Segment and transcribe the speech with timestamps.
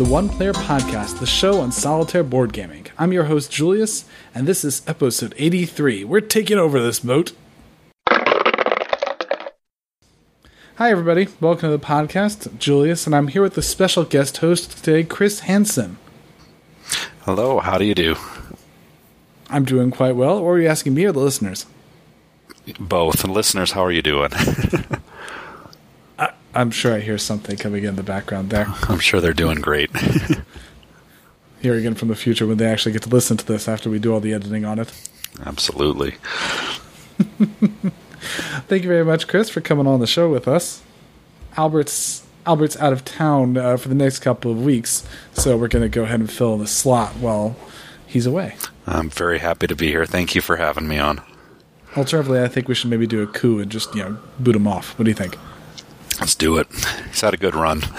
[0.00, 2.86] The One Player Podcast, the show on solitaire board gaming.
[2.96, 6.04] I'm your host, Julius, and this is episode 83.
[6.04, 7.32] We're taking over this boat.
[8.08, 9.50] Hi,
[10.78, 11.28] everybody.
[11.38, 12.58] Welcome to the podcast.
[12.58, 15.98] Julius, and I'm here with the special guest host today, Chris Hansen.
[17.26, 18.16] Hello, how do you do?
[19.50, 20.38] I'm doing quite well.
[20.38, 21.66] Or are you asking me or the listeners?
[22.78, 23.22] Both.
[23.22, 24.30] And listeners, how are you doing?
[26.54, 28.66] I'm sure I hear something coming in the background there.
[28.88, 29.90] I'm sure they're doing great.
[31.60, 33.98] Here again from the future when they actually get to listen to this after we
[33.98, 34.90] do all the editing on it.
[35.44, 36.12] Absolutely.
[38.68, 40.82] Thank you very much, Chris, for coming on the show with us.
[41.56, 45.82] Albert's Albert's out of town uh, for the next couple of weeks, so we're going
[45.82, 47.54] to go ahead and fill the slot while
[48.06, 48.56] he's away.
[48.86, 50.06] I'm very happy to be here.
[50.06, 51.20] Thank you for having me on.
[51.96, 54.66] Alternatively, I think we should maybe do a coup and just you know boot him
[54.66, 54.98] off.
[54.98, 55.36] What do you think?
[56.20, 56.68] Let's do it.
[57.08, 57.82] He's had a good run.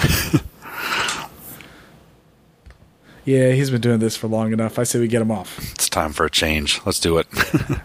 [3.24, 4.80] Yeah, he's been doing this for long enough.
[4.80, 5.60] I say we get him off.
[5.74, 6.82] It's time for a change.
[6.86, 7.28] Let's do it.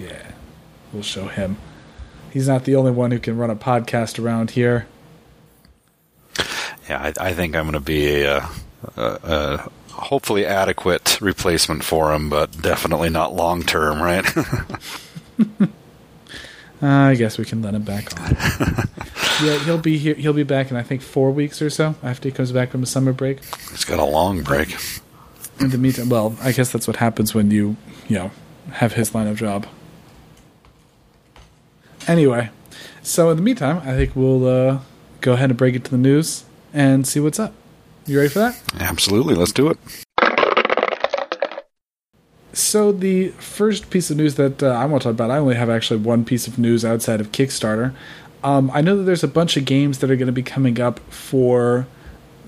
[0.00, 0.30] Yeah,
[0.92, 1.56] we'll show him.
[2.32, 4.86] He's not the only one who can run a podcast around here.
[6.88, 8.48] yeah, I, I think I'm going to be a, uh,
[8.96, 14.24] a, a hopefully adequate replacement for him, but definitely not long term, right?
[16.80, 18.36] Uh, I guess we can let him back on.
[19.42, 20.14] yeah, he'll be here.
[20.14, 22.80] He'll be back in I think four weeks or so after he comes back from
[22.80, 23.44] the summer break.
[23.70, 24.76] He's got a long break.
[25.60, 27.76] In the meantime, well, I guess that's what happens when you,
[28.08, 28.30] you know,
[28.72, 29.66] have his line of job.
[32.06, 32.50] Anyway,
[33.02, 34.78] so in the meantime, I think we'll uh,
[35.20, 37.54] go ahead and break it to the news and see what's up.
[38.06, 38.60] You ready for that?
[38.78, 39.34] Absolutely.
[39.34, 39.78] Let's do it.
[42.58, 45.54] So the first piece of news that uh, I want to talk about, I only
[45.54, 47.94] have actually one piece of news outside of Kickstarter.
[48.42, 50.80] Um, I know that there's a bunch of games that are going to be coming
[50.80, 51.86] up for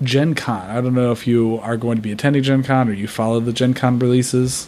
[0.03, 0.69] Gen Con.
[0.69, 3.39] I don't know if you are going to be attending Gen Con or you follow
[3.39, 4.67] the Gen Con releases.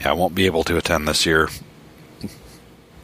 [0.00, 1.50] Yeah, I won't be able to attend this year.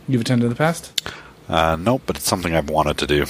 [0.08, 0.98] You've attended in the past?
[1.47, 3.26] Uh, nope, but it's something I've wanted to do.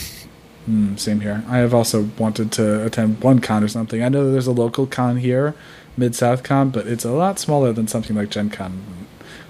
[0.69, 1.43] Mm, same here.
[1.49, 4.05] I have also wanted to attend one con or something.
[4.05, 5.57] I know that there's a local con here,
[6.01, 8.83] Mid South Con, but it's a lot smaller than something like Gen Con.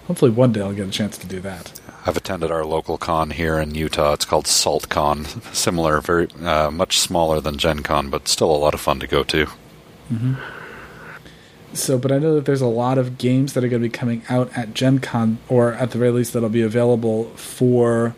[0.07, 1.81] Hopefully, one day I'll get a chance to do that.
[2.05, 4.15] I've attended our local con here in Utah.
[4.15, 5.27] It's called Salt Con.
[5.53, 9.07] Similar, very uh, much smaller than Gen Con, but still a lot of fun to
[9.07, 9.47] go to.
[11.73, 13.93] So, but I know that there's a lot of games that are going to be
[13.93, 18.17] coming out at Gen Con, or at the very least, that'll be available for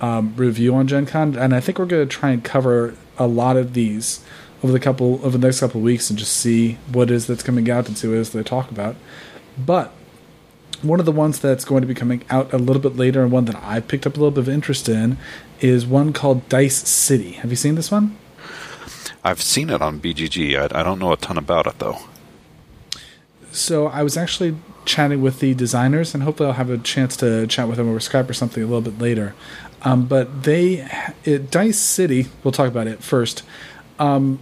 [0.00, 1.36] um, review on Gen Con.
[1.36, 4.24] And I think we're going to try and cover a lot of these
[4.62, 7.42] over the couple over the next couple of weeks and just see what is that's
[7.42, 8.96] coming out and see what it is they talk about.
[9.58, 9.92] But
[10.82, 13.32] one of the ones that's going to be coming out a little bit later and
[13.32, 15.16] one that I picked up a little bit of interest in
[15.60, 17.32] is one called Dice City.
[17.32, 18.16] Have you seen this one?
[19.24, 20.56] I've seen it on BGG.
[20.56, 21.98] I, I don't know a ton about it though.
[23.50, 27.46] So I was actually chatting with the designers, and hopefully I'll have a chance to
[27.46, 29.34] chat with them over Skype or something a little bit later.
[29.82, 30.88] Um, but they,
[31.24, 33.42] it, Dice City, we'll talk about it first.
[33.98, 34.40] Um,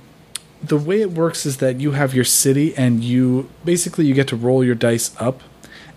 [0.62, 4.28] the way it works is that you have your city, and you basically you get
[4.28, 5.42] to roll your dice up,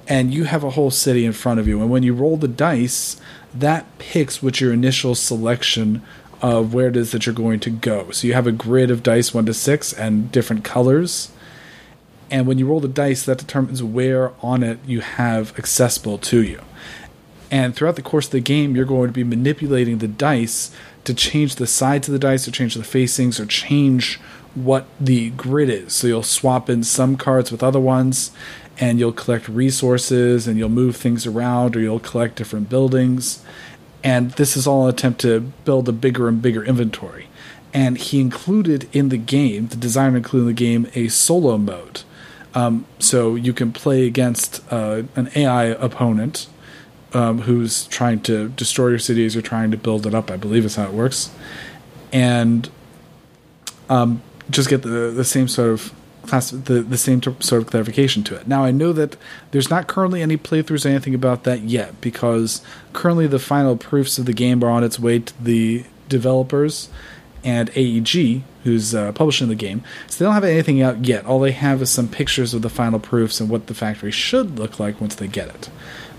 [0.07, 1.81] and you have a whole city in front of you.
[1.81, 3.19] And when you roll the dice,
[3.53, 6.01] that picks what your initial selection
[6.41, 8.11] of where it is that you're going to go.
[8.11, 11.31] So you have a grid of dice one to six and different colors
[12.29, 16.43] and when you roll the dice, that determines where on it you have accessible to
[16.43, 16.61] you.
[17.49, 20.71] And throughout the course of the game, you're going to be manipulating the dice
[21.07, 24.19] to change the sides of the dice, or change the facings, or change
[24.55, 25.93] what the grid is.
[25.93, 28.31] So you'll swap in some cards with other ones,
[28.77, 33.41] and you'll collect resources, and you'll move things around, or you'll collect different buildings.
[34.03, 37.29] And this is all an attempt to build a bigger and bigger inventory.
[37.73, 42.01] And he included in the game, the designer included in the game, a solo mode.
[42.53, 46.47] Um, so you can play against uh, an AI opponent
[47.17, 50.29] um, who's trying to destroy your city as you're trying to build it up.
[50.29, 51.31] I believe is how it works,
[52.13, 52.69] and
[53.89, 54.21] um,
[54.51, 55.93] just get the the same sort of
[56.27, 58.47] class, the the same t- sort of clarification to it.
[58.47, 59.17] Now I know that
[59.49, 62.61] there's not currently any playthroughs or anything about that yet because
[62.93, 66.89] currently the final proofs of the game are on its way to the developers
[67.43, 69.83] and AEG, who's uh, publishing the game.
[70.07, 71.25] So they don't have anything out yet.
[71.25, 74.59] All they have is some pictures of the final proofs and what the factory should
[74.59, 75.69] look like once they get it.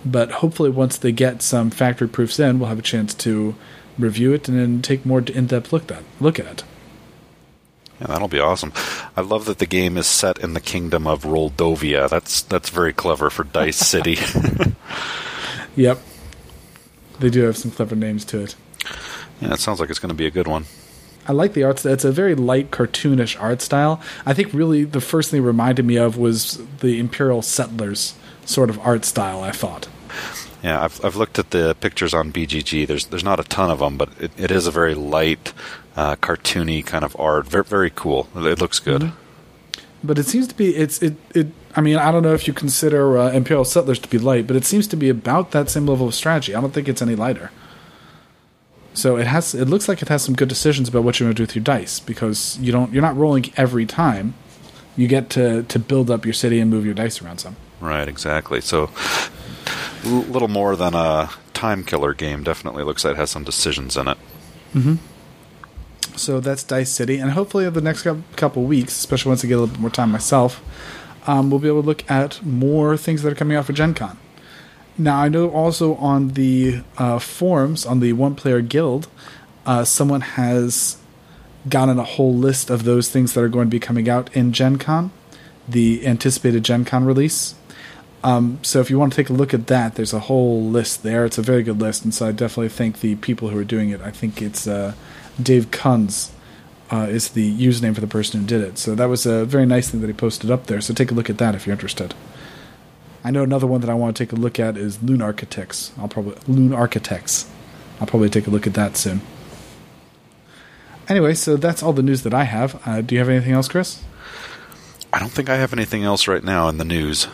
[0.05, 3.55] But hopefully, once they get some factory proofs in, we'll have a chance to
[3.99, 6.65] review it and then take more in-depth look at look at it.
[8.01, 8.73] Yeah, that'll be awesome.
[9.17, 12.09] I love that the game is set in the kingdom of Roldovia.
[12.09, 14.17] That's that's very clever for Dice City.
[15.77, 16.01] Yep,
[17.21, 18.57] they do have some clever names to it.
[19.41, 20.65] yeah, it sounds like it's going to be a good one.
[21.29, 21.87] I like the art.
[21.87, 24.01] It's a very light, cartoonish art style.
[24.27, 28.15] I think really the first thing it reminded me of was the Imperial Settlers
[28.49, 29.43] sort of art style.
[29.43, 29.89] I thought.
[30.63, 32.87] Yeah, I've I've looked at the pictures on BGG.
[32.87, 35.53] There's there's not a ton of them, but it, it is a very light,
[35.97, 37.47] uh, cartoony kind of art.
[37.47, 38.29] Very very cool.
[38.35, 39.03] It looks good.
[39.03, 39.17] Mm-hmm.
[40.03, 41.49] But it seems to be it's it it.
[41.77, 44.57] I mean, I don't know if you consider uh, Imperial Settlers to be light, but
[44.57, 46.55] it seems to be about that same level of strategy.
[46.55, 47.51] I don't think it's any lighter.
[48.95, 49.55] So it has.
[49.55, 51.55] It looks like it has some good decisions about what you're going to do with
[51.55, 52.93] your dice because you don't.
[52.93, 54.35] You're not rolling every time.
[54.97, 57.55] You get to to build up your city and move your dice around some.
[57.81, 58.09] Right.
[58.09, 58.61] Exactly.
[58.61, 58.91] So
[60.05, 62.43] a little more than a time killer game.
[62.43, 64.19] Definitely looks like it has some decisions in it.
[64.75, 64.95] Mm-hmm.
[66.17, 69.55] So that's Dice City, and hopefully, over the next couple weeks, especially once I get
[69.55, 70.61] a little bit more time myself,
[71.29, 73.95] um, we'll be able to look at more things that are coming out for Gen
[73.95, 74.19] Con.
[74.97, 79.07] Now, I know also on the uh, forums, on the One Player Guild,
[79.65, 80.97] uh, someone has
[81.69, 84.53] gotten a whole list of those things that are going to be coming out in
[84.53, 85.13] Gen Con,
[85.69, 87.55] the anticipated Gen Con release.
[88.25, 91.03] Um, so if you want to take a look at that, there's a whole list
[91.03, 91.25] there.
[91.25, 93.91] It's a very good list, and so I definitely thank the people who are doing
[93.91, 94.01] it.
[94.01, 94.95] I think it's uh,
[95.41, 96.31] Dave Kunz
[96.91, 98.79] uh, is the username for the person who did it.
[98.79, 100.81] So that was a very nice thing that he posted up there.
[100.81, 102.15] So take a look at that if you're interested.
[103.25, 105.93] I know another one that I want to take a look at is Loon Architects.
[105.99, 107.49] I'll probably Loon Architects.
[108.01, 109.21] I'll probably take a look at that soon.
[111.09, 112.81] Anyway, so that's all the news that I have.
[112.87, 114.03] Uh, do you have anything else, Chris?
[115.13, 117.29] I don't think I have anything else right now in the news.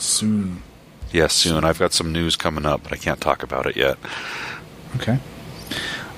[0.00, 0.62] Soon.
[1.12, 1.64] Yes, soon.
[1.64, 3.98] I've got some news coming up, but I can't talk about it yet.
[4.96, 5.18] Okay.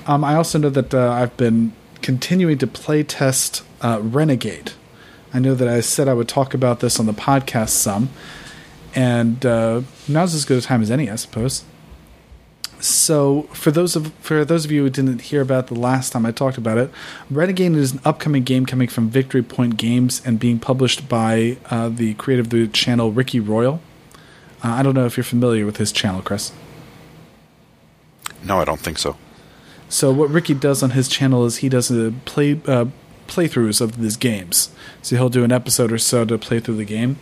[0.06, 1.72] Um, I also know that uh, I've been
[2.02, 4.72] continuing to play test uh, Renegade.
[5.34, 8.08] I know that I said I would talk about this on the podcast some,
[8.94, 11.64] and uh, now's as good a time as any, I suppose.
[12.80, 16.24] So, for those of for those of you who didn't hear about the last time
[16.24, 16.90] I talked about it,
[17.28, 21.88] Renegade is an upcoming game coming from Victory Point Games and being published by uh,
[21.88, 23.80] the creator of the channel Ricky Royal.
[24.62, 26.52] Uh, I don't know if you're familiar with his channel, Chris.
[28.44, 29.16] No, I don't think so.
[29.88, 32.86] So, what Ricky does on his channel is he does a play uh,
[33.26, 34.70] playthroughs of these games.
[35.02, 37.18] So he'll do an episode or so to play through the game,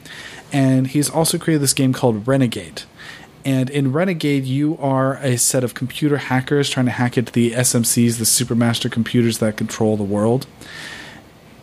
[0.52, 2.82] and he's also created this game called Renegade
[3.46, 7.52] and in Renegade, you are a set of computer hackers trying to hack into the
[7.52, 10.48] SMCs, the supermaster computers that control the world.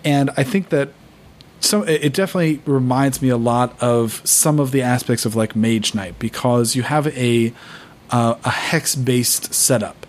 [0.06, 0.94] And I think that
[1.59, 5.94] some it definitely reminds me a lot of some of the aspects of like Mage
[5.94, 7.53] Knight because you have a
[8.12, 10.06] uh, a hex based setup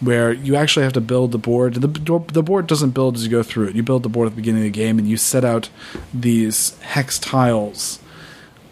[0.00, 1.74] where you actually have to build the board.
[1.74, 1.88] The,
[2.32, 3.76] the board doesn't build as you go through it.
[3.76, 5.68] You build the board at the beginning of the game, and you set out
[6.14, 7.98] these hex tiles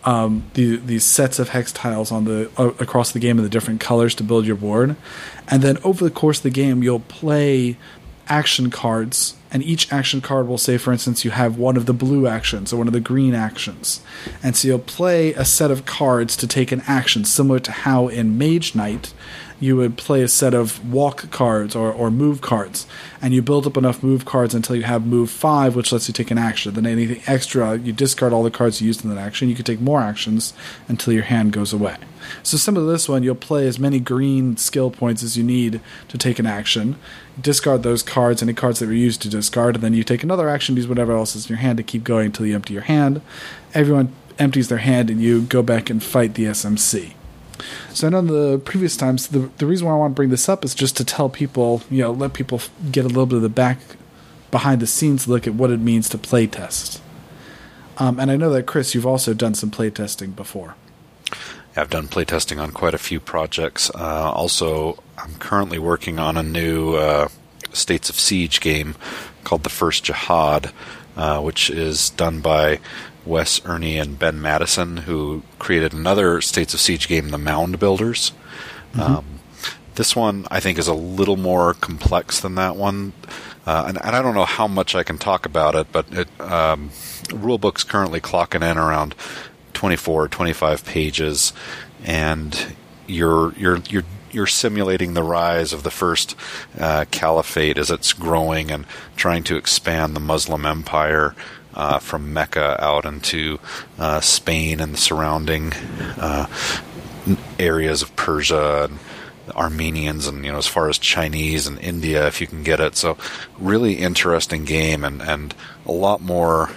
[0.07, 3.51] um, the, these sets of hex tiles on the uh, across the game in the
[3.51, 4.97] different colors to build your board,
[5.49, 7.77] and then over the course of the game you'll play
[8.29, 11.93] action cards, and each action card will say, for instance, you have one of the
[11.93, 14.03] blue actions or one of the green actions,
[14.43, 18.09] and so you'll play a set of cards to take an action, similar to how
[18.09, 19.13] in Mage Knight
[19.59, 22.87] you would play a set of walk cards or, or move cards,
[23.23, 26.15] and you build up enough move cards until you have move five, which lets you
[26.15, 26.75] take an action.
[26.75, 29.49] Then anything extra, you discard all the cards you used in that action.
[29.49, 30.53] You can take more actions
[30.89, 31.97] until your hand goes away.
[32.43, 35.81] So, similar to this one, you'll play as many green skill points as you need
[36.09, 36.97] to take an action.
[37.41, 40.49] Discard those cards, any cards that were used to discard, and then you take another
[40.49, 42.83] action, use whatever else is in your hand to keep going until you empty your
[42.83, 43.21] hand.
[43.75, 47.13] Everyone empties their hand, and you go back and fight the SMC.
[47.93, 50.49] So I know the previous times the the reason why I want to bring this
[50.49, 53.43] up is just to tell people, you know, let people get a little bit of
[53.43, 53.79] the back
[54.51, 57.03] behind the scenes look at what it means to play test.
[57.99, 60.75] Um, and I know that Chris, you've also done some play testing before.
[61.77, 63.91] I've done playtesting on quite a few projects.
[63.91, 67.29] Uh, also, I'm currently working on a new uh,
[67.73, 68.95] States of Siege game
[69.45, 70.73] called The First Jihad,
[71.17, 72.81] uh, which is done by
[73.27, 78.33] Wes Erni and Ben Madison, who created another States of Siege game, The Mound Builders.
[78.93, 79.01] Mm-hmm.
[79.01, 79.25] Um,
[79.97, 83.13] this one, I think, is a little more complex than that one.
[83.67, 86.29] Uh, and, and, I don't know how much I can talk about it, but it,
[86.41, 86.91] um,
[87.31, 89.17] rulebook's currently clocking in around
[89.77, 91.53] 24, 25 pages,
[92.03, 92.75] and
[93.07, 96.35] you're you're you're you're simulating the rise of the first
[96.79, 101.35] uh, caliphate as it's growing and trying to expand the Muslim empire
[101.75, 103.59] uh, from Mecca out into
[103.99, 105.75] uh, Spain and the surrounding
[106.19, 106.47] uh,
[107.59, 108.99] areas of Persia and
[109.55, 112.97] Armenians and you know as far as Chinese and India if you can get it.
[112.97, 113.19] So
[113.59, 115.55] really interesting game and and
[115.85, 116.71] a lot more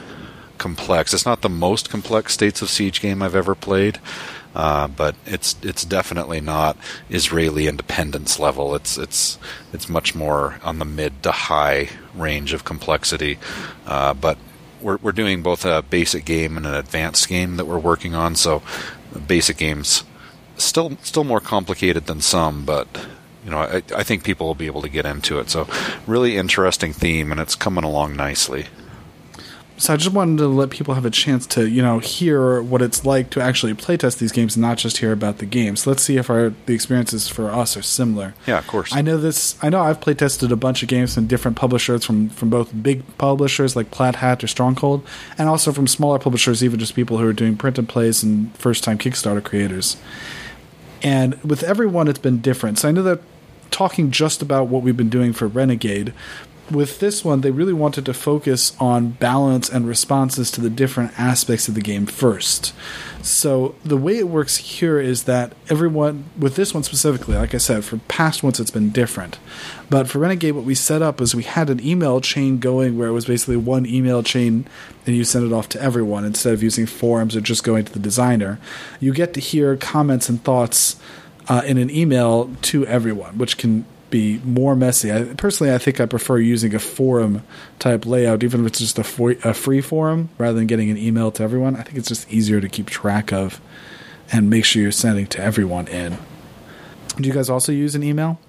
[0.60, 1.14] complex.
[1.14, 4.00] It's not the most complex States of Siege game I've ever played,
[4.54, 6.78] uh, but it's it's definitely not
[7.10, 8.76] Israeli independence level.
[8.76, 9.40] It's it's
[9.74, 13.40] it's much more on the mid to high range of complexity.
[13.88, 14.38] Uh, but
[14.82, 18.36] we're we're doing both a basic game and an advanced game that we're working on.
[18.36, 18.62] So,
[19.28, 20.04] basic games
[20.58, 22.88] still still more complicated than some, but
[23.44, 25.50] you know I, I think people will be able to get into it.
[25.50, 25.68] So,
[26.06, 28.68] really interesting theme, and it's coming along nicely
[29.80, 32.82] so I just wanted to let people have a chance to, you know, hear what
[32.82, 35.88] it's like to actually playtest these games and not just hear about the games.
[35.88, 38.36] let's see if our the experiences for us are similar.
[38.46, 38.94] Yeah, of course.
[38.94, 39.58] I know this.
[39.64, 43.04] I know I've playtested a bunch of games from different publishers, from from both big
[43.18, 45.08] publishers like Plaid Hat or Stronghold,
[45.38, 48.54] and also from smaller publishers, even just people who are doing print and plays and
[48.58, 49.96] first time Kickstarter creators.
[51.02, 52.80] And with everyone, it's been different.
[52.80, 53.22] So I know that
[53.72, 56.14] talking just about what we've been doing for Renegade,
[56.72, 61.18] with this one, they really wanted to focus on balance and responses to the different
[61.20, 62.74] aspects of the game first.
[63.22, 67.58] So the way it works here is that everyone, with this one specifically, like I
[67.58, 69.40] said, for past ones it's been different.
[69.90, 73.10] But for Renegade, what we set up was we had an email chain going where
[73.10, 74.66] it was basically one email chain
[75.06, 77.94] and you send it off to everyone instead of using forums or just going to
[77.94, 78.60] the designer.
[79.00, 80.98] You get to hear comments and thoughts
[81.50, 85.12] uh, in an email to everyone, which can be more messy.
[85.12, 87.44] I, personally, I think I prefer using a forum
[87.78, 91.32] type layout, even if it's just a, a free forum, rather than getting an email
[91.32, 91.76] to everyone.
[91.76, 93.62] I think it's just easier to keep track of
[94.32, 96.18] and make sure you're sending to everyone in.
[97.18, 98.40] Do you guys also use an email?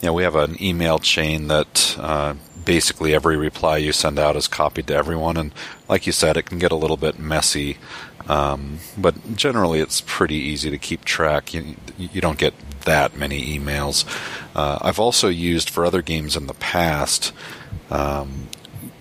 [0.00, 4.48] Yeah, we have an email chain that uh, basically every reply you send out is
[4.48, 5.52] copied to everyone, and
[5.88, 7.78] like you said, it can get a little bit messy.
[8.28, 11.52] Um, but generally, it's pretty easy to keep track.
[11.52, 12.54] You, you don't get
[12.84, 14.04] that many emails.
[14.54, 17.32] Uh, I've also used for other games in the past
[17.90, 18.48] um,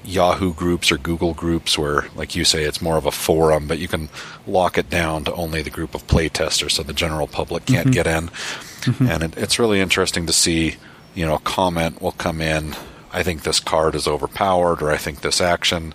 [0.03, 3.80] Yahoo groups or Google groups where, like you say, it's more of a forum, but
[3.80, 4.10] you can
[4.46, 7.92] lock it down to only the group of playtesters so the general public can't mm-hmm.
[7.92, 8.27] get in.
[8.27, 9.08] Mm-hmm.
[9.08, 10.75] And it, it's really interesting to see,
[11.15, 12.75] you know, a comment will come in.
[13.13, 15.94] I think this card is overpowered, or I think this action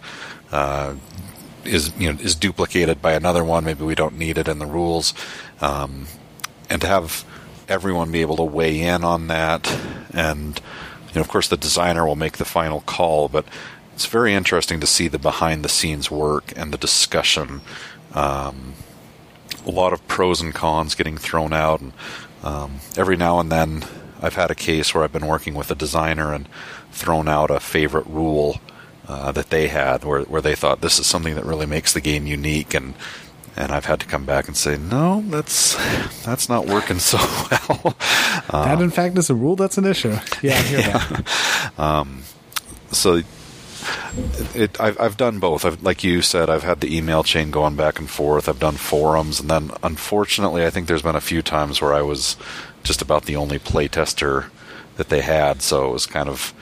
[0.52, 0.94] uh,
[1.68, 3.64] is you know is duplicated by another one.
[3.64, 5.14] Maybe we don't need it in the rules,
[5.60, 6.06] um,
[6.68, 7.24] and to have
[7.68, 9.70] everyone be able to weigh in on that.
[10.12, 10.60] And,
[11.08, 13.44] you know, of course, the designer will make the final call, but
[13.94, 17.60] it's very interesting to see the behind the scenes work and the discussion.
[18.14, 18.74] Um,
[19.66, 21.92] a lot of pros and cons getting thrown out, and
[22.42, 23.84] um, every now and then
[24.22, 26.48] I've had a case where I've been working with a designer and
[26.90, 28.60] thrown out a favorite rule
[29.08, 32.00] uh, that they had, where where they thought this is something that really makes the
[32.00, 32.94] game unique, and
[33.56, 35.74] and I've had to come back and say, no, that's
[36.24, 37.18] that's not working so
[37.50, 37.96] well.
[38.50, 40.16] Um, that, in fact, is a rule that's an issue.
[40.42, 40.98] Yeah, I hear yeah.
[40.98, 41.78] that.
[41.78, 42.22] Um,
[42.92, 43.22] so
[44.54, 45.64] it, I've, I've done both.
[45.64, 48.48] I've, like you said, I've had the email chain going back and forth.
[48.48, 52.02] I've done forums, and then unfortunately, I think there's been a few times where I
[52.02, 52.36] was
[52.82, 54.50] just about the only playtester
[54.96, 55.62] that they had.
[55.62, 56.54] So it was kind of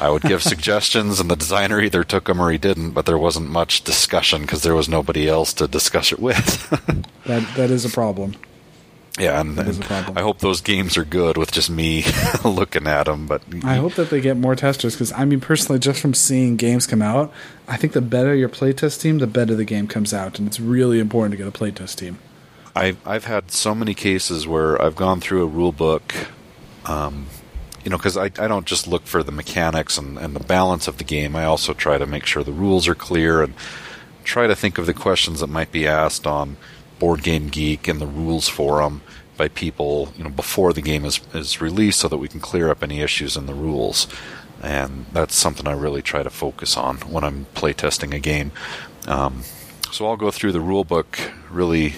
[0.00, 2.90] I would give suggestions, and the designer either took them or he didn't.
[2.90, 6.70] But there wasn't much discussion because there was nobody else to discuss it with.
[7.26, 8.34] that that is a problem.
[9.18, 12.04] Yeah, and, and I hope those games are good with just me
[12.44, 13.26] looking at them.
[13.26, 16.56] But I hope that they get more testers because I mean, personally, just from seeing
[16.56, 17.30] games come out,
[17.68, 20.58] I think the better your playtest team, the better the game comes out, and it's
[20.58, 22.18] really important to get a playtest team.
[22.74, 26.14] I've I've had so many cases where I've gone through a rule book,
[26.86, 27.26] um,
[27.84, 30.88] you know, because I, I don't just look for the mechanics and, and the balance
[30.88, 31.34] of the game.
[31.34, 33.54] I also try to make sure the rules are clear and
[34.24, 36.56] try to think of the questions that might be asked on
[36.98, 39.02] Board Game Geek and the rules forum
[39.36, 42.70] by people, you know, before the game is, is released so that we can clear
[42.70, 44.06] up any issues in the rules.
[44.62, 48.52] And that's something I really try to focus on when I'm playtesting a game.
[49.08, 49.42] Um,
[49.90, 51.18] so I'll go through the rule book
[51.50, 51.94] really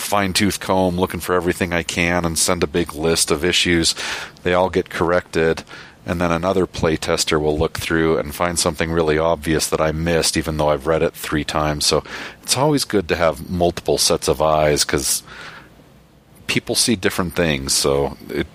[0.00, 3.94] fine tooth comb looking for everything I can and send a big list of issues.
[4.42, 5.64] They all get corrected.
[6.06, 10.36] And then another playtester will look through and find something really obvious that I missed,
[10.36, 11.86] even though I've read it three times.
[11.86, 12.02] So
[12.42, 15.22] it's always good to have multiple sets of eyes because
[16.46, 17.74] people see different things.
[17.74, 18.46] So it,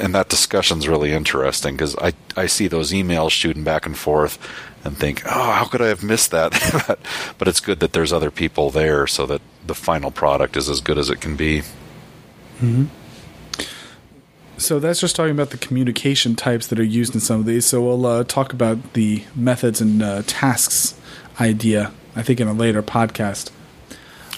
[0.00, 4.38] and that discussion's really interesting because I, I see those emails shooting back and forth
[4.88, 6.52] and think, oh, how could I have missed that?
[7.38, 10.80] but it's good that there's other people there so that the final product is as
[10.80, 11.60] good as it can be.
[12.60, 12.86] Mm-hmm.
[14.56, 17.64] So that's just talking about the communication types that are used in some of these.
[17.64, 20.98] So we'll uh, talk about the methods and uh, tasks
[21.40, 23.52] idea, I think, in a later podcast.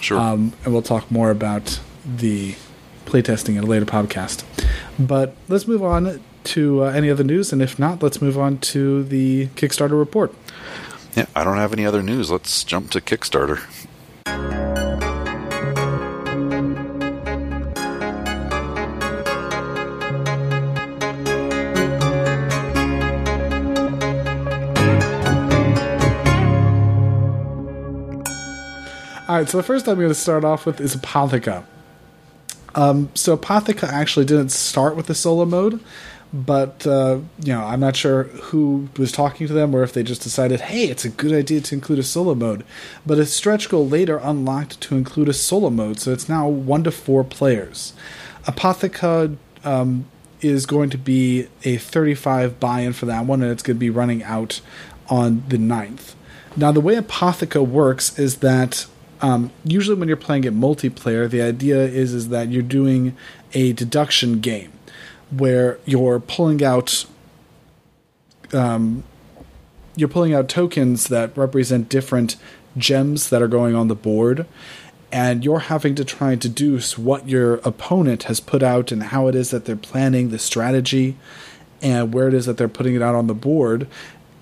[0.01, 0.19] Sure.
[0.19, 2.55] Um, and we'll talk more about the
[3.07, 4.45] playtesting in a later podcast.
[4.99, 7.53] But let's move on to uh, any other news?
[7.53, 10.35] And if not, let's move on to the Kickstarter report.
[11.17, 12.31] Yeah, I don't have any other news.
[12.31, 13.61] Let's jump to Kickstarter.
[29.31, 31.65] All right, so the first I'm going to start off with is Apotheca.
[32.75, 35.79] Um, so Apotheca actually didn't start with the solo mode
[36.33, 40.03] but uh, you know I'm not sure who was talking to them or if they
[40.03, 42.65] just decided, hey, it's a good idea to include a solo mode.
[43.05, 46.85] But a stretch goal later unlocked to include a solo mode, so it's now one
[46.85, 47.93] to four players.
[48.45, 50.07] Apotheca um,
[50.41, 53.91] is going to be a 35 buy-in for that one, and it's going to be
[53.91, 54.61] running out
[55.09, 56.15] on the 9th.
[56.57, 58.87] Now, the way Apotheca works is that
[59.21, 63.17] um, usually when you're playing it multiplayer, the idea is is that you're doing
[63.53, 64.73] a deduction game
[65.31, 67.05] where you're pulling out
[68.53, 69.05] um,
[69.97, 72.37] you're pulling out tokens that represent different
[72.77, 74.47] gems that are going on the board
[75.13, 79.27] and you're having to try and deduce what your opponent has put out and how
[79.27, 81.17] it is that they're planning the strategy
[81.83, 83.87] and where it is that they're putting it out on the board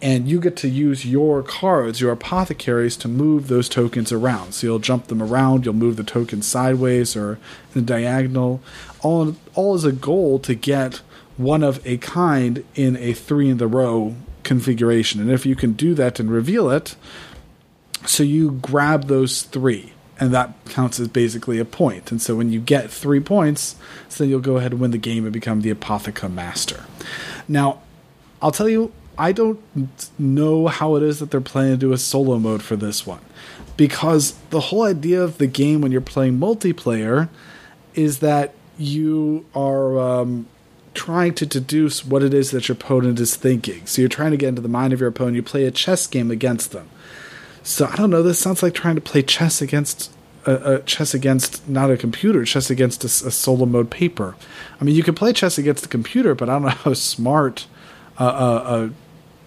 [0.01, 4.53] and you get to use your cards, your apothecaries, to move those tokens around.
[4.53, 7.39] So you'll jump them around, you'll move the tokens sideways or
[7.75, 8.61] in a diagonal.
[9.03, 11.03] All, all is a goal to get
[11.37, 15.21] one of a kind in a three in the row configuration.
[15.21, 16.97] And if you can do that and reveal it,
[18.07, 22.11] so you grab those three, and that counts as basically a point.
[22.11, 23.77] And so when you get three points,
[24.09, 26.85] so then you'll go ahead and win the game and become the Apotheca Master.
[27.47, 27.81] Now,
[28.41, 29.59] I'll tell you I don't
[30.17, 33.21] know how it is that they're planning to do a solo mode for this one.
[33.77, 37.29] Because the whole idea of the game when you're playing multiplayer
[37.95, 40.47] is that you are um,
[40.95, 43.85] trying to deduce what it is that your opponent is thinking.
[43.87, 45.37] So you're trying to get into the mind of your opponent.
[45.37, 46.89] You play a chess game against them.
[47.63, 48.23] So I don't know.
[48.23, 50.11] This sounds like trying to play chess against
[50.47, 54.37] a, a chess against not a computer, chess against a, a, solo mode paper.
[54.81, 57.67] I mean, you can play chess against the computer, but I don't know how smart
[58.19, 58.89] uh, uh,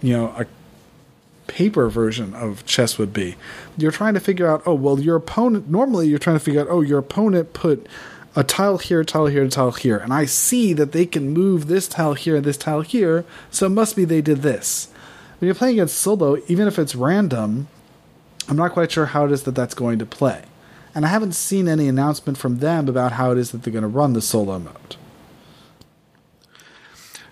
[0.02, 0.46] you know a
[1.48, 3.36] paper version of chess would be.
[3.78, 5.70] You're trying to figure out, oh well, your opponent.
[5.70, 7.88] Normally, you're trying to figure out, oh, your opponent put
[8.36, 11.34] a tile here, a tile here, a tile here, and I see that they can
[11.34, 14.90] move this tile here and this tile here, so it must be they did this.
[15.40, 17.68] When you're playing against solo, even if it's random,
[18.48, 20.44] I'm not quite sure how it is that that's going to play.
[20.94, 23.82] And I haven't seen any announcement from them about how it is that they're going
[23.82, 24.96] to run the solo mode.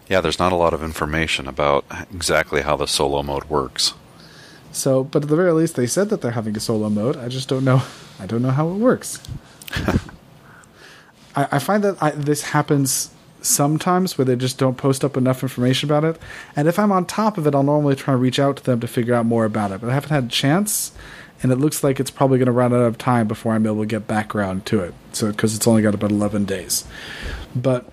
[0.07, 3.93] Yeah, there's not a lot of information about exactly how the solo mode works.
[4.71, 7.17] So, but at the very least, they said that they're having a solo mode.
[7.17, 7.83] I just don't know.
[8.19, 9.19] I don't know how it works.
[11.39, 15.41] I, I, find that I, this happens sometimes where they just don't post up enough
[15.41, 16.21] information about it.
[16.55, 18.79] And if I'm on top of it, I'll normally try to reach out to them
[18.81, 19.79] to figure out more about it.
[19.81, 20.91] But I haven't had a chance,
[21.41, 23.79] and it looks like it's probably going to run out of time before I'm able
[23.79, 24.93] to get background to it.
[25.13, 26.85] So, because it's only got about 11 days.
[27.55, 27.89] But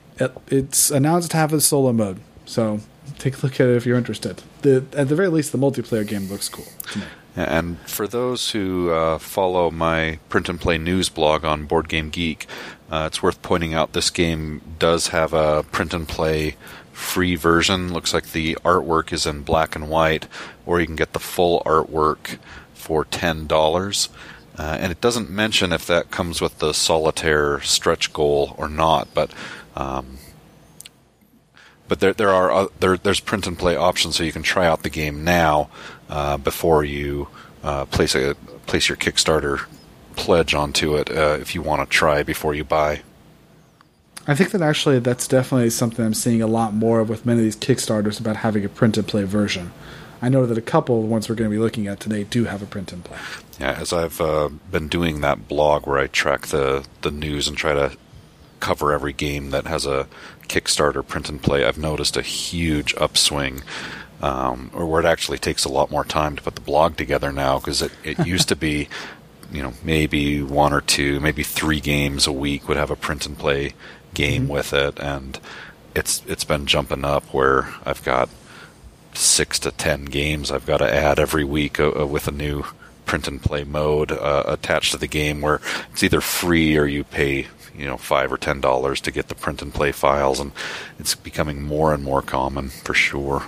[0.49, 2.81] it's announced to have a solo mode, so
[3.19, 4.43] take a look at it if you're interested.
[4.63, 7.05] The, at the very least, the multiplayer game looks cool to me.
[7.37, 12.09] And for those who uh, follow my print and play news blog on Board Game
[12.09, 12.47] Geek,
[12.91, 16.57] uh, it's worth pointing out this game does have a print and play
[16.93, 17.93] free version.
[17.93, 20.29] Looks like the artwork is in black and white,
[20.65, 22.39] or you can get the full artwork
[22.75, 24.09] for ten dollars.
[24.59, 29.13] Uh, and it doesn't mention if that comes with the solitaire stretch goal or not,
[29.13, 29.31] but
[29.75, 30.19] um,
[31.89, 34.67] but there there are uh, there there's print and play options, so you can try
[34.67, 35.69] out the game now
[36.09, 37.29] uh, before you
[37.63, 38.35] uh, place a
[38.67, 39.67] place your Kickstarter
[40.17, 43.03] pledge onto it uh, if you want to try before you buy.
[44.27, 47.41] I think that actually that's definitely something I'm seeing a lot more of with many
[47.41, 49.73] of these Kickstarters about having a print and play version.
[50.21, 52.25] I know that a couple of the ones we're going to be looking at today
[52.25, 53.19] do have a print and play.
[53.61, 57.57] Yeah, as I've uh, been doing that blog where I track the the news and
[57.57, 57.97] try to
[58.59, 60.09] cover every game that has a
[60.49, 63.63] Kickstarter print and play, I've noticed a huge upswing.
[64.23, 67.31] Um, or where it actually takes a lot more time to put the blog together
[67.31, 68.89] now because it, it used to be,
[69.53, 73.27] you know, maybe one or two, maybe three games a week would have a print
[73.27, 73.75] and play
[74.15, 74.53] game mm-hmm.
[74.53, 75.39] with it, and
[75.95, 78.29] it's it's been jumping up where I've got
[79.15, 82.65] six to ten games I've got to add every week uh, uh, with a new
[83.07, 85.61] print and play mode uh, attached to the game where
[85.93, 89.35] it's either free or you pay you know five or ten dollars to get the
[89.35, 90.53] print and play files, and
[90.99, 93.45] it's becoming more and more common for sure.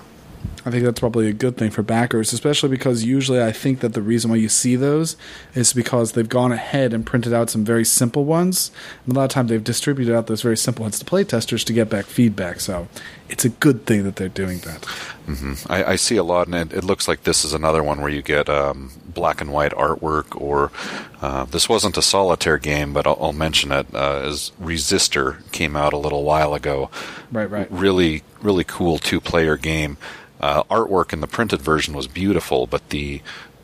[0.64, 3.94] I think that's probably a good thing for backers, especially because usually I think that
[3.94, 5.16] the reason why you see those
[5.55, 8.70] is because they've gone ahead and printed out some very simple ones.
[9.07, 11.72] And a lot of times they've distributed out those very simple ones to playtesters to
[11.72, 12.61] get back feedback.
[12.61, 12.88] So
[13.29, 14.83] it's a good thing that they're doing that.
[15.27, 15.71] Mm-hmm.
[15.71, 18.11] I, I, see a lot, and it, it, looks like this is another one where
[18.11, 20.73] you get um, black and white artwork, or
[21.21, 25.77] uh, this wasn't a solitaire game, but I'll, I'll mention it uh, as Resistor came
[25.77, 26.91] out a little while ago.
[27.31, 27.71] Right, right.
[27.71, 29.99] Really, really cool two player game
[30.41, 33.21] uh, artwork in the printed version was beautiful, but the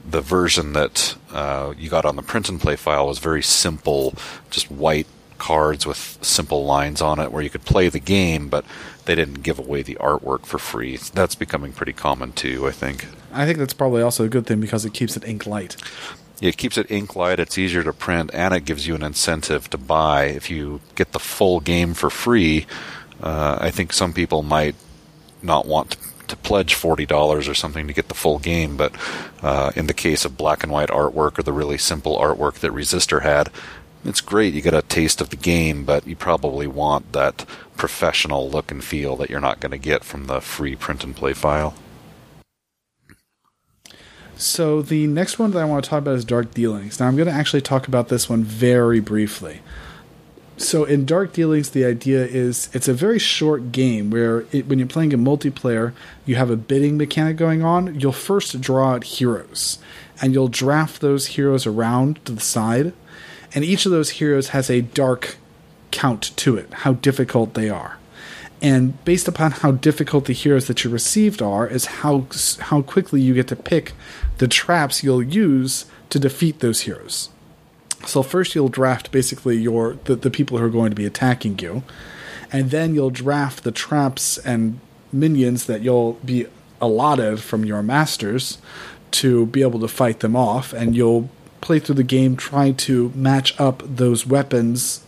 [0.06, 4.14] the version that uh, you got on the print and play file was very simple,
[4.50, 5.06] just white
[5.44, 8.64] cards with simple lines on it where you could play the game, but
[9.04, 10.96] they didn't give away the artwork for free.
[10.96, 13.06] That's becoming pretty common too, I think.
[13.30, 15.76] I think that's probably also a good thing because it keeps it ink light.
[16.40, 19.68] It keeps it ink light, it's easier to print, and it gives you an incentive
[19.68, 20.24] to buy.
[20.24, 22.64] If you get the full game for free,
[23.22, 24.76] uh, I think some people might
[25.42, 28.78] not want to, to pledge forty dollars or something to get the full game.
[28.78, 28.92] But
[29.42, 32.72] uh, in the case of black and white artwork or the really simple artwork that
[32.72, 33.50] Resistor had,
[34.04, 34.54] it's great.
[34.54, 38.82] You get a taste of the game, but you probably want that professional look and
[38.82, 41.74] feel that you're not going to get from the free print and play file.
[44.36, 46.98] So the next one that I want to talk about is Dark Dealings.
[46.98, 49.60] Now I'm going to actually talk about this one very briefly.
[50.56, 54.78] So in Dark Dealings, the idea is it's a very short game where it, when
[54.78, 55.92] you're playing a multiplayer,
[56.26, 57.98] you have a bidding mechanic going on.
[57.98, 59.78] You'll first draw out heroes,
[60.20, 62.92] and you'll draft those heroes around to the side,
[63.54, 65.36] and each of those heroes has a dark
[65.90, 67.98] count to it, how difficult they are.
[68.60, 72.26] And based upon how difficult the heroes that you received are, is how
[72.60, 73.92] how quickly you get to pick
[74.38, 77.28] the traps you'll use to defeat those heroes.
[78.06, 81.58] So first you'll draft basically your the, the people who are going to be attacking
[81.58, 81.82] you,
[82.50, 84.80] and then you'll draft the traps and
[85.12, 86.46] minions that you'll be
[86.80, 88.58] allotted from your masters
[89.10, 91.28] to be able to fight them off, and you'll
[91.64, 95.04] play through the game trying to match up those weapons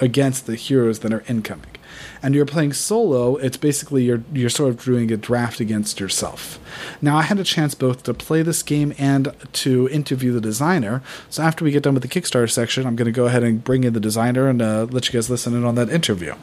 [0.00, 1.78] against the heroes that are incoming
[2.22, 6.58] and you're playing solo, it's basically you're you're sort of doing a draft against yourself.
[7.00, 11.02] Now, I had a chance both to play this game and to interview the designer.
[11.30, 13.62] So after we get done with the Kickstarter section, I'm going to go ahead and
[13.62, 16.34] bring in the designer and uh, let you guys listen in on that interview.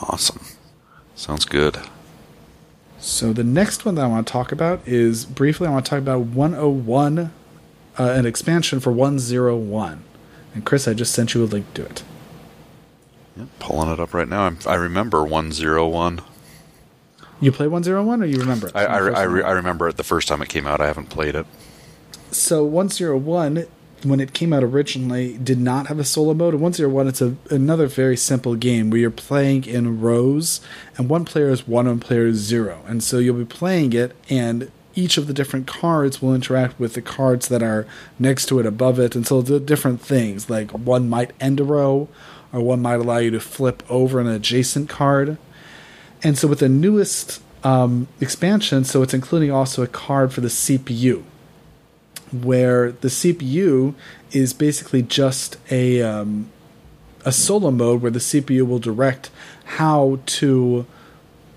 [0.00, 0.44] Awesome.
[1.14, 1.78] Sounds good.
[3.00, 5.90] So the next one that I want to talk about is briefly I want to
[5.90, 7.32] talk about 101,
[7.98, 10.02] uh, an expansion for 101.
[10.54, 12.02] And Chris, I just sent you a link to it.
[13.58, 14.42] Pulling it up right now.
[14.42, 16.20] I'm, i remember 101.
[17.40, 18.72] You play 101 or you remember it?
[18.74, 20.80] I, I, I, re- I, remember it the first time it came out.
[20.80, 21.46] I haven't played it.
[22.32, 23.66] So 101,
[24.02, 26.54] when it came out originally, did not have a solo mode.
[26.54, 30.60] And 101, it's a, another very simple game where you're playing in rows,
[30.96, 32.82] and one player is one, and player is zero.
[32.86, 36.94] And so you'll be playing it, and each of the different cards will interact with
[36.94, 37.86] the cards that are
[38.18, 40.50] next to it, above it, and so the different things.
[40.50, 42.08] Like one might end a row,
[42.52, 45.38] or one might allow you to flip over an adjacent card.
[46.24, 50.48] And so with the newest um, expansion, so it's including also a card for the
[50.48, 51.22] CPU,
[52.32, 53.94] where the CPU
[54.32, 56.50] is basically just a um,
[57.24, 59.30] a solo mode where the CPU will direct
[59.76, 60.86] how to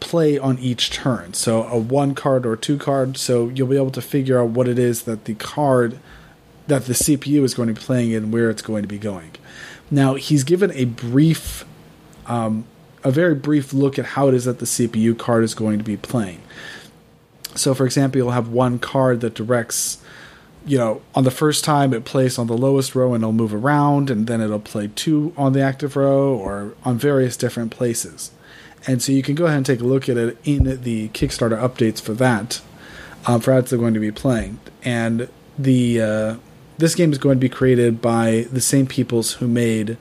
[0.01, 1.33] play on each turn.
[1.33, 3.15] So a one card or two card.
[3.15, 5.97] So you'll be able to figure out what it is that the card
[6.67, 9.31] that the CPU is going to be playing and where it's going to be going.
[9.89, 11.65] Now he's given a brief,
[12.25, 12.65] um,
[13.03, 15.83] a very brief look at how it is that the CPU card is going to
[15.83, 16.41] be playing.
[17.55, 20.01] So, for example, you'll have one card that directs,
[20.65, 23.53] you know, on the first time it plays on the lowest row and it'll move
[23.53, 28.31] around, and then it'll play two on the active row or on various different places.
[28.87, 31.59] And so you can go ahead and take a look at it in the Kickstarter
[31.59, 32.61] updates for that,
[33.25, 34.59] um, for how it's going to be playing.
[34.83, 36.35] And the uh,
[36.77, 39.97] this game is going to be created by the same peoples who made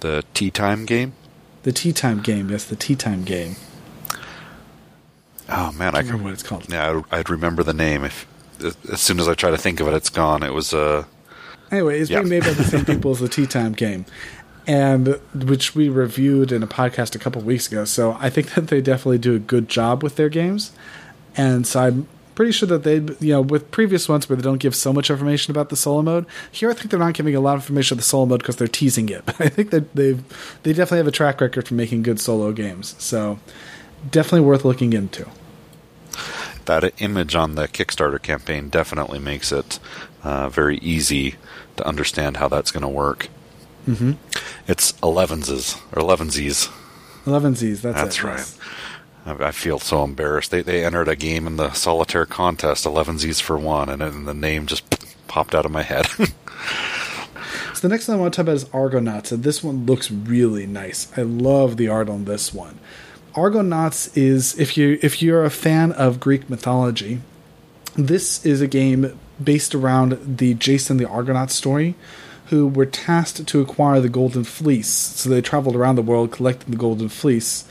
[0.00, 1.14] the Tea Time game.
[1.64, 3.56] The Tea Time game, yes, the Tea Time game.
[5.48, 6.68] Oh man, I, I can remember what it's called.
[6.70, 8.04] Yeah, I'd remember the name.
[8.04, 8.26] If
[8.92, 10.42] as soon as I try to think of it, it's gone.
[10.42, 11.04] It was uh
[11.72, 12.18] Anyway, it's yeah.
[12.18, 14.04] being made by the same people as the Tea Time game,
[14.66, 17.84] and which we reviewed in a podcast a couple weeks ago.
[17.84, 20.72] So I think that they definitely do a good job with their games,
[21.36, 24.58] and so I'm pretty sure that they, you know, with previous ones where they don't
[24.58, 27.40] give so much information about the solo mode, here I think they're not giving a
[27.40, 29.24] lot of information about the solo mode because they're teasing it.
[29.26, 30.22] But I think that they've
[30.62, 32.94] they definitely have a track record for making good solo games.
[32.98, 33.38] So
[34.10, 35.28] definitely worth looking into.
[36.66, 39.78] That image on the Kickstarter campaign definitely makes it
[40.22, 41.34] uh, very easy
[41.76, 43.28] to understand how that's going to work.
[43.86, 44.12] Mm-hmm.
[44.66, 46.70] It's elevenses or elevensies.
[47.24, 47.80] Elevensies.
[47.80, 48.38] That's, that's it, right.
[48.38, 48.58] Yes.
[49.24, 50.50] I feel so embarrassed.
[50.50, 54.34] They they entered a game in the solitaire contest, Elevenses for one, and then the
[54.34, 54.84] name just
[55.28, 56.06] popped out of my head.
[56.06, 56.26] so
[57.80, 60.66] the next thing I want to talk about is Argonauts, and this one looks really
[60.66, 61.06] nice.
[61.16, 62.80] I love the art on this one.
[63.34, 67.20] Argonauts is if you if you're a fan of Greek mythology,
[67.94, 71.94] this is a game based around the Jason the Argonaut story,
[72.52, 74.90] who were tasked to acquire the Golden Fleece.
[74.90, 77.64] So they traveled around the world collecting the Golden Fleece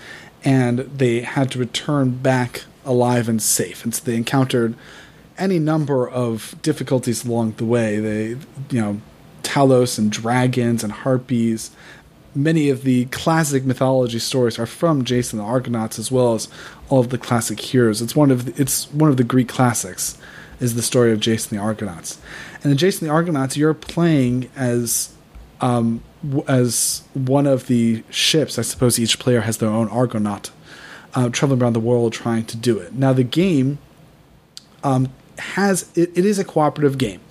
[0.43, 3.83] and they had to return back alive and safe.
[3.83, 4.73] And so they encountered
[5.37, 7.99] any number of difficulties along the way.
[7.99, 8.27] They,
[8.71, 9.01] you know,
[9.43, 11.69] Talos and dragons and harpies.
[12.33, 16.47] Many of the classic mythology stories are from Jason the Argonauts, as well as
[16.89, 18.01] all of the classic heroes.
[18.01, 20.17] It's one of the, it's one of the Greek classics,
[20.61, 22.21] is the story of Jason the Argonauts.
[22.63, 25.13] And in Jason the Argonauts, you're playing as
[25.59, 26.01] um,
[26.47, 28.57] as one of the ships.
[28.57, 30.51] I suppose each player has their own Argonaut,
[31.13, 32.93] uh, traveling around the world trying to do it.
[32.93, 33.79] Now the game
[34.83, 37.21] um, has it, it is a cooperative game.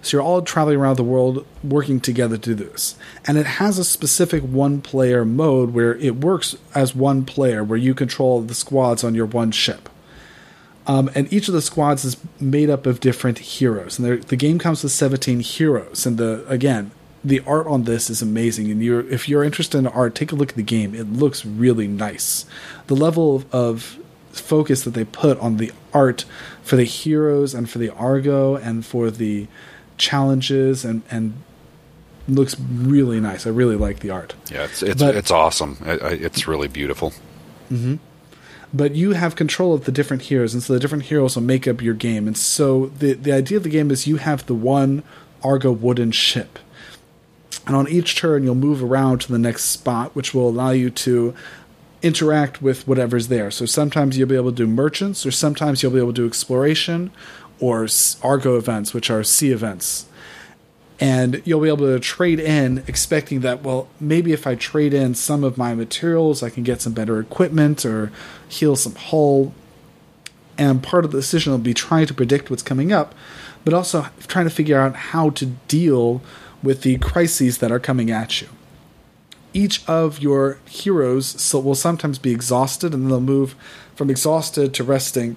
[0.00, 2.96] So you're all traveling around the world working together to do this.
[3.26, 7.78] And it has a specific one player mode where it works as one player, where
[7.78, 9.88] you control the squads on your one ship.
[10.88, 13.98] Um, and each of the squads is made up of different heroes.
[13.98, 16.06] And the game comes with 17 heroes.
[16.06, 16.90] And the again,
[17.22, 18.70] the art on this is amazing.
[18.70, 20.94] And you're, if you're interested in art, take a look at the game.
[20.94, 22.46] It looks really nice.
[22.86, 23.98] The level of, of
[24.32, 26.24] focus that they put on the art
[26.62, 29.46] for the heroes and for the Argo and for the
[29.98, 31.42] challenges and and
[32.28, 33.46] looks really nice.
[33.46, 34.34] I really like the art.
[34.50, 35.78] Yeah, it's it's but, it's awesome.
[35.82, 37.12] it's really beautiful.
[37.70, 37.96] Mm-hmm.
[38.72, 41.66] But you have control of the different heroes, and so the different heroes will make
[41.66, 42.26] up your game.
[42.26, 45.02] And so the the idea of the game is you have the one
[45.42, 46.58] Argo wooden ship,
[47.66, 50.90] and on each turn you'll move around to the next spot, which will allow you
[50.90, 51.34] to
[52.02, 53.50] interact with whatever's there.
[53.50, 56.26] So sometimes you'll be able to do merchants, or sometimes you'll be able to do
[56.26, 57.10] exploration,
[57.60, 57.88] or
[58.22, 60.07] Argo events, which are sea events.
[61.00, 65.14] And you'll be able to trade in, expecting that, well, maybe if I trade in
[65.14, 68.10] some of my materials, I can get some better equipment or
[68.48, 69.54] heal some hull.
[70.56, 73.14] And part of the decision will be trying to predict what's coming up,
[73.64, 76.20] but also trying to figure out how to deal
[76.64, 78.48] with the crises that are coming at you
[79.54, 83.54] each of your heroes will sometimes be exhausted and they'll move
[83.94, 85.36] from exhausted to resting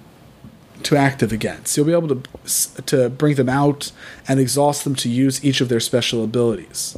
[0.84, 1.64] to active again.
[1.64, 3.92] So you'll be able to to bring them out
[4.28, 6.96] and exhaust them to use each of their special abilities.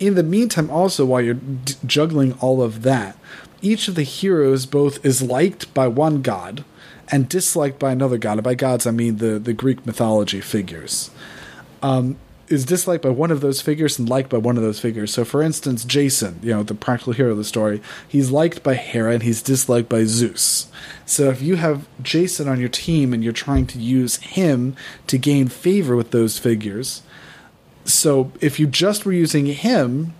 [0.00, 3.16] In the meantime, also while you're d- juggling all of that,
[3.62, 6.64] each of the heroes both is liked by one god
[7.10, 8.38] and disliked by another god.
[8.38, 11.10] And by gods, I mean the the Greek mythology figures.
[11.82, 12.16] Um,
[12.48, 15.12] is disliked by one of those figures and liked by one of those figures.
[15.12, 18.74] So, for instance, Jason, you know, the practical hero of the story, he's liked by
[18.74, 20.68] Hera and he's disliked by Zeus.
[21.06, 24.76] So, if you have Jason on your team and you're trying to use him
[25.06, 27.02] to gain favor with those figures,
[27.84, 30.14] so if you just were using him,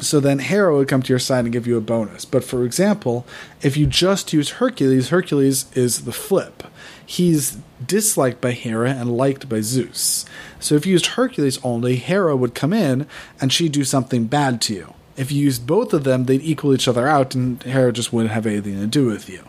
[0.00, 2.24] so then Hera would come to your side and give you a bonus.
[2.24, 3.26] But for example,
[3.60, 6.64] if you just use Hercules, Hercules is the flip.
[7.04, 10.24] He's disliked by Hera and liked by Zeus.
[10.62, 13.06] So if you used Hercules only, Hera would come in
[13.40, 14.94] and she'd do something bad to you.
[15.16, 18.32] If you used both of them, they'd equal each other out and Hera just wouldn't
[18.32, 19.44] have anything to do with you.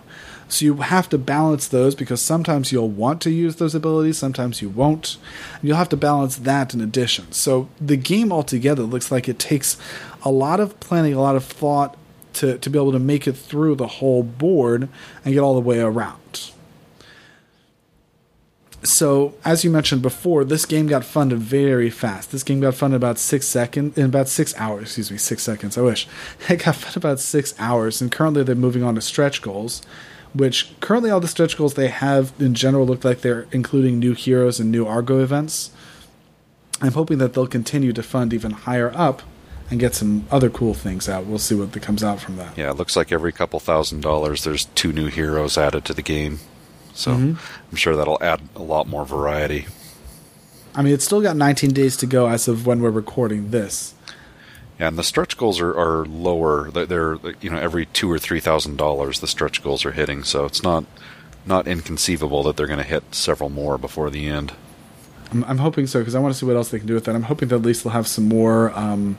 [0.49, 4.61] So you have to balance those because sometimes you'll want to use those abilities, sometimes
[4.61, 5.17] you won't.
[5.59, 7.31] And you'll have to balance that in addition.
[7.31, 9.77] So the game altogether looks like it takes
[10.23, 11.95] a lot of planning, a lot of thought
[12.33, 14.89] to, to be able to make it through the whole board
[15.23, 16.19] and get all the way around.
[18.83, 22.31] So, as you mentioned before, this game got funded very fast.
[22.31, 24.83] This game got funded about six seconds in about six hours.
[24.83, 25.77] Excuse me, six seconds.
[25.77, 26.07] I wish
[26.49, 29.81] it got funded about six hours, and currently they're moving on to stretch goals.
[30.33, 34.13] Which currently all the stretch goals they have in general look like they're including new
[34.13, 35.69] heroes and new Argo events.
[36.81, 39.21] I'm hoping that they'll continue to fund even higher up
[39.69, 41.25] and get some other cool things out.
[41.25, 42.57] We'll see what comes out from that.
[42.57, 46.01] Yeah, it looks like every couple thousand dollars there's two new heroes added to the
[46.01, 46.39] game.
[46.93, 47.33] So mm-hmm.
[47.71, 49.67] I'm sure that'll add a lot more variety.
[50.75, 53.93] I mean, it's still got 19 days to go as of when we're recording this.
[54.79, 56.71] Yeah, and the stretch goals are, are lower.
[56.71, 60.23] They're, they're you know every two or three thousand dollars the stretch goals are hitting,
[60.23, 60.85] so it's not
[61.45, 64.53] not inconceivable that they're going to hit several more before the end.
[65.31, 67.05] I'm, I'm hoping so because I want to see what else they can do with
[67.05, 67.15] that.
[67.15, 68.71] I'm hoping that at least they'll have some more.
[68.71, 69.17] Um,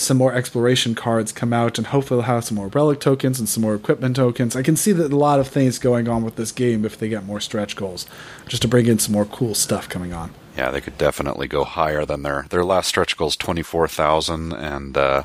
[0.00, 3.48] some more exploration cards come out, and hopefully they'll have some more relic tokens and
[3.48, 4.56] some more equipment tokens.
[4.56, 7.08] I can see that a lot of things going on with this game if they
[7.08, 8.06] get more stretch goals,
[8.48, 10.32] just to bring in some more cool stuff coming on.
[10.56, 13.86] Yeah, they could definitely go higher than their their last stretch goal is twenty four
[13.86, 15.24] thousand, and uh,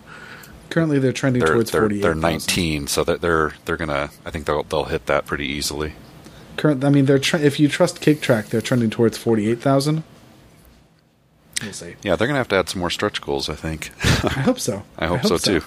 [0.69, 2.01] currently they're trending they're, towards forty.
[2.01, 4.11] They're nineteen, so that they're they're gonna.
[4.25, 5.93] I think they'll they'll hit that pretty easily.
[6.57, 10.03] Current, I mean, they're tre- if you trust Kicktraq, they're trending towards forty eight thousand.
[11.61, 11.95] We'll see.
[12.03, 13.91] Yeah, they're going to have to add some more stretch goals, I think.
[14.23, 14.83] I hope so.
[14.97, 15.65] I hope, I hope so, so, too.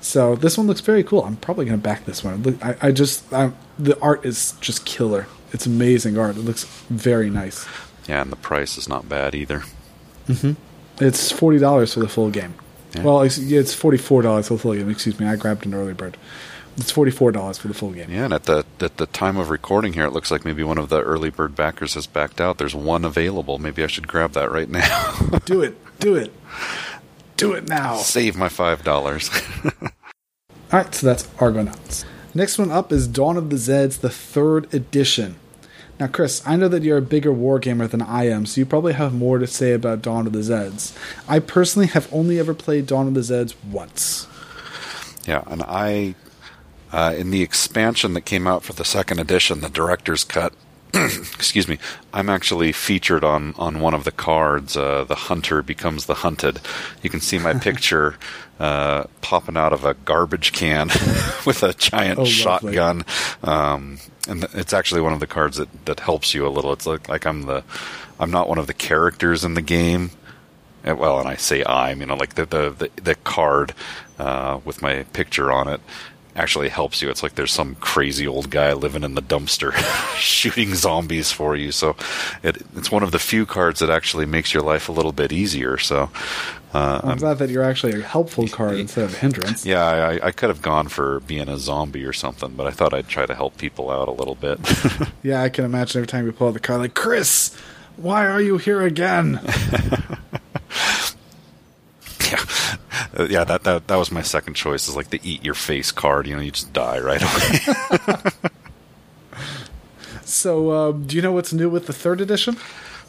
[0.00, 1.24] So this one looks very cool.
[1.24, 2.58] I'm probably going to back this one.
[2.62, 5.26] I, I just I, the art is just killer.
[5.52, 6.36] It's amazing art.
[6.36, 7.66] It looks very nice.
[8.08, 9.62] Yeah, and the price is not bad either.
[10.26, 10.52] Mm-hmm.
[11.04, 12.54] It's forty dollars for the full game.
[12.94, 13.02] Yeah.
[13.02, 14.88] Well, it's, yeah, it's forty four dollars for the full game.
[14.88, 16.16] Excuse me, I grabbed an early bird.
[16.76, 18.10] It's forty four dollars for the full game.
[18.10, 20.78] Yeah, and at the at the time of recording here, it looks like maybe one
[20.78, 22.58] of the early bird backers has backed out.
[22.58, 23.58] There's one available.
[23.58, 25.16] Maybe I should grab that right now.
[25.44, 26.32] Do it, do it,
[27.36, 27.96] do it now.
[27.96, 29.30] Save my five dollars.
[29.82, 32.04] All right, so that's Argonauts.
[32.34, 35.36] Next one up is Dawn of the Zeds, the third edition.
[35.98, 38.92] Now, Chris, I know that you're a bigger wargamer than I am, so you probably
[38.94, 40.96] have more to say about Dawn of the Zeds.
[41.28, 44.26] I personally have only ever played Dawn of the Zeds once.
[45.26, 46.14] yeah, and I
[46.92, 50.52] uh, in the expansion that came out for the second edition, the director's cut.
[50.94, 51.78] excuse me.
[52.12, 54.76] I'm actually featured on on one of the cards.
[54.76, 56.60] Uh, the hunter becomes the hunted.
[57.02, 58.16] You can see my picture
[58.58, 60.88] uh, popping out of a garbage can
[61.46, 63.04] with a giant Oh, shotgun.
[63.44, 63.98] Um,
[64.28, 66.72] and it's actually one of the cards that, that helps you a little.
[66.72, 67.62] It's like, like I'm the
[68.18, 70.10] I'm not one of the characters in the game.
[70.84, 73.74] Uh, Well, and I say I'm, you know, like the the the, the card
[74.18, 75.80] uh, with my picture on it
[76.36, 77.10] actually helps you.
[77.10, 79.72] It's like there's some crazy old guy living in the dumpster
[80.16, 81.72] shooting zombies for you.
[81.72, 81.96] So
[82.42, 85.32] it, it's one of the few cards that actually makes your life a little bit
[85.32, 85.78] easier.
[85.78, 86.10] So
[86.72, 89.66] uh, I'm glad that you're actually a helpful card instead of a hindrance.
[89.66, 92.94] yeah, I, I could have gone for being a zombie or something, but I thought
[92.94, 94.58] I'd try to help people out a little bit.
[95.22, 97.54] Yeah, I can imagine every time you pull out the card, like, Chris,
[97.96, 99.38] why are you here again?
[102.20, 102.42] yeah,
[103.18, 103.44] uh, yeah.
[103.44, 104.88] That, that that was my second choice.
[104.88, 106.26] Is like the eat your face card.
[106.26, 108.32] You know, you just die right away.
[110.30, 112.56] So, uh, do you know what's new with the third edition?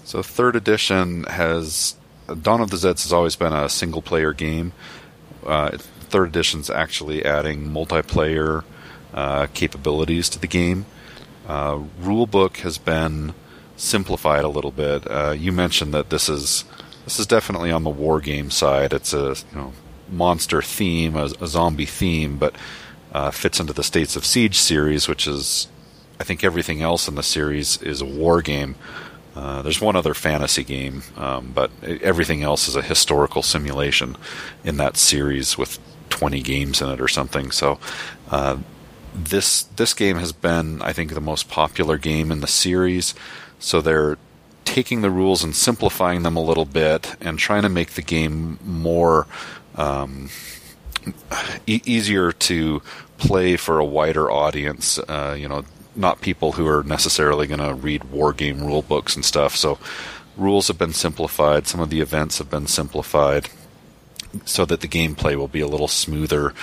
[0.04, 1.96] So third edition has
[2.42, 4.74] Dawn of the Zeds has always been a single player game.
[5.46, 8.64] Uh, third edition's actually adding multiplayer
[9.14, 10.88] uh, capabilities to the game.
[11.48, 13.36] Uh, rulebook has been
[13.78, 15.06] simplified a little bit.
[15.10, 16.66] Uh, you mentioned that this is
[17.06, 18.94] this is definitely on the war game side.
[18.94, 19.74] It's a you know
[20.10, 22.56] monster theme, a, a zombie theme, but
[23.12, 25.68] uh, fits into the States of Siege series, which is
[26.20, 28.76] I think everything else in the series is a war game.
[29.36, 34.18] Uh, there's one other fantasy game, um, but everything else is a historical simulation
[34.64, 37.50] in that series with 20 games in it or something.
[37.50, 37.80] So
[38.30, 38.58] uh,
[39.16, 43.16] this this game has been, I think, the most popular game in the series.
[43.60, 44.18] So they're
[44.72, 48.58] taking the rules and simplifying them a little bit and trying to make the game
[48.64, 49.28] more
[49.76, 50.30] um,
[51.68, 52.82] e- easier to
[53.18, 54.98] play for a wider audience.
[54.98, 59.14] Uh, you know, not people who are necessarily going to read war game rule books
[59.14, 59.58] and stuff.
[59.58, 59.78] So
[60.38, 61.68] rules have been simplified.
[61.68, 63.50] Some of the events have been simplified
[64.46, 66.54] so that the gameplay will be a little smoother,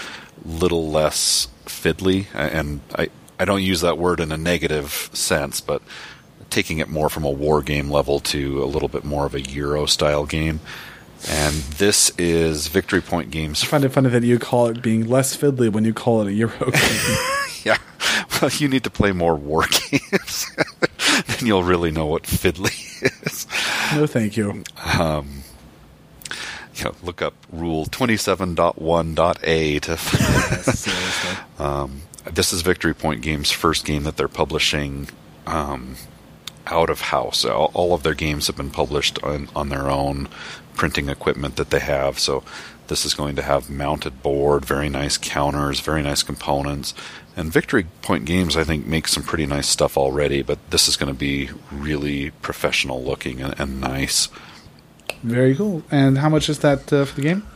[0.47, 2.25] little less fiddly.
[2.33, 5.83] And I I don't use that word in a negative sense, but
[6.51, 9.41] taking it more from a war game level to a little bit more of a
[9.41, 10.61] Euro style game.
[11.29, 15.09] And this is Victory Point Games I find it funny that you call it being
[15.09, 16.73] less fiddly when you call it a Euro game.
[17.65, 17.77] Yeah.
[18.41, 20.47] Well, you need to play more war games.
[21.27, 22.73] then you'll really know what fiddly
[23.27, 23.47] is.
[23.97, 24.63] no, thank you.
[26.77, 29.97] You know, look up rule 27.1.a to.
[30.77, 31.37] Seriously.
[31.59, 35.09] um, this is Victory Point Games' first game that they're publishing
[35.47, 35.97] um,
[36.71, 37.45] out of house.
[37.45, 40.29] All, all of their games have been published on, on their own
[40.75, 42.19] printing equipment that they have.
[42.19, 42.45] So
[42.87, 46.95] this is going to have mounted board, very nice counters, very nice components.
[47.37, 50.97] And Victory Point Games, I think, makes some pretty nice stuff already, but this is
[50.97, 54.29] going to be really professional looking and, and nice.
[55.23, 55.83] Very cool.
[55.91, 57.47] And how much is that uh, for the game?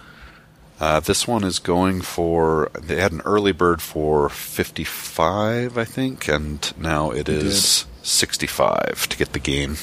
[0.81, 2.71] Uh, this one is going for.
[2.81, 9.17] They had an early bird for fifty-five, I think, and now it is sixty-five to
[9.17, 9.77] get the game.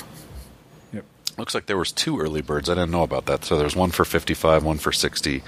[0.94, 1.06] Yep.
[1.38, 2.70] Looks like there was two early birds.
[2.70, 3.44] I didn't know about that.
[3.46, 5.44] So there's one for fifty-five, one for sixty,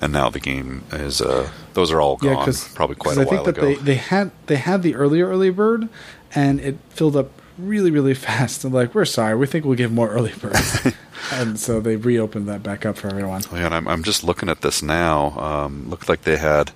[0.00, 1.20] and now the game is.
[1.20, 2.46] Uh, those are all gone.
[2.48, 3.66] Yeah, probably quite I a think while that ago.
[3.66, 5.88] they they had they had the earlier early bird,
[6.34, 8.64] and it filled up really really fast.
[8.64, 10.86] And like, we're sorry, we think we'll give more early birds,
[11.32, 13.42] and so they reopened that back up for everyone.
[13.52, 15.38] Oh, yeah, and I'm, I'm just looking at this now.
[15.38, 16.72] Um, looked like they had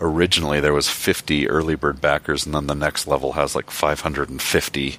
[0.00, 4.98] originally there was 50 early bird backers, and then the next level has like 550.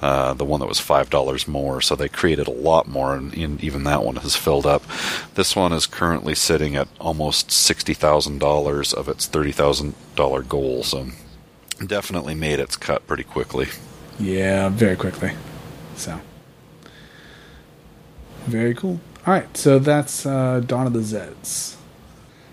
[0.00, 3.34] Uh, the one that was five dollars more, so they created a lot more, and,
[3.62, 4.82] even that one has filled up.
[5.34, 10.42] This one is currently sitting at almost sixty thousand dollars of its thirty thousand dollar
[10.42, 11.08] goal, so
[11.86, 13.68] definitely made its cut pretty quickly.
[14.18, 15.32] Yeah, very quickly.
[15.96, 16.18] So
[18.46, 19.00] very cool.
[19.26, 21.76] All right, so that's uh, Dawn of the Zeds.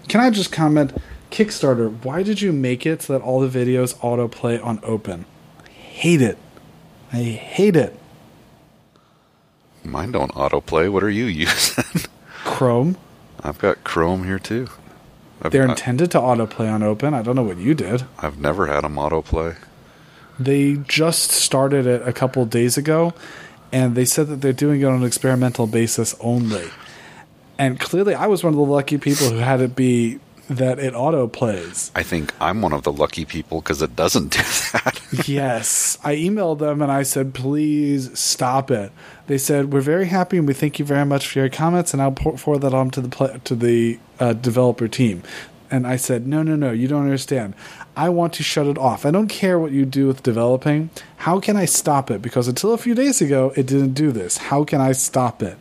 [0.10, 0.94] Can I just comment?
[1.32, 5.26] Kickstarter, why did you make it so that all the videos autoplay on open?
[5.66, 6.38] I hate it.
[7.12, 7.98] I hate it.
[9.84, 10.92] Mine don't autoplay.
[10.92, 11.84] What are you using?
[12.44, 12.98] Chrome.
[13.44, 14.68] I've got Chrome here too.
[15.42, 17.14] I've, They're I- intended to autoplay on Open.
[17.14, 18.04] I don't know what you did.
[18.20, 19.56] I've never had them autoplay.
[20.40, 23.14] They just started it a couple days ago,
[23.72, 26.66] and they said that they're doing it on an experimental basis only.
[27.58, 30.20] And clearly, I was one of the lucky people who had it be
[30.50, 31.92] that it auto plays.
[31.96, 34.40] I think I'm one of the lucky people because it doesn't do
[34.74, 35.02] that.
[35.28, 38.92] yes, I emailed them and I said, please stop it.
[39.28, 42.02] They said, we're very happy and we thank you very much for your comments, and
[42.02, 45.24] I'll pour- forward that on to the to the uh, developer team.
[45.70, 47.54] And I said, no, no, no, you don't understand.
[47.98, 49.06] I want to shut it off.
[49.06, 50.92] I don't care what you do with developing.
[51.18, 52.22] How can I stop it?
[52.22, 54.38] Because until a few days ago, it didn't do this.
[54.38, 55.58] How can I stop it?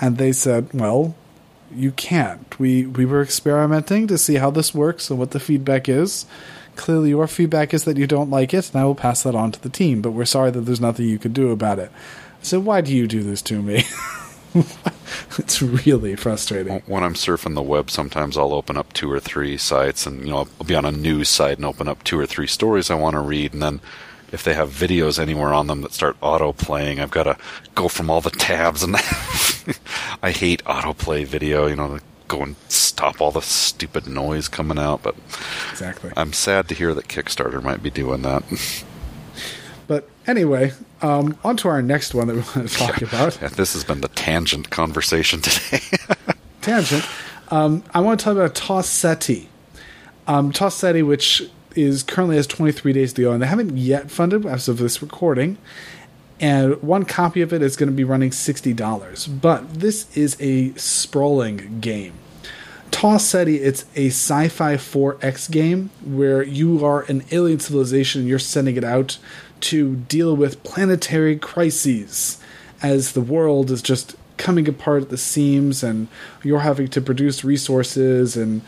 [0.00, 1.16] And they said, well,
[1.74, 2.58] you can't.
[2.58, 6.26] We we were experimenting to see how this works and what the feedback is.
[6.76, 9.50] Clearly, your feedback is that you don't like it, and I will pass that on
[9.52, 10.00] to the team.
[10.00, 11.90] But we're sorry that there's nothing you can do about it.
[12.40, 13.84] So why do you do this to me?
[15.38, 16.80] it's really frustrating.
[16.86, 20.30] when I'm surfing the web, sometimes I'll open up two or three sites, and you
[20.30, 22.94] know I'll be on a news site and open up two or three stories I
[22.94, 23.80] want to read, and then
[24.32, 27.36] if they have videos anywhere on them that start auto playing, I've got to
[27.74, 28.96] go from all the tabs, and
[30.22, 31.66] I hate autoplay video.
[31.66, 31.98] You know,
[32.28, 35.02] go and stop all the stupid noise coming out.
[35.02, 35.16] But
[35.70, 36.12] Exactly.
[36.16, 38.42] I'm sad to hear that Kickstarter might be doing that.
[39.86, 43.38] But anyway, um, on to our next one that we want to talk about.
[43.40, 45.80] Yeah, this has been the tangent conversation today.
[46.60, 47.04] tangent.
[47.50, 49.48] Um, I want to talk about Tau Ceti.
[50.26, 51.48] Um, Tau Ceti, which
[51.78, 55.00] is currently has 23 days to go, and they haven't yet funded as of this
[55.00, 55.58] recording.
[56.40, 59.40] And one copy of it is going to be running $60.
[59.40, 62.14] But this is a sprawling game.
[62.90, 68.28] Tau Ceti, it's a sci fi 4X game where you are an alien civilization and
[68.28, 69.18] you're sending it out
[69.60, 72.40] to deal with planetary crises
[72.82, 76.08] as the world is just coming apart at the seams and
[76.42, 78.62] you're having to produce resources and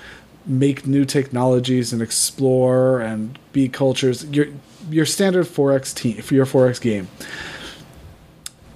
[0.47, 4.25] make new technologies and explore and be cultures.
[4.27, 4.47] Your
[4.89, 7.09] your standard 4X team for your 4X game.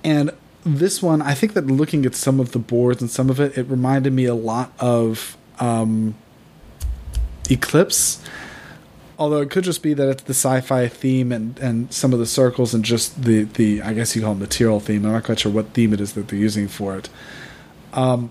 [0.02, 0.30] And
[0.64, 3.56] this one, I think that looking at some of the boards and some of it,
[3.56, 6.14] it reminded me a lot of um,
[7.50, 8.22] Eclipse.
[9.18, 12.26] Although it could just be that it's the sci-fi theme and, and some of the
[12.26, 15.04] circles and just the, the I guess you call it material theme.
[15.06, 17.08] I'm not quite sure what theme it is that they're using for it.
[17.92, 18.30] Um,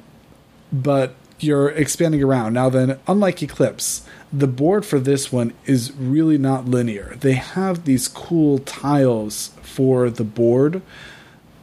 [0.71, 2.53] but you're expanding around.
[2.53, 7.15] Now then, unlike Eclipse, the board for this one is really not linear.
[7.19, 10.81] They have these cool tiles for the board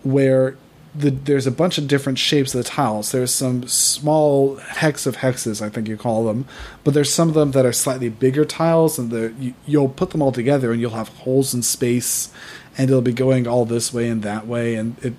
[0.03, 0.57] where
[0.95, 3.13] the, there's a bunch of different shapes of the tiles.
[3.13, 6.47] There's some small hex of hexes, I think you call them,
[6.83, 10.21] but there's some of them that are slightly bigger tiles, and you, you'll put them
[10.21, 12.33] all together, and you'll have holes in space,
[12.77, 15.15] and it'll be going all this way and that way, and it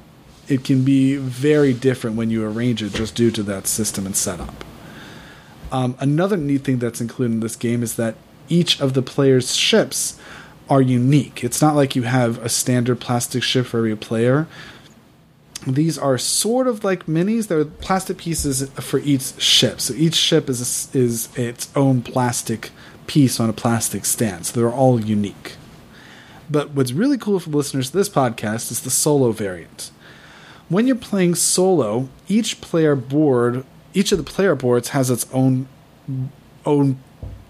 [0.51, 4.17] it can be very different when you arrange it, just due to that system and
[4.17, 4.65] setup.
[5.71, 8.15] Um, another neat thing that's included in this game is that
[8.49, 10.19] each of the players' ships
[10.69, 11.41] are unique.
[11.41, 14.45] It's not like you have a standard plastic ship for every player.
[15.65, 17.47] These are sort of like minis.
[17.47, 19.79] They're plastic pieces for each ship.
[19.79, 20.59] So each ship is
[20.93, 22.71] a, is its own plastic
[23.07, 24.47] piece on a plastic stand.
[24.47, 25.55] So they're all unique.
[26.49, 29.91] But what's really cool for listeners to this podcast is the solo variant.
[30.71, 35.67] When you're playing solo, each player board, each of the player boards has its own
[36.65, 36.97] own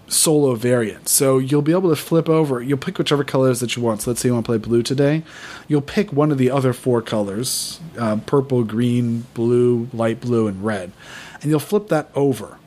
[0.08, 1.08] solo variant.
[1.08, 2.60] So you'll be able to flip over.
[2.60, 4.02] You'll pick whichever colors that you want.
[4.02, 5.22] So let's say you want to play blue today.
[5.68, 10.64] You'll pick one of the other four colors: uh, purple, green, blue, light blue, and
[10.64, 10.90] red,
[11.40, 12.58] and you'll flip that over.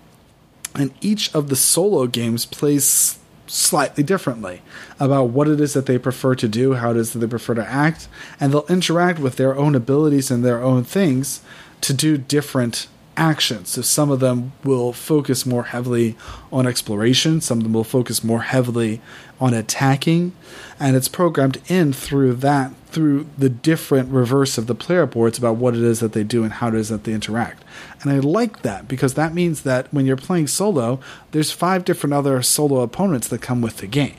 [0.73, 3.19] And each of the solo games plays
[3.55, 4.61] slightly differently
[4.99, 7.53] about what it is that they prefer to do, how it is that they prefer
[7.53, 8.07] to act,
[8.39, 11.41] and they'll interact with their own abilities and their own things
[11.81, 12.87] to do different
[13.17, 13.69] actions.
[13.69, 16.15] So some of them will focus more heavily
[16.51, 19.01] on exploration, some of them will focus more heavily
[19.39, 20.33] on attacking,
[20.79, 25.57] and it's programmed in through that through the different reverse of the player boards about
[25.57, 27.61] what it is that they do and how it is that they interact.
[28.01, 31.01] And I like that because that means that when you're playing solo,
[31.31, 34.15] there's five different other solo opponents that come with the game.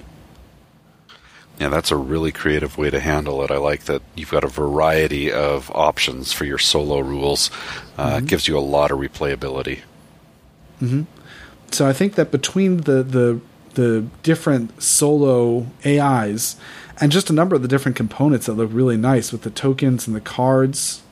[1.59, 3.51] Yeah, that's a really creative way to handle it.
[3.51, 7.51] I like that you've got a variety of options for your solo rules.
[7.97, 9.81] Uh, It gives you a lot of replayability.
[11.73, 13.41] So I think that between the the
[13.75, 16.57] the different solo AIs
[17.01, 20.07] and just a number of the different components that look really nice with the tokens
[20.07, 21.03] and the cards.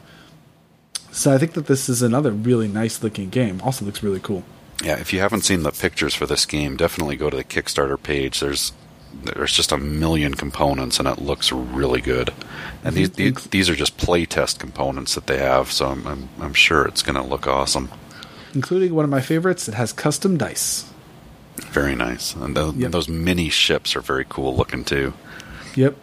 [1.13, 3.61] So I think that this is another really nice looking game.
[3.63, 4.45] Also looks really cool.
[4.83, 8.03] Yeah, if you haven't seen the pictures for this game, definitely go to the Kickstarter
[8.03, 8.41] page.
[8.41, 8.73] There's
[9.23, 12.33] there's just a million components, and it looks really good.
[12.83, 16.55] And these these, these are just playtest components that they have, so I'm I'm, I'm
[16.55, 17.91] sure it's going to look awesome.
[18.55, 19.69] including one of my favorites.
[19.69, 20.91] It has custom dice.
[21.71, 22.35] Very nice.
[22.35, 22.91] And those, Yep.
[22.93, 25.12] those mini ships are very cool looking too.
[25.77, 25.97] Yep.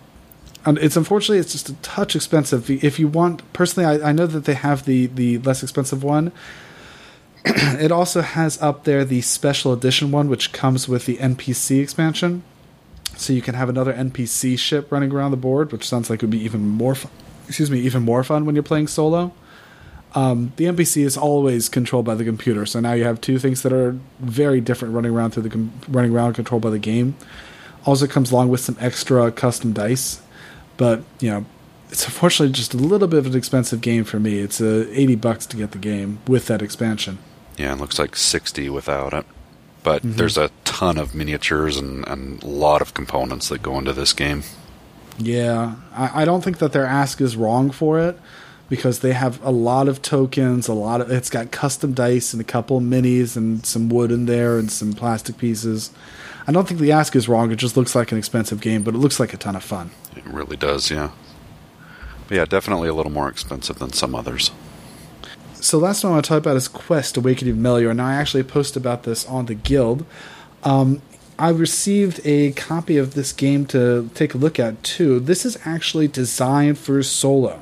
[0.65, 2.69] And it's unfortunately it's just a touch expensive.
[2.69, 6.31] If you want, personally, I, I know that they have the the less expensive one.
[7.45, 12.43] it also has up there the special edition one, which comes with the NPC expansion,
[13.21, 16.25] so you can have another NPC ship running around the board, which sounds like it
[16.25, 17.11] would be even more fun.
[17.47, 19.33] Excuse me, even more fun when you're playing solo.
[20.13, 23.61] Um, the NPC is always controlled by the computer, so now you have two things
[23.61, 27.15] that are very different running around through the com- running around controlled by the game.
[27.85, 30.21] Also comes along with some extra custom dice,
[30.77, 31.45] but you know,
[31.89, 34.39] it's unfortunately just a little bit of an expensive game for me.
[34.39, 37.17] It's uh, eighty bucks to get the game with that expansion.
[37.57, 39.25] Yeah, it looks like 60 without it.
[39.83, 40.17] But Mm-hmm.
[40.17, 44.13] there's a ton of miniatures and, and a lot of components that go into this
[44.13, 44.43] game.
[45.17, 48.17] Yeah, I, I don't think that their ask is wrong for it
[48.69, 52.39] because they have a lot of tokens, a lot of it's got custom dice and
[52.41, 55.91] a couple of minis and some wood in there and some plastic pieces.
[56.47, 57.51] I don't think the ask is wrong.
[57.51, 59.91] It just looks like an expensive game, but it looks like a ton of fun.
[60.15, 61.11] It really does, yeah.
[62.27, 64.51] But yeah, definitely a little more expensive than some others.
[65.61, 67.93] So last one I want to talk about is Quest Awakening Melior.
[67.93, 70.07] Now I actually posted about this on the Guild.
[70.63, 71.03] Um,
[71.37, 75.19] I received a copy of this game to take a look at too.
[75.19, 77.61] This is actually designed for solo.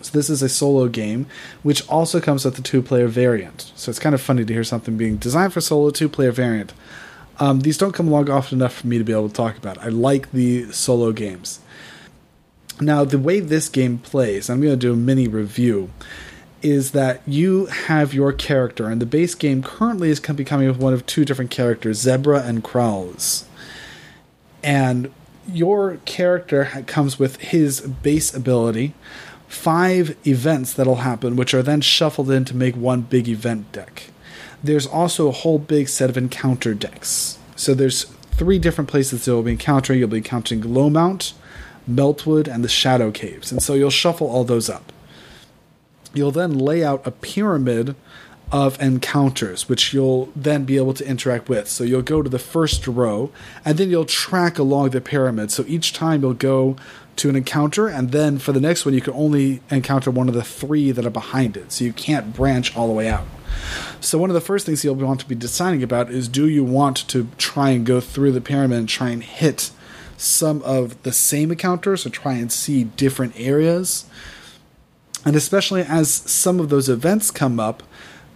[0.00, 1.26] So this is a solo game,
[1.62, 3.70] which also comes with the two-player variant.
[3.76, 6.72] So it's kind of funny to hear something being designed for solo, two-player variant.
[7.38, 9.78] Um, these don't come along often enough for me to be able to talk about.
[9.78, 11.60] I like the solo games.
[12.80, 15.90] Now, the way this game plays, I'm going to do a mini review,
[16.62, 20.94] is that you have your character, and the base game currently is becoming with one
[20.94, 23.44] of two different characters, Zebra and Krauls.
[24.62, 25.12] And
[25.48, 28.94] your character comes with his base ability,
[29.46, 34.10] five events that'll happen, which are then shuffled in to make one big event deck.
[34.62, 37.38] There's also a whole big set of encounter decks.
[37.54, 39.98] So there's three different places that you'll be encountering.
[39.98, 41.34] You'll be encountering Glowmount,
[41.88, 43.52] Meltwood, and the Shadow Caves.
[43.52, 44.92] And so you'll shuffle all those up
[46.16, 47.94] you'll then lay out a pyramid
[48.52, 51.68] of encounters, which you'll then be able to interact with.
[51.68, 53.30] So you'll go to the first row,
[53.64, 55.50] and then you'll track along the pyramid.
[55.50, 56.76] So each time you'll go
[57.16, 60.34] to an encounter, and then for the next one, you can only encounter one of
[60.34, 61.72] the three that are behind it.
[61.72, 63.24] So you can't branch all the way out.
[64.00, 66.62] So one of the first things you'll want to be deciding about is do you
[66.62, 69.70] want to try and go through the pyramid and try and hit
[70.18, 74.04] some of the same encounters or try and see different areas?
[75.26, 77.82] And especially as some of those events come up,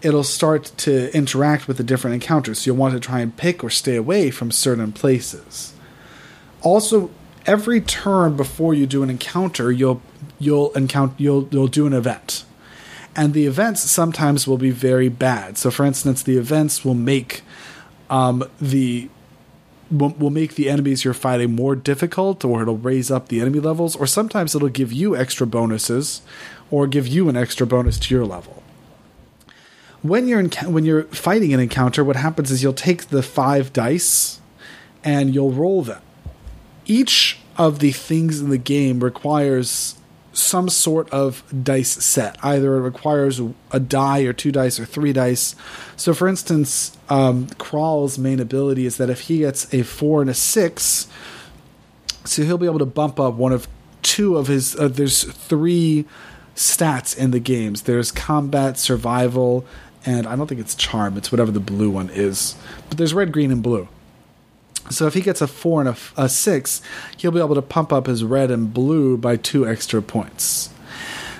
[0.03, 2.59] it'll start to interact with the different encounters.
[2.59, 5.73] So you'll want to try and pick or stay away from certain places.
[6.63, 7.11] Also,
[7.47, 10.03] every turn before you do an encounter, you'll
[10.41, 12.45] you'll encounter you'll you'll do an event.
[13.15, 15.59] And the events sometimes will be very bad.
[15.59, 17.43] So for instance, the events will make
[18.09, 19.09] um, the
[19.91, 23.61] will, will make the enemies you're fighting more difficult or it'll raise up the enemy
[23.61, 26.23] levels or sometimes it'll give you extra bonuses
[26.71, 28.63] or give you an extra bonus to your level
[30.03, 34.41] when you're when you're fighting an encounter what happens is you'll take the five dice
[35.05, 36.03] and you'll roll them
[36.87, 39.97] each of the things in the game requires
[40.33, 42.37] some sort of dice set.
[42.43, 43.41] Either it requires
[43.73, 45.55] a die or two dice or three dice.
[45.97, 50.31] So, for instance, um, Crawl's main ability is that if he gets a four and
[50.31, 51.09] a six,
[52.25, 53.69] so he'll be able to bump up one of
[54.03, 54.77] two of his.
[54.77, 56.07] Uh, there's three
[56.55, 57.83] stats in the games.
[57.83, 59.65] There's combat, survival,
[60.05, 61.17] and I don't think it's charm.
[61.17, 62.57] It's whatever the blue one is.
[62.89, 63.89] But there's red, green, and blue.
[64.91, 66.83] So if he gets a four and a six,
[67.17, 70.71] he'll be able to pump up his red and blue by two extra points.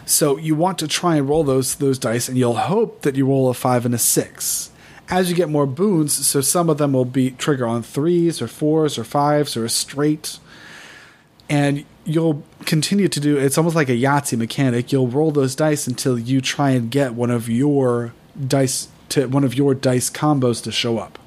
[0.05, 3.27] So you want to try and roll those those dice, and you'll hope that you
[3.27, 4.71] roll a five and a six.
[5.09, 8.47] As you get more boons, so some of them will be trigger on threes or
[8.47, 10.39] fours or fives or a straight,
[11.49, 13.37] and you'll continue to do.
[13.37, 14.93] It's almost like a Yahtzee mechanic.
[14.93, 18.13] You'll roll those dice until you try and get one of your
[18.47, 21.19] dice to one of your dice combos to show up.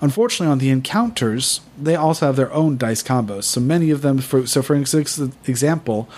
[0.00, 3.44] Unfortunately, on the encounters, they also have their own dice combos.
[3.44, 6.08] So many of them, for, so for example,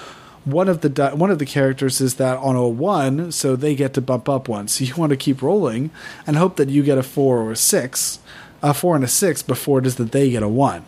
[0.44, 3.74] one of the di- one of the characters is that on a one, so they
[3.74, 4.68] get to bump up one.
[4.68, 5.90] So you want to keep rolling
[6.26, 8.18] and hope that you get a four or a six,
[8.62, 10.84] a four and a six before it is that they get a one.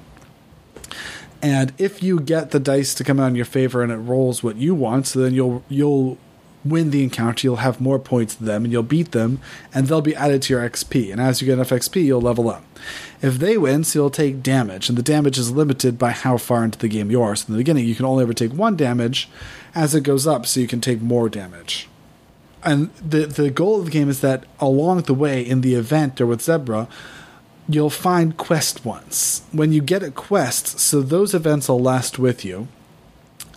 [1.46, 4.42] And if you get the dice to come out in your favor and it rolls
[4.42, 6.18] what you want, so then you'll you'll
[6.64, 9.38] win the encounter, you'll have more points than them, and you'll beat them,
[9.72, 11.12] and they'll be added to your XP.
[11.12, 12.64] And as you get enough XP, you'll level up.
[13.22, 16.64] If they win, so you'll take damage, and the damage is limited by how far
[16.64, 17.36] into the game you are.
[17.36, 19.28] So in the beginning, you can only ever take one damage.
[19.72, 21.88] As it goes up, so you can take more damage.
[22.64, 26.20] and the the goal of the game is that along the way in the event
[26.20, 26.88] or with Zebra,
[27.68, 29.42] you'll find quest once.
[29.52, 32.68] When you get a quest, so those events will last with you.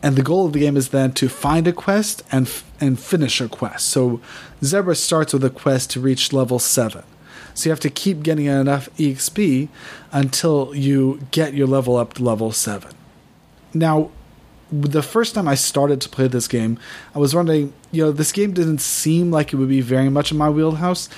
[0.01, 2.97] And the goal of the game is then to find a quest and f- and
[2.97, 3.89] finish a quest.
[3.89, 4.22] So
[4.64, 7.03] Zebra starts with a quest to reach level 7.
[7.53, 9.68] So you have to keep getting enough EXP
[10.14, 12.89] until you get your level up to level 7.
[13.74, 14.12] Now,
[14.72, 16.80] the first time I started to play this game,
[17.14, 20.32] I was wondering, you know, this game didn't seem like it would be very much
[20.32, 21.10] in my wheelhouse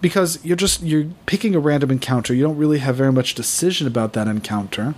[0.00, 2.34] because you're just you're picking a random encounter.
[2.34, 4.94] You don't really have very much decision about that encounter.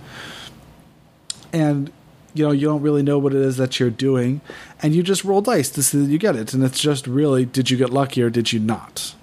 [1.51, 1.91] And
[2.33, 4.41] you know, you don't really know what it is that you're doing,
[4.81, 6.53] and you just roll dice to see that you get it.
[6.53, 9.13] And it's just really, did you get lucky or did you not?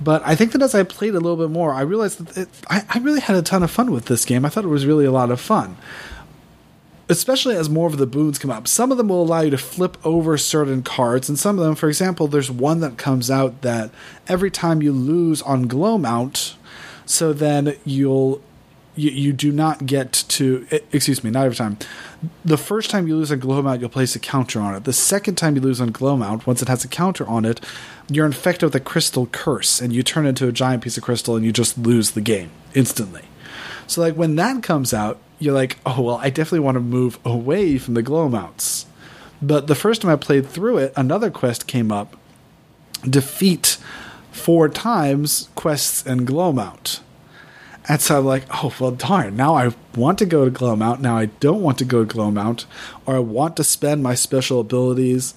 [0.00, 2.48] But I think that as I played a little bit more, I realized that it,
[2.68, 4.44] I, I really had a ton of fun with this game.
[4.44, 5.76] I thought it was really a lot of fun
[7.18, 8.68] especially as more of the boons come up.
[8.68, 11.74] Some of them will allow you to flip over certain cards, and some of them,
[11.74, 13.90] for example, there's one that comes out that
[14.28, 16.56] every time you lose on glow mount,
[17.06, 18.42] so then you'll
[18.94, 21.78] you, you do not get to excuse me not every time.
[22.44, 24.84] The first time you lose on glow mount you'll place a counter on it.
[24.84, 27.60] The second time you lose on glow mount once it has a counter on it
[28.10, 31.36] you're infected with a crystal curse and you turn into a giant piece of crystal
[31.36, 33.22] and you just lose the game instantly
[33.86, 37.18] so like when that comes out you're like, oh well, I definitely want to move
[37.24, 38.86] away from the glow mounts.
[39.40, 42.16] But the first time I played through it, another quest came up:
[43.02, 43.78] defeat
[44.30, 47.00] four times quests and glow mount.
[47.88, 49.34] And so I'm like, oh well, darn!
[49.34, 51.00] Now I want to go to glow mount.
[51.00, 52.66] Now I don't want to go to glow mount,
[53.04, 55.34] or I want to spend my special abilities,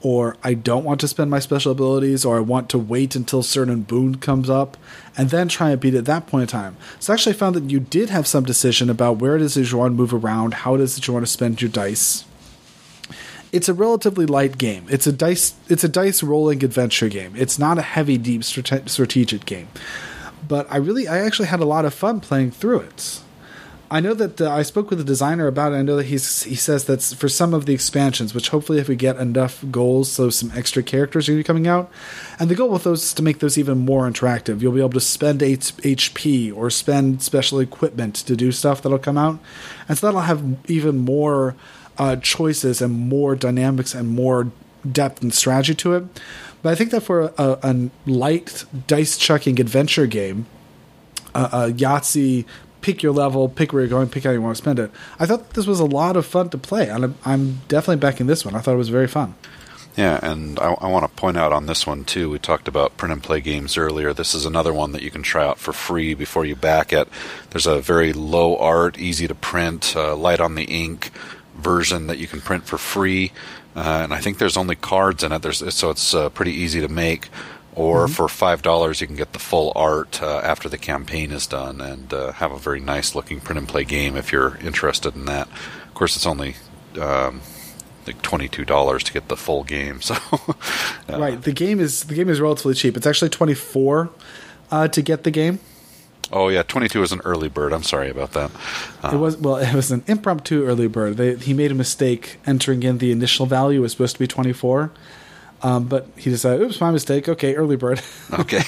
[0.00, 3.42] or I don't want to spend my special abilities, or I want to wait until
[3.42, 4.76] certain boon comes up,
[5.16, 6.76] and then try and beat it at that point in time.
[7.00, 9.92] So actually, I found that you did have some decision about where does you want
[9.92, 12.24] to move around, how does that you want to spend your dice.
[13.50, 14.84] It's a relatively light game.
[14.90, 15.54] It's a dice.
[15.68, 17.32] It's a dice rolling adventure game.
[17.34, 19.68] It's not a heavy, deep strate- strategic game.
[20.46, 23.20] But I really, I actually had a lot of fun playing through it.
[23.90, 25.76] I know that uh, I spoke with the designer about it.
[25.76, 28.88] I know that he's he says that for some of the expansions, which hopefully if
[28.88, 31.90] we get enough goals, so some extra characters are going to be coming out,
[32.38, 34.60] and the goal with those is to make those even more interactive.
[34.60, 38.98] You'll be able to spend H- HP or spend special equipment to do stuff that'll
[38.98, 39.38] come out,
[39.88, 41.54] and so that'll have even more
[41.96, 44.50] uh, choices and more dynamics and more
[44.90, 46.04] depth and strategy to it.
[46.60, 50.46] But I think that for a, a light dice chucking adventure game,
[51.34, 52.44] uh, a Yahtzee
[52.80, 54.90] pick your level, pick where you're going, pick how you want to spend it.
[55.18, 58.44] I thought this was a lot of fun to play, and I'm definitely backing this
[58.44, 58.54] one.
[58.54, 59.34] I thought it was very fun.
[59.96, 62.30] Yeah, and I, I, want to point out on this one too.
[62.30, 64.12] We talked about print and play games earlier.
[64.12, 67.08] This is another one that you can try out for free before you back it.
[67.50, 71.10] There's a very low art, easy to print, uh, light on the ink
[71.56, 73.32] version that you can print for free,
[73.74, 75.42] uh, and I think there's only cards in it.
[75.42, 77.28] There's so it's uh, pretty easy to make
[77.78, 78.12] or mm-hmm.
[78.12, 81.80] for five dollars you can get the full art uh, after the campaign is done
[81.80, 85.24] and uh, have a very nice looking print and play game if you're interested in
[85.26, 85.48] that.
[85.86, 86.56] Of course, it's only
[87.00, 87.40] um,
[88.06, 90.00] like twenty two dollars to get the full game.
[90.08, 90.14] So
[91.08, 92.96] uh, right, the game is the game is relatively cheap.
[92.96, 94.10] It's actually twenty four
[94.70, 95.60] uh, to get the game.
[96.32, 97.72] Oh yeah, twenty two is an early bird.
[97.72, 98.50] I'm sorry about that.
[99.12, 101.16] it was well, it was an impromptu early bird.
[101.16, 104.26] They, he made a mistake entering in the initial value it was supposed to be
[104.26, 104.90] twenty four
[105.62, 108.00] um, but he decided, "Oops, my mistake." Okay, early bird.
[108.32, 108.62] okay.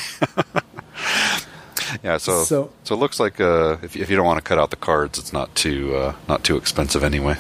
[2.03, 4.59] yeah, so, so so it looks like uh, if if you don't want to cut
[4.59, 7.34] out the cards, it's not too uh, not too expensive anyway.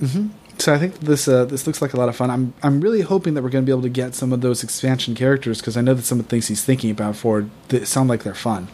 [0.00, 0.28] Mm-hmm.
[0.58, 2.30] So I think this uh, this looks like a lot of fun.
[2.30, 4.62] I'm I'm really hoping that we're going to be able to get some of those
[4.62, 7.84] expansion characters because I know that some of the things he's thinking about for they
[7.84, 8.68] sound like they're fun.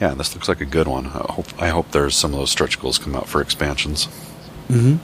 [0.00, 1.06] Yeah, this looks like a good one.
[1.06, 4.06] I hope I hope there's some of those stretch goals come out for expansions.
[4.68, 4.96] Hmm.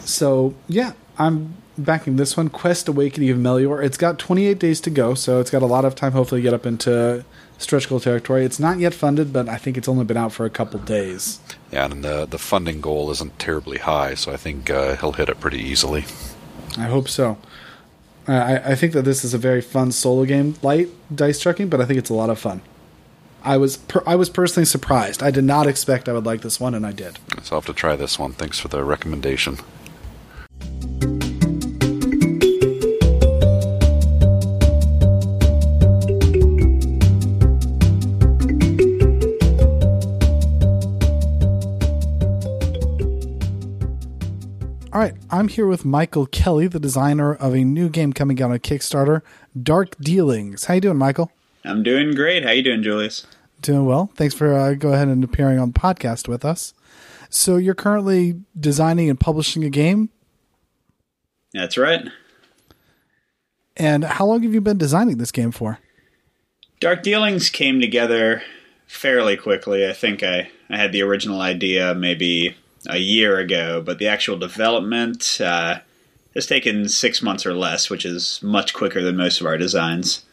[0.00, 1.54] So yeah, I'm
[1.84, 3.82] backing this one, Quest Awakening of Melior.
[3.82, 6.42] It's got 28 days to go, so it's got a lot of time, hopefully, to
[6.42, 7.24] get up into
[7.58, 8.44] stretch goal territory.
[8.44, 11.40] It's not yet funded, but I think it's only been out for a couple days.
[11.70, 15.28] Yeah, and the the funding goal isn't terribly high, so I think uh, he'll hit
[15.28, 16.04] it pretty easily.
[16.76, 17.38] I hope so.
[18.26, 21.80] I, I think that this is a very fun solo game, light dice chucking, but
[21.80, 22.62] I think it's a lot of fun.
[23.42, 25.22] I was per, I was personally surprised.
[25.22, 27.18] I did not expect I would like this one, and I did.
[27.42, 28.32] So I'll have to try this one.
[28.32, 29.58] Thanks for the recommendation.
[45.00, 48.50] All right, I'm here with Michael Kelly, the designer of a new game coming out
[48.50, 49.22] on Kickstarter,
[49.62, 50.66] Dark Dealings.
[50.66, 51.32] How you doing, Michael?
[51.64, 52.44] I'm doing great.
[52.44, 53.26] How you doing, Julius?
[53.62, 54.10] Doing well.
[54.14, 56.74] Thanks for uh, go ahead and appearing on the podcast with us.
[57.30, 60.10] So you're currently designing and publishing a game.
[61.54, 62.06] That's right.
[63.78, 65.78] And how long have you been designing this game for?
[66.78, 68.42] Dark Dealings came together
[68.86, 69.88] fairly quickly.
[69.88, 72.54] I think I, I had the original idea maybe
[72.88, 75.80] a year ago, but the actual development uh,
[76.34, 80.24] has taken six months or less, which is much quicker than most of our designs.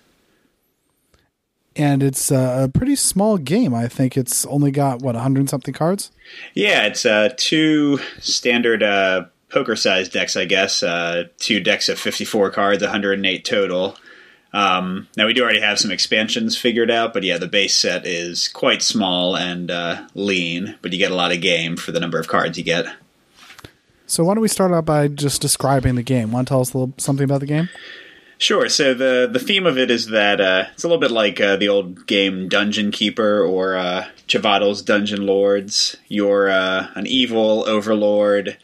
[1.76, 3.74] And it's a pretty small game.
[3.74, 6.12] I think it's only got, what, 100 something cards?
[6.56, 10.82] Yeah, it's uh, two standard uh, poker sized decks, I guess.
[10.82, 13.96] Uh, two decks of 54 cards, 108 total.
[14.54, 18.06] Um, now we do already have some expansions figured out, but yeah, the base set
[18.06, 22.00] is quite small and uh, lean, but you get a lot of game for the
[22.00, 22.88] number of cards you get.
[24.06, 26.32] So why don't we start out by just describing the game?
[26.32, 27.70] Want to tell us a little something about the game?
[28.40, 28.70] Sure.
[28.70, 31.58] So the the theme of it is that uh, it's a little bit like uh,
[31.58, 35.98] the old game Dungeon Keeper or uh, Chvátil's Dungeon Lords.
[36.08, 38.58] You're uh, an evil overlord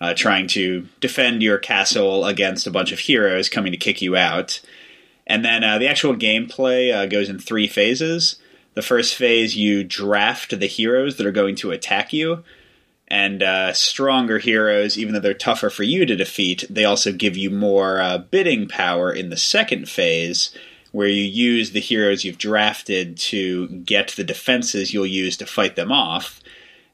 [0.00, 4.16] uh, trying to defend your castle against a bunch of heroes coming to kick you
[4.16, 4.60] out.
[5.26, 8.36] And then uh, the actual gameplay uh, goes in three phases.
[8.74, 12.44] The first phase, you draft the heroes that are going to attack you.
[13.08, 17.36] And uh, stronger heroes, even though they're tougher for you to defeat, they also give
[17.36, 20.50] you more uh, bidding power in the second phase,
[20.90, 25.76] where you use the heroes you've drafted to get the defenses you'll use to fight
[25.76, 26.40] them off.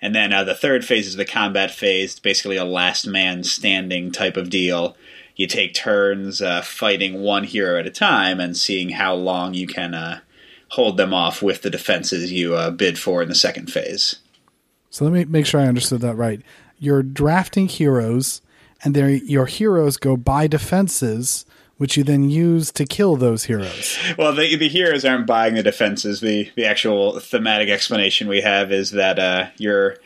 [0.03, 4.12] And then uh, the third phase is the combat phase, basically a last man standing
[4.12, 4.97] type of deal
[5.37, 9.66] you take turns uh, fighting one hero at a time and seeing how long you
[9.66, 10.20] can uh,
[10.68, 14.16] hold them off with the defenses you uh, bid for in the second phase.
[14.91, 16.43] So let me make sure I understood that right.
[16.78, 18.43] You're drafting heroes,
[18.85, 23.99] and your heroes go buy defenses, which you then use to kill those heroes.
[24.18, 26.20] Well, the, the heroes aren't buying the defenses.
[26.20, 29.97] The the actual thematic explanation we have is that uh, you're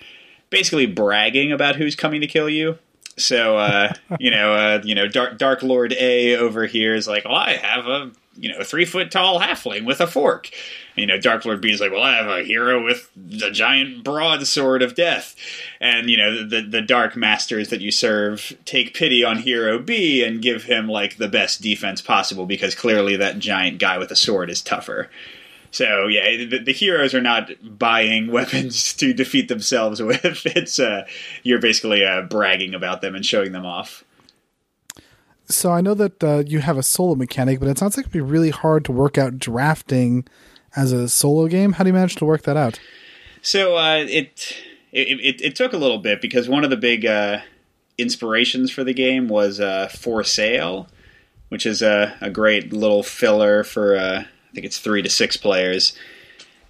[0.51, 2.79] basically bragging about who's coming to kill you
[3.17, 7.25] so uh, you know, uh, you know, Dark Dark Lord A over here is like,
[7.25, 10.51] well, I have a you know three foot tall halfling with a fork.
[10.95, 14.03] You know, Dark Lord B is like, well, I have a hero with the giant
[14.03, 15.37] broadsword of death,
[15.81, 20.25] and you know, the the dark masters that you serve take pity on Hero B
[20.25, 24.17] and give him like the best defense possible because clearly that giant guy with a
[24.17, 25.11] sword is tougher.
[25.77, 30.47] So yeah, the, the, heroes are not buying weapons to defeat themselves with.
[30.47, 31.07] It's uh,
[31.43, 34.03] you're basically uh, bragging about them and showing them off.
[35.51, 38.13] So I know that uh, you have a solo mechanic, but it sounds like it'd
[38.13, 40.27] be really hard to work out drafting
[40.75, 41.73] as a solo game.
[41.73, 42.81] How do you manage to work that out?
[43.43, 44.57] So uh, it,
[44.93, 47.41] it, it it took a little bit because one of the big uh,
[47.99, 50.89] inspirations for the game was uh, For Sale,
[51.51, 55.95] which is a, a great little filler for think it's three to six players.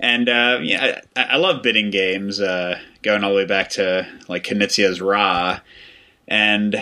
[0.00, 4.06] And uh, yeah, I, I, love bidding games, uh, going all the way back to
[4.28, 5.60] like Knizia's Ra,
[6.28, 6.74] and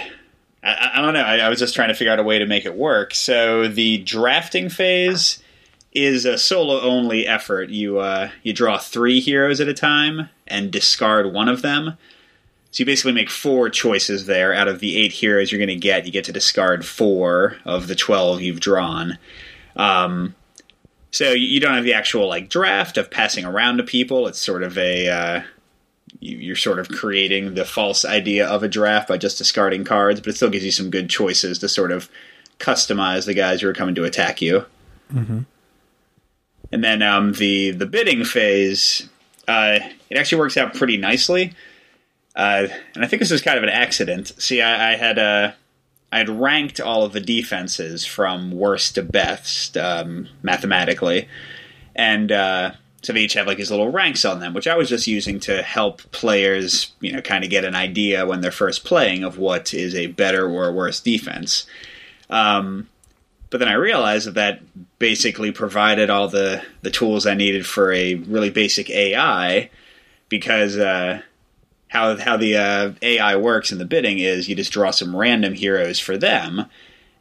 [0.65, 1.21] I, I don't know.
[1.21, 3.15] I, I, was just trying to figure out a way to make it work.
[3.15, 5.43] So the drafting phase
[5.93, 7.69] is a solo only effort.
[7.69, 11.99] You uh, you draw three heroes at a time and discard one of them.
[12.73, 14.53] So you basically make four choices there.
[14.53, 17.87] Out of the eight heroes you're going to get, you get to discard four of
[17.87, 19.19] the twelve you've drawn.
[19.77, 20.35] Um,
[21.15, 24.27] so you don't have the actual like draft of passing around to people.
[24.27, 25.43] It's sort of a uh,
[26.19, 30.31] you're sort of creating the false idea of a draft by just discarding cards, but
[30.31, 32.11] it still gives you some good choices to sort of
[32.59, 34.67] customize the guys who are coming to attack you.
[35.13, 35.43] Mm-hmm.
[36.73, 39.09] And then um, the the bidding phase,
[39.47, 39.79] uh,
[40.11, 41.53] it actually works out pretty nicely.
[42.35, 44.33] Uh, and I think this was kind of an accident.
[44.43, 45.53] See, I, I had a uh,
[46.15, 51.29] I had ranked all of the defenses from worst to best um, mathematically,
[51.97, 52.71] and uh,
[53.03, 55.41] so they each have like these little ranks on them, which I was just using
[55.41, 59.39] to help players, you know, kind of get an idea when they're first playing of
[59.39, 61.67] what is a better or worse defense.
[62.31, 62.89] Um,
[63.51, 64.61] but then I realized that that
[65.01, 69.69] basically provided all the the tools I needed for a really basic AI,
[70.29, 71.23] because uh,
[71.95, 75.55] how how the uh, AI works in the bidding is you just draw some random
[75.55, 76.67] heroes for them,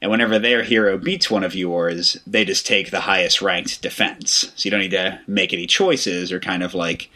[0.02, 4.52] and whenever their hero beats one of yours, they just take the highest ranked defense.
[4.56, 7.12] So you don't need to make any choices or kind of like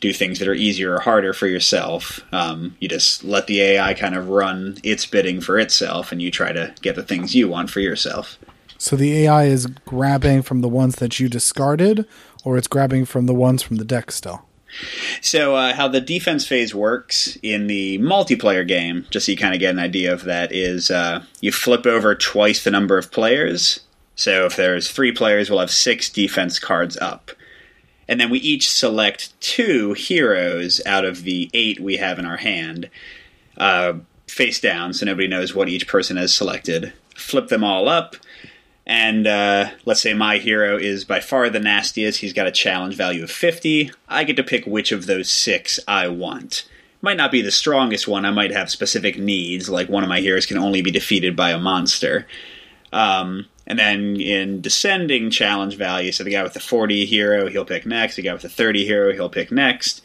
[0.00, 2.20] do things that are easier or harder for yourself.
[2.32, 6.32] Um, you just let the AI kind of run its bidding for itself, and you
[6.32, 8.36] try to get the things you want for yourself.
[8.78, 12.04] So the AI is grabbing from the ones that you discarded,
[12.44, 14.42] or it's grabbing from the ones from the deck still.
[15.20, 19.54] So, uh, how the defense phase works in the multiplayer game, just so you kind
[19.54, 23.10] of get an idea of that, is uh, you flip over twice the number of
[23.10, 23.80] players.
[24.14, 27.30] So, if there's three players, we'll have six defense cards up.
[28.08, 32.36] And then we each select two heroes out of the eight we have in our
[32.36, 32.88] hand,
[33.56, 33.94] uh,
[34.28, 36.92] face down, so nobody knows what each person has selected.
[37.16, 38.16] Flip them all up,
[38.86, 42.20] and uh, let's say my hero is by far the nastiest.
[42.20, 43.90] He's got a challenge value of 50.
[44.08, 46.68] I get to pick which of those six I want.
[47.02, 48.24] Might not be the strongest one.
[48.24, 51.50] I might have specific needs, like one of my heroes can only be defeated by
[51.50, 52.26] a monster.
[52.92, 57.64] Um, and then in descending challenge value, so the guy with the 40 hero, he'll
[57.64, 58.14] pick next.
[58.14, 60.00] The guy with the 30 hero, he'll pick next.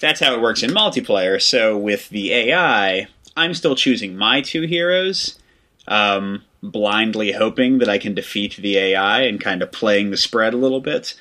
[0.00, 1.42] That's how it works in multiplayer.
[1.42, 5.38] So with the AI, I'm still choosing my two heroes.
[5.86, 10.54] Um, blindly hoping that I can defeat the AI and kind of playing the spread
[10.54, 11.14] a little bit.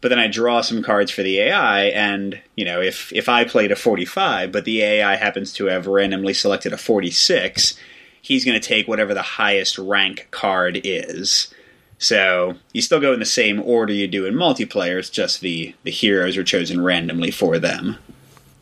[0.00, 3.44] But then I draw some cards for the AI, and you know, if if I
[3.44, 7.76] played a 45, but the AI happens to have randomly selected a 46,
[8.22, 11.52] he's going to take whatever the highest rank card is.
[11.98, 14.98] So you still go in the same order you do in multiplayer.
[15.00, 17.98] It's just the the heroes are chosen randomly for them.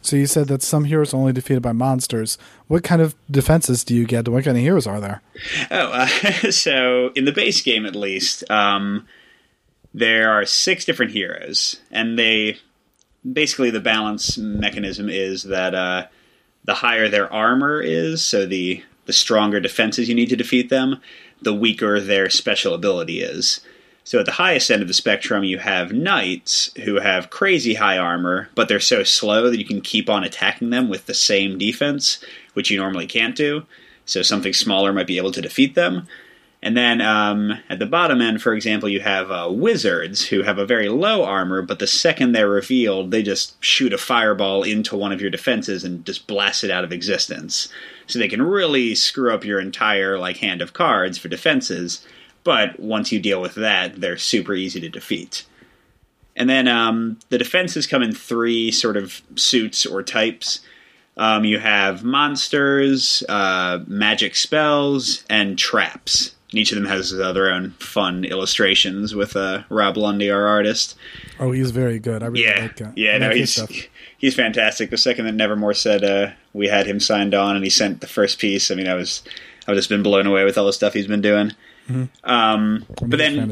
[0.00, 2.38] So you said that some heroes are only defeated by monsters.
[2.68, 4.28] What kind of defenses do you get?
[4.28, 5.22] What kind of heroes are there?
[5.70, 6.06] Oh, uh,
[6.50, 9.06] so in the base game, at least, um,
[9.94, 12.58] there are six different heroes, and they
[13.30, 16.06] basically the balance mechanism is that uh,
[16.64, 21.00] the higher their armor is, so the the stronger defenses you need to defeat them,
[21.40, 23.60] the weaker their special ability is.
[24.02, 27.98] So at the highest end of the spectrum, you have knights who have crazy high
[27.98, 31.58] armor, but they're so slow that you can keep on attacking them with the same
[31.58, 32.24] defense,
[32.57, 33.64] which you normally can't do.
[34.04, 36.09] So something smaller might be able to defeat them.
[36.62, 40.59] And then um, at the bottom end, for example, you have uh, wizards who have
[40.59, 44.96] a very low armor, but the second they're revealed, they just shoot a fireball into
[44.96, 47.68] one of your defenses and just blast it out of existence.
[48.07, 52.04] So they can really screw up your entire like hand of cards for defenses
[52.46, 55.44] but once you deal with that, they're super easy to defeat.
[56.36, 60.61] And then um, the defenses come in three sort of suits or types.
[61.16, 66.34] Um, you have monsters, uh, magic spells, and traps.
[66.50, 70.46] And each of them has uh, their own fun illustrations with uh, Rob Lundy, our
[70.46, 70.96] artist.
[71.40, 72.22] Oh, he's very good.
[72.22, 72.98] I really yeah, like that.
[72.98, 73.58] Yeah, no, he's
[74.18, 74.90] he's fantastic.
[74.90, 78.06] The second that Nevermore said uh, we had him signed on, and he sent the
[78.06, 78.70] first piece.
[78.70, 79.22] I mean, I was
[79.66, 81.52] I've just been blown away with all the stuff he's been doing.
[81.88, 82.30] Mm-hmm.
[82.30, 83.50] Um, but then.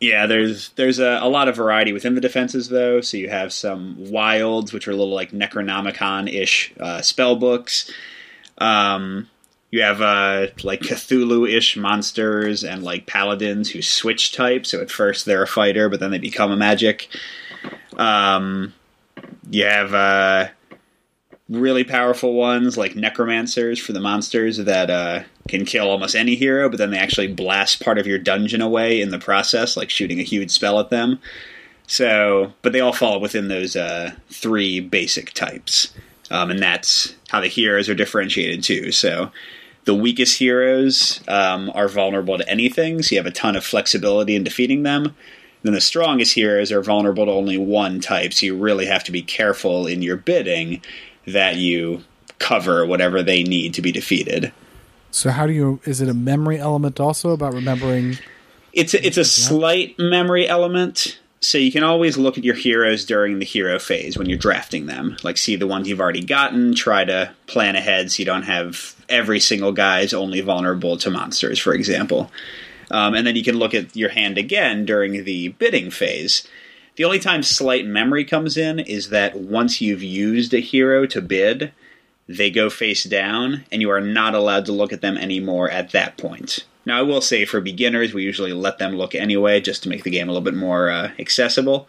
[0.00, 3.00] Yeah, there's there's a, a, lot of variety within the defenses though.
[3.00, 7.90] So you have some wilds, which are a little like Necronomicon ish uh, spell books.
[8.58, 9.28] Um,
[9.70, 14.66] you have uh, like Cthulhu ish monsters and like paladins who switch type.
[14.66, 17.08] So at first they're a fighter, but then they become a magic.
[17.96, 18.72] Um,
[19.50, 20.48] you have uh,
[21.48, 26.68] really powerful ones like necromancers for the monsters that uh, can kill almost any hero,
[26.68, 30.18] but then they actually blast part of your dungeon away in the process, like shooting
[30.18, 31.18] a huge spell at them.
[31.86, 35.92] So, but they all fall within those uh, three basic types,
[36.30, 38.90] um, and that's how the heroes are differentiated too.
[38.90, 39.30] So,
[39.84, 44.34] the weakest heroes um, are vulnerable to anything, so you have a ton of flexibility
[44.34, 45.14] in defeating them.
[45.62, 49.12] Then the strongest heroes are vulnerable to only one type, so you really have to
[49.12, 50.80] be careful in your bidding
[51.26, 52.02] that you
[52.38, 54.52] cover whatever they need to be defeated.
[55.14, 55.80] So how do you?
[55.84, 58.18] Is it a memory element also about remembering?
[58.72, 61.20] It's a, it's a slight memory element.
[61.40, 64.86] So you can always look at your heroes during the hero phase when you're drafting
[64.86, 65.16] them.
[65.22, 66.74] Like see the ones you've already gotten.
[66.74, 71.10] Try to plan ahead so you don't have every single guy is only vulnerable to
[71.10, 72.32] monsters, for example.
[72.90, 76.48] Um, and then you can look at your hand again during the bidding phase
[76.96, 81.20] the only time slight memory comes in is that once you've used a hero to
[81.20, 81.72] bid,
[82.26, 85.90] they go face down, and you are not allowed to look at them anymore at
[85.92, 86.64] that point.
[86.86, 90.04] Now, I will say for beginners, we usually let them look anyway, just to make
[90.04, 91.88] the game a little bit more uh, accessible.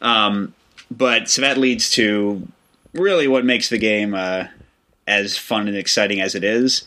[0.00, 0.54] Um,
[0.90, 2.46] but so that leads to
[2.92, 4.46] really what makes the game uh,
[5.06, 6.84] as fun and exciting as it is.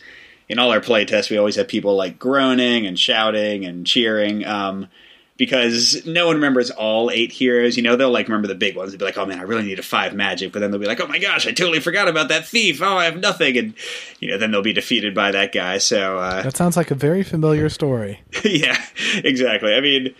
[0.48, 4.44] In all our playtests, we always have people like groaning and shouting and cheering.
[4.44, 4.88] Um,
[5.36, 7.76] because no one remembers all eight heroes.
[7.76, 8.92] You know, they'll like remember the big ones.
[8.92, 10.86] They'll be like, "Oh man, I really need a five magic," but then they'll be
[10.86, 12.80] like, "Oh my gosh, I totally forgot about that thief.
[12.82, 13.74] Oh, I have nothing," and
[14.20, 15.78] you know, then they'll be defeated by that guy.
[15.78, 18.20] So uh, that sounds like a very familiar story.
[18.44, 18.80] yeah,
[19.16, 19.74] exactly.
[19.74, 20.14] I mean,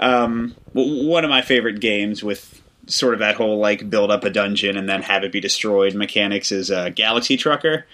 [0.00, 4.30] um, one of my favorite games with sort of that whole like build up a
[4.30, 7.84] dungeon and then have it be destroyed mechanics is uh, Galaxy Trucker.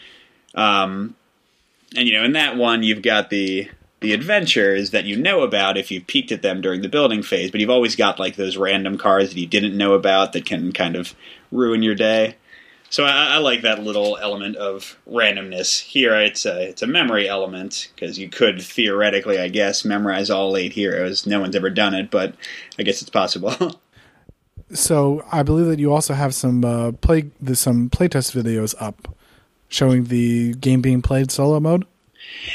[0.54, 1.16] Um,
[1.96, 3.68] and you know, in that one, you've got the
[4.04, 7.50] the adventures that you know about if you've peeked at them during the building phase,
[7.50, 10.72] but you've always got like those random cards that you didn't know about that can
[10.72, 11.14] kind of
[11.50, 12.36] ruin your day.
[12.90, 15.80] So I, I like that little element of randomness.
[15.80, 20.54] Here, it's a it's a memory element because you could theoretically, I guess, memorize all
[20.54, 21.26] eight heroes.
[21.26, 22.34] No one's ever done it, but
[22.78, 23.80] I guess it's possible.
[24.74, 29.16] so I believe that you also have some uh, play some playtest videos up
[29.68, 31.86] showing the game being played solo mode.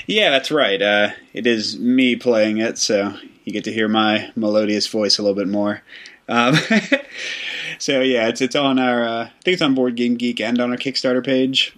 [0.07, 0.81] Yeah, that's right.
[0.81, 5.23] Uh, it is me playing it, so you get to hear my melodious voice a
[5.23, 5.81] little bit more.
[6.27, 6.55] Um,
[7.79, 10.59] so yeah, it's it's on our uh, I think it's on Board Game Geek and
[10.59, 11.75] on our Kickstarter page,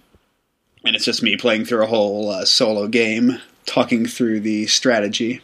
[0.84, 5.40] and it's just me playing through a whole uh, solo game, talking through the strategy.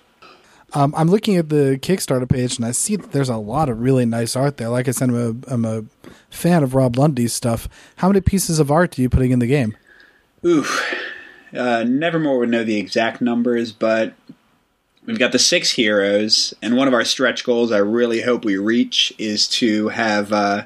[0.74, 3.80] Um, I'm looking at the Kickstarter page and I see that there's a lot of
[3.80, 4.68] really nice art there.
[4.68, 5.84] Like I said, I'm a, I'm a
[6.28, 7.68] fan of Rob Lundy's stuff.
[7.96, 9.76] How many pieces of art are you putting in the game?
[10.44, 10.66] Ooh,
[11.56, 14.14] uh, Nevermore would know the exact numbers, but
[15.06, 18.56] we've got the six heroes, and one of our stretch goals I really hope we
[18.56, 20.64] reach is to have uh,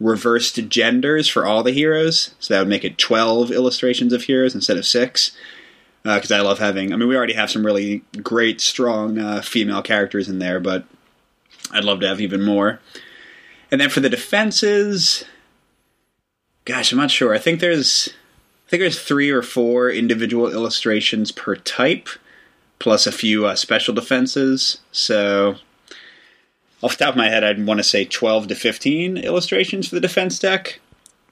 [0.00, 2.34] reversed genders for all the heroes.
[2.38, 5.32] So that would make it 12 illustrations of heroes instead of six.
[6.04, 9.42] Because uh, I love having, I mean, we already have some really great, strong uh,
[9.42, 10.84] female characters in there, but
[11.72, 12.80] I'd love to have even more.
[13.70, 15.24] And then for the defenses,
[16.64, 17.34] gosh, I'm not sure.
[17.34, 18.10] I think there's
[18.68, 22.06] I think there's three or four individual illustrations per type,
[22.78, 24.78] plus a few uh, special defenses.
[24.92, 25.56] So,
[26.82, 29.94] off the top of my head, I'd want to say 12 to 15 illustrations for
[29.94, 30.80] the defense deck.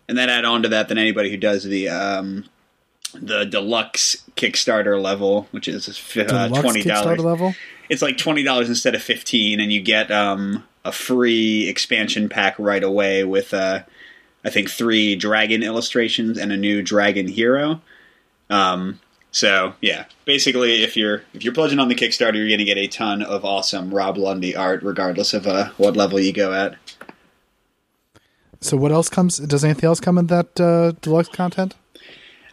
[0.08, 2.44] And then add on to that, then anybody who does the um,
[3.12, 7.18] the deluxe Kickstarter level, which is uh, twenty dollars.
[7.18, 7.54] level.
[7.90, 12.56] It's like twenty dollars instead of fifteen, and you get um, a free expansion pack
[12.58, 13.80] right away with uh,
[14.46, 17.80] I think three dragon illustrations and a new dragon hero.
[18.48, 19.00] Um,
[19.32, 22.78] so yeah, basically, if you're if you're pledging on the Kickstarter, you're going to get
[22.78, 26.76] a ton of awesome Rob Lundy art, regardless of uh, what level you go at.
[28.60, 29.38] So what else comes?
[29.38, 31.74] Does anything else come in that uh, deluxe content?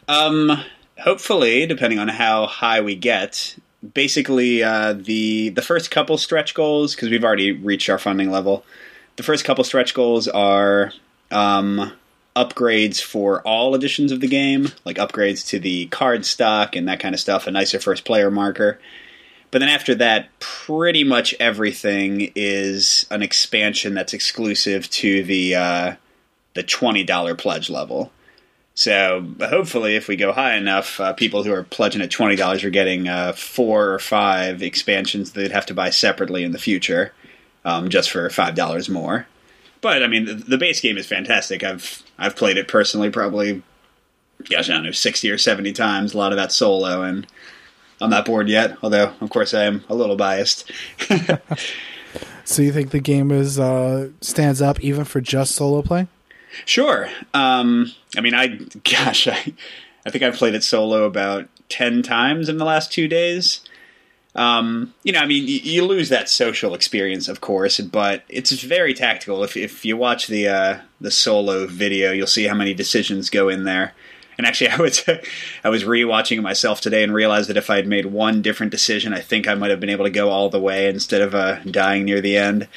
[0.08, 0.64] Um,
[0.98, 3.56] hopefully, depending on how high we get.
[3.94, 8.66] Basically, uh, the the first couple stretch goals because we've already reached our funding level.
[9.16, 10.92] The first couple stretch goals are
[11.34, 11.92] um,
[12.36, 17.00] upgrades for all editions of the game, like upgrades to the card stock and that
[17.00, 18.80] kind of stuff, a nicer first player marker.
[19.52, 25.96] But then after that, pretty much everything is an expansion that's exclusive to the uh,
[26.56, 28.12] the twenty dollar pledge level.
[28.76, 32.64] So hopefully, if we go high enough, uh, people who are pledging at twenty dollars
[32.64, 36.58] are getting uh, four or five expansions that they'd have to buy separately in the
[36.58, 37.14] future,
[37.64, 39.28] um, just for five dollars more.
[39.84, 41.62] But I mean, the, the, base game is fantastic.
[41.62, 43.62] I've I've played it personally probably,
[44.50, 46.14] gosh, I don't know, sixty or seventy times.
[46.14, 47.28] A lot of that solo, and
[48.00, 48.78] I'm not bored yet.
[48.82, 50.72] Although, of course, I am a little biased.
[52.46, 56.08] so you think the game is uh, stands up even for just solo play?
[56.64, 57.10] Sure.
[57.34, 58.48] Um, I mean, I
[58.86, 59.54] gosh, I
[60.06, 63.60] I think I've played it solo about ten times in the last two days.
[64.36, 68.52] Um, you know, I mean, you, you, lose that social experience, of course, but it's
[68.64, 69.44] very tactical.
[69.44, 73.48] If if you watch the uh, the solo video, you'll see how many decisions go
[73.48, 73.94] in there.
[74.38, 75.04] And actually, I was
[75.64, 78.72] I was rewatching it myself today and realized that if I had made one different
[78.72, 81.36] decision, I think I might have been able to go all the way instead of
[81.36, 82.68] uh, dying near the end.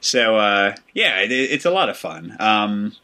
[0.00, 2.36] So uh, yeah, it, it's a lot of fun.
[2.40, 2.96] Um,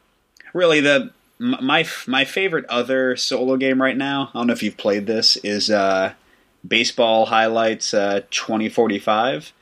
[0.52, 4.30] really, the my my favorite other solo game right now.
[4.34, 5.36] I don't know if you've played this.
[5.38, 6.14] Is uh,
[6.66, 9.52] Baseball Highlights uh, 2045.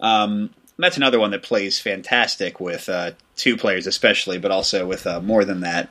[0.00, 5.06] Um, that's another one that plays fantastic with uh, two players, especially, but also with
[5.06, 5.90] uh, more than that.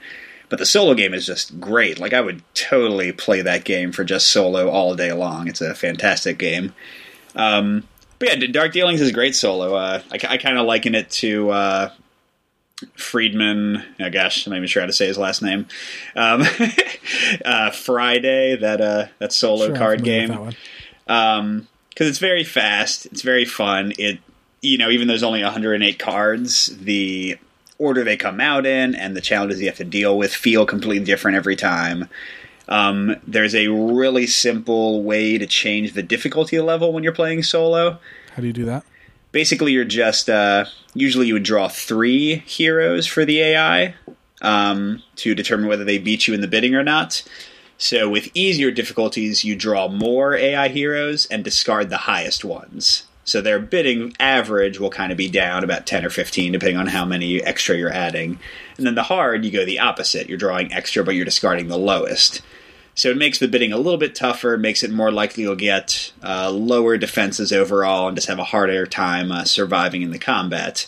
[0.49, 1.99] But the solo game is just great.
[1.99, 5.47] Like I would totally play that game for just solo all day long.
[5.47, 6.73] It's a fantastic game.
[7.35, 7.87] Um,
[8.17, 9.75] but yeah, Dark Dealings is great solo.
[9.75, 11.91] Uh, I, I kind of liken it to uh,
[12.95, 13.83] Friedman.
[13.99, 15.67] Oh gosh, I'm not even sure how to say his last name.
[16.15, 16.43] Um,
[17.45, 20.29] uh, Friday, that uh, that solo sure, card game.
[20.29, 21.67] Because um,
[21.97, 23.93] it's very fast, it's very fun.
[23.97, 24.19] It
[24.61, 27.37] you know even though there's only 108 cards, the
[27.77, 31.03] order they come out in and the challenges you have to deal with feel completely
[31.03, 32.09] different every time.
[32.67, 37.97] Um, there's a really simple way to change the difficulty level when you're playing solo.
[38.35, 38.85] How do you do that?
[39.31, 43.95] Basically you're just uh, usually you would draw three heroes for the AI
[44.41, 47.23] um, to determine whether they beat you in the bidding or not.
[47.77, 53.05] So with easier difficulties, you draw more AI heroes and discard the highest ones.
[53.23, 56.87] So their bidding average will kind of be down about 10 or 15, depending on
[56.87, 58.39] how many extra you're adding.
[58.75, 60.27] And then the hard, you go the opposite.
[60.27, 62.41] You're drawing extra, but you're discarding the lowest.
[62.99, 66.11] So it makes the bidding a little bit tougher, makes it more likely you'll get
[66.21, 70.85] uh, lower defenses overall and just have a harder time uh, surviving in the combat.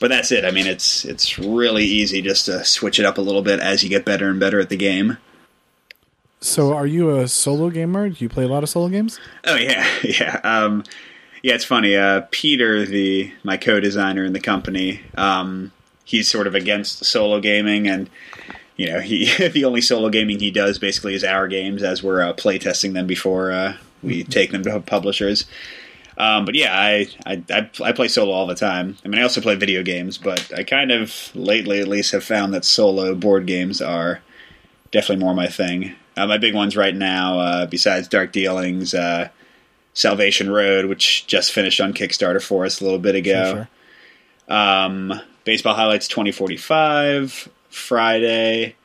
[0.00, 0.46] But that's it.
[0.46, 3.82] I mean, it's it's really easy just to switch it up a little bit as
[3.82, 5.18] you get better and better at the game.
[6.40, 8.08] So, are you a solo gamer?
[8.08, 9.20] Do you play a lot of solo games?
[9.44, 10.40] Oh yeah, yeah.
[10.44, 10.82] Um,
[11.42, 11.94] yeah, it's funny.
[11.94, 15.72] Uh, Peter, the my co-designer in the company, um,
[16.06, 18.08] he's sort of against solo gaming, and
[18.76, 22.22] you know, he the only solo gaming he does basically is our games as we're
[22.22, 24.30] uh, playtesting them before uh, we mm-hmm.
[24.30, 25.46] take them to publishers.
[26.16, 28.96] Um, but yeah, I, I, I I play solo all the time.
[29.04, 32.22] I mean, I also play video games, but I kind of lately, at least, have
[32.22, 34.20] found that solo board games are
[34.92, 35.94] definitely more my thing.
[36.16, 39.28] Uh, my big ones right now, uh, besides Dark Dealings, uh,
[39.94, 43.66] Salvation Road, which just finished on Kickstarter for us a little bit ago.
[44.48, 44.56] Sure.
[44.56, 48.76] Um, Baseball Highlights 2045, Friday.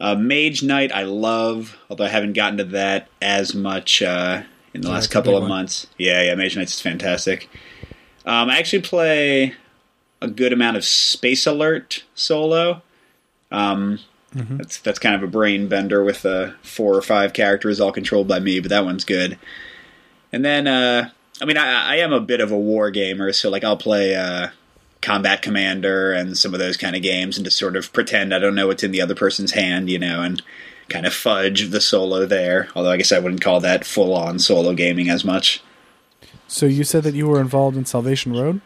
[0.00, 4.42] Uh, Mage Knight, I love, although I haven't gotten to that as much uh,
[4.72, 5.48] in the yeah, last couple of one.
[5.48, 5.86] months.
[5.98, 7.48] Yeah, yeah, Mage Knights is fantastic.
[8.26, 9.54] Um, I actually play
[10.20, 12.82] a good amount of Space Alert solo.
[13.50, 14.00] Um,
[14.34, 14.56] mm-hmm.
[14.56, 18.26] That's that's kind of a brain bender with uh, four or five characters all controlled
[18.26, 19.38] by me, but that one's good.
[20.32, 21.10] And then, uh,
[21.40, 24.16] I mean, I, I, am a bit of a war gamer, so like I'll play
[24.16, 24.48] uh,
[25.04, 28.38] Combat Commander and some of those kind of games, and just sort of pretend I
[28.38, 30.42] don't know what's in the other person's hand, you know, and
[30.88, 32.68] kind of fudge the solo there.
[32.74, 35.62] Although I guess I wouldn't call that full on solo gaming as much.
[36.48, 38.60] So you said that you were involved in Salvation Road.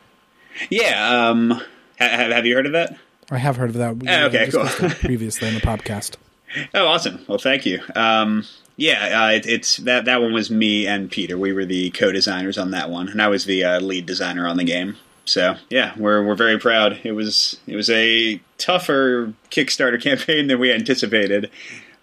[0.71, 1.29] Yeah.
[1.29, 1.61] Um,
[1.97, 2.97] have, have you heard of that?
[3.31, 3.97] I have heard of that.
[4.09, 4.67] Oh, okay, cool.
[5.01, 6.17] previously in the podcast.
[6.73, 7.23] Oh, awesome!
[7.29, 7.83] Well, thank you.
[7.95, 8.47] Um,
[8.79, 11.37] yeah, uh, it, it's that that one was me and Peter.
[11.37, 14.57] We were the co-designers on that one, and I was the uh, lead designer on
[14.57, 14.97] the game.
[15.29, 17.01] So yeah, we're we're very proud.
[17.05, 21.51] It was it was a tougher Kickstarter campaign than we anticipated,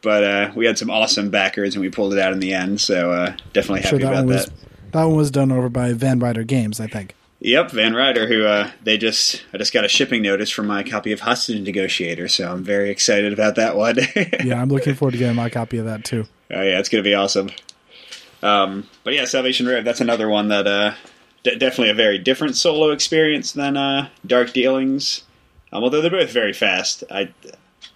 [0.01, 2.81] but uh, we had some awesome backers and we pulled it out in the end.
[2.81, 4.53] So uh, definitely happy sure that about was, that.
[4.91, 7.15] That one was done over by Van Ryder Games, I think.
[7.39, 10.83] Yep, Van Ryder, who uh, they just I just got a shipping notice for my
[10.83, 13.97] copy of Hostage Negotiator, so I'm very excited about that one.
[14.43, 16.25] yeah, I'm looking forward to getting my copy of that too.
[16.51, 17.49] Oh yeah, it's going to be awesome.
[18.41, 20.93] Um, but yeah, Salvation Road, that's another one that uh,
[21.45, 25.23] d- definitely a very different solo experience than uh, Dark Dealings.
[25.71, 27.03] Um, although they're both very fast.
[27.09, 27.33] I,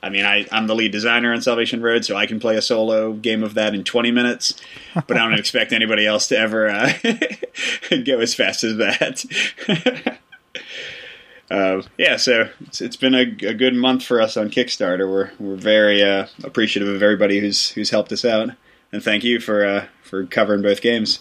[0.02, 2.62] I mean, I, I'm the lead designer on Salvation Road, so I can play a
[2.62, 4.54] solo game of that in 20 minutes.
[4.94, 6.94] But I don't expect anybody else to ever uh,
[8.06, 10.20] go as fast as that.
[11.52, 15.10] uh, yeah, so it's, it's been a, a, good month for us on Kickstarter.
[15.10, 18.52] We're we're very uh, appreciative of everybody who's who's helped us out,
[18.92, 21.20] and thank you for uh, for covering both games.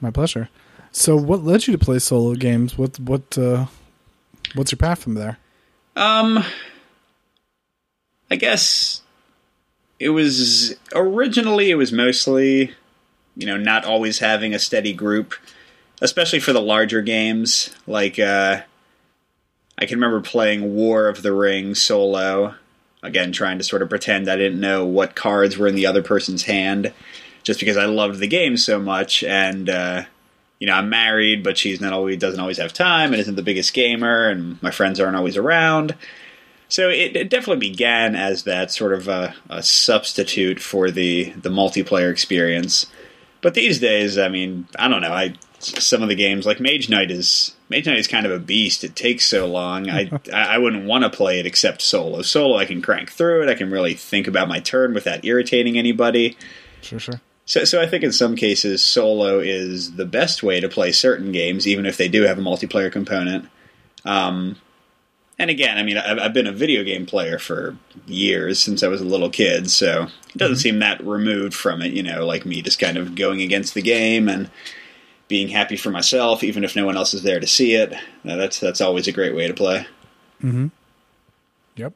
[0.00, 0.48] My pleasure.
[0.98, 2.76] So, what led you to play solo games?
[2.76, 3.66] What what uh,
[4.56, 5.38] what's your path from there?
[5.94, 6.42] Um,
[8.28, 9.02] I guess
[10.00, 12.74] it was originally it was mostly,
[13.36, 15.34] you know, not always having a steady group,
[16.00, 18.18] especially for the larger games like.
[18.18, 18.62] Uh,
[19.80, 22.56] I can remember playing War of the Ring solo.
[23.04, 26.02] Again, trying to sort of pretend I didn't know what cards were in the other
[26.02, 26.92] person's hand,
[27.44, 29.22] just because I loved the game so much.
[29.22, 30.02] And uh,
[30.58, 33.42] you know, I'm married, but she's not always doesn't always have time and isn't the
[33.42, 35.94] biggest gamer, and my friends aren't always around.
[36.68, 41.48] So it, it definitely began as that sort of a, a substitute for the the
[41.48, 42.86] multiplayer experience.
[43.40, 45.12] But these days, I mean, I don't know.
[45.12, 48.38] I some of the games like Mage Knight is Mage Knight is kind of a
[48.38, 48.84] beast.
[48.84, 49.88] It takes so long.
[49.88, 52.22] I I wouldn't want to play it except solo.
[52.22, 53.48] Solo, I can crank through it.
[53.48, 56.36] I can really think about my turn without irritating anybody.
[56.80, 57.20] Sure, sure.
[57.48, 61.32] So, so I think in some cases, solo is the best way to play certain
[61.32, 63.48] games, even if they do have a multiplayer component.
[64.04, 64.56] Um,
[65.38, 68.88] and again, I mean, I've, I've, been a video game player for years since I
[68.88, 70.60] was a little kid, so it doesn't mm-hmm.
[70.60, 71.94] seem that removed from it.
[71.94, 74.50] You know, like me just kind of going against the game and
[75.26, 77.94] being happy for myself, even if no one else is there to see it.
[78.24, 79.86] that's that's always a great way to play.
[80.42, 80.66] Hmm.
[81.76, 81.94] Yep.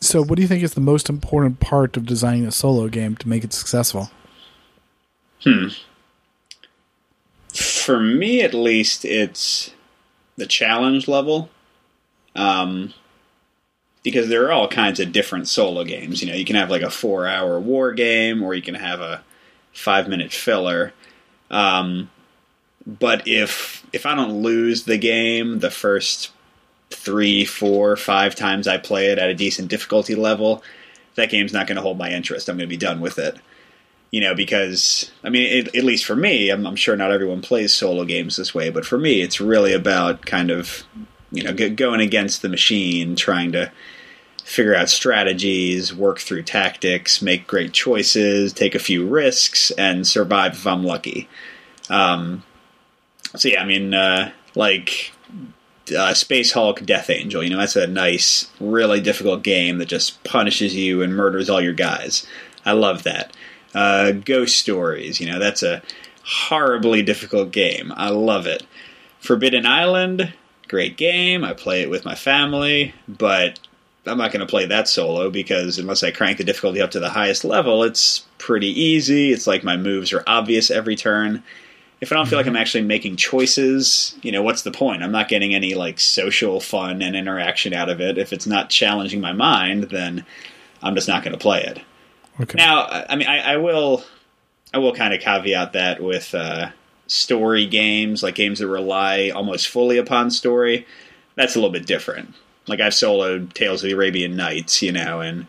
[0.00, 3.16] So, what do you think is the most important part of designing a solo game
[3.16, 4.10] to make it successful?
[5.46, 5.68] Hmm.
[7.54, 9.70] For me, at least, it's
[10.36, 11.50] the challenge level.
[12.34, 12.92] Um,
[14.02, 16.20] because there are all kinds of different solo games.
[16.20, 19.22] You know, you can have like a four-hour war game, or you can have a
[19.72, 20.92] five-minute filler.
[21.50, 22.10] Um,
[22.84, 26.30] but if if I don't lose the game the first
[26.90, 30.62] three, four, five times I play it at a decent difficulty level,
[31.14, 32.48] that game's not going to hold my interest.
[32.48, 33.36] I'm going to be done with it.
[34.16, 37.42] You know, because I mean, it, at least for me, I'm, I'm, sure not everyone
[37.42, 40.84] plays solo games this way, but for me, it's really about kind of
[41.30, 43.70] you know going against the machine, trying to
[44.42, 50.54] figure out strategies, work through tactics, make great choices, take a few risks, and survive
[50.54, 51.28] if I'm lucky.
[51.90, 52.42] Um,
[53.36, 55.12] so yeah, I mean, uh, like
[55.94, 60.24] uh, Space Hulk Death Angel, you know, that's a nice, really difficult game that just
[60.24, 62.26] punishes you and murders all your guys.
[62.64, 63.36] I love that.
[63.76, 65.82] Uh, Ghost Stories, you know, that's a
[66.24, 67.92] horribly difficult game.
[67.94, 68.66] I love it.
[69.20, 70.32] Forbidden Island,
[70.66, 71.44] great game.
[71.44, 73.60] I play it with my family, but
[74.06, 77.00] I'm not going to play that solo because unless I crank the difficulty up to
[77.00, 79.30] the highest level, it's pretty easy.
[79.30, 81.42] It's like my moves are obvious every turn.
[82.00, 85.02] If I don't feel like I'm actually making choices, you know, what's the point?
[85.02, 88.16] I'm not getting any like social fun and interaction out of it.
[88.16, 90.24] If it's not challenging my mind, then
[90.82, 91.82] I'm just not going to play it.
[92.40, 92.56] Okay.
[92.56, 94.04] Now, I mean, I, I will,
[94.74, 96.70] I will kind of caveat that with uh,
[97.06, 100.86] story games, like games that rely almost fully upon story.
[101.34, 102.34] That's a little bit different.
[102.66, 105.46] Like I've soloed Tales of the Arabian Nights, you know, and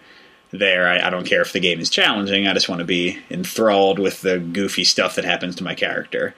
[0.52, 2.48] there I, I don't care if the game is challenging.
[2.48, 6.36] I just want to be enthralled with the goofy stuff that happens to my character.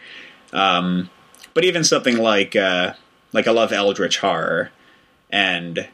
[0.53, 1.09] Um,
[1.53, 2.93] but even something like uh,
[3.34, 4.71] like I love Eldritch horror,
[5.30, 5.88] and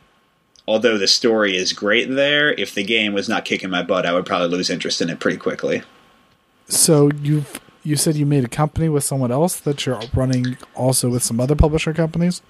[0.67, 4.13] although the story is great there, if the game was not kicking my butt, I
[4.13, 5.83] would probably lose interest in it pretty quickly.
[6.67, 11.09] So you've you said you made a company with someone else that you're running also
[11.09, 12.41] with some other publisher companies.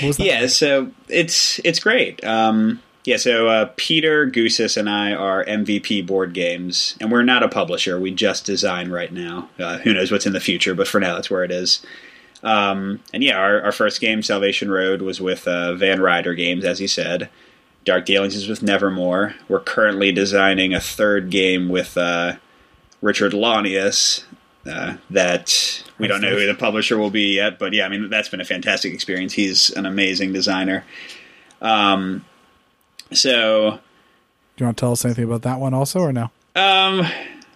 [0.00, 0.24] What was that?
[0.24, 2.24] Yeah, so it's it's great.
[2.24, 7.42] Um, yeah, so uh, Peter Goosis and I are MVP Board Games, and we're not
[7.42, 7.98] a publisher.
[7.98, 9.48] We just design right now.
[9.58, 11.84] Uh, who knows what's in the future, but for now, that's where it is.
[12.42, 16.64] Um, and yeah, our, our first game, Salvation Road, was with uh, Van Ryder Games,
[16.64, 17.30] as you said.
[17.88, 19.34] Dark Dealings is with Nevermore.
[19.48, 22.34] We're currently designing a third game with uh,
[23.00, 24.24] Richard Launius.
[24.68, 28.10] Uh, that we don't know who the publisher will be yet, but yeah, I mean
[28.10, 29.32] that's been a fantastic experience.
[29.32, 30.84] He's an amazing designer.
[31.62, 32.26] Um,
[33.10, 33.70] so
[34.56, 36.30] Do you want to tell us anything about that one also, or no?
[36.56, 37.06] um,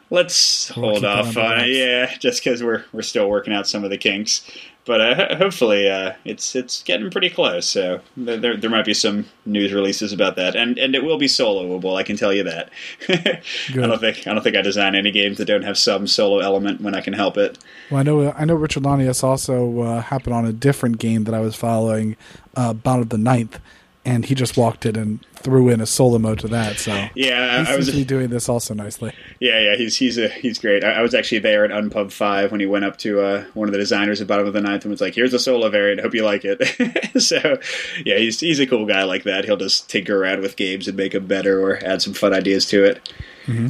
[0.09, 1.69] let's We'll hold off on it.
[1.69, 4.51] Yeah, just because we're we're still working out some of the kinks,
[4.85, 7.67] but uh, hopefully uh, it's it's getting pretty close.
[7.67, 11.27] So there there might be some news releases about that, and and it will be
[11.27, 11.97] soloable.
[11.97, 12.71] I can tell you that.
[13.09, 13.41] I
[13.73, 16.81] don't think I don't think I design any games that don't have some solo element
[16.81, 17.59] when I can help it.
[17.91, 21.35] Well, I know I know Richard Launius also uh, happened on a different game that
[21.35, 22.17] I was following,
[22.57, 23.61] uh, Bottom of the Ninth,
[24.05, 26.79] and he just walked in and threw in a solo mode to that.
[26.79, 29.13] So Yeah, I, I was doing this also nicely.
[29.41, 30.85] Yeah, yeah, he's he's a, he's great.
[30.85, 33.69] I, I was actually there at Unpub Five when he went up to uh, one
[33.69, 36.01] of the designers at Bottom of the Ninth and was like, "Here's a solo variant.
[36.01, 37.59] Hope you like it." so,
[38.05, 39.45] yeah, he's he's a cool guy like that.
[39.45, 42.67] He'll just tinker around with games and make them better or add some fun ideas
[42.67, 43.13] to it.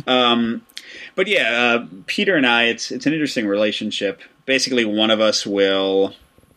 [0.06, 0.62] Um,
[1.14, 4.20] but yeah, uh, Peter and I, it's it's an interesting relationship.
[4.44, 6.14] Basically, one of us will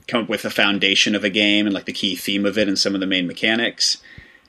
[0.07, 2.67] come up with the foundation of a game and like the key theme of it
[2.67, 3.97] and some of the main mechanics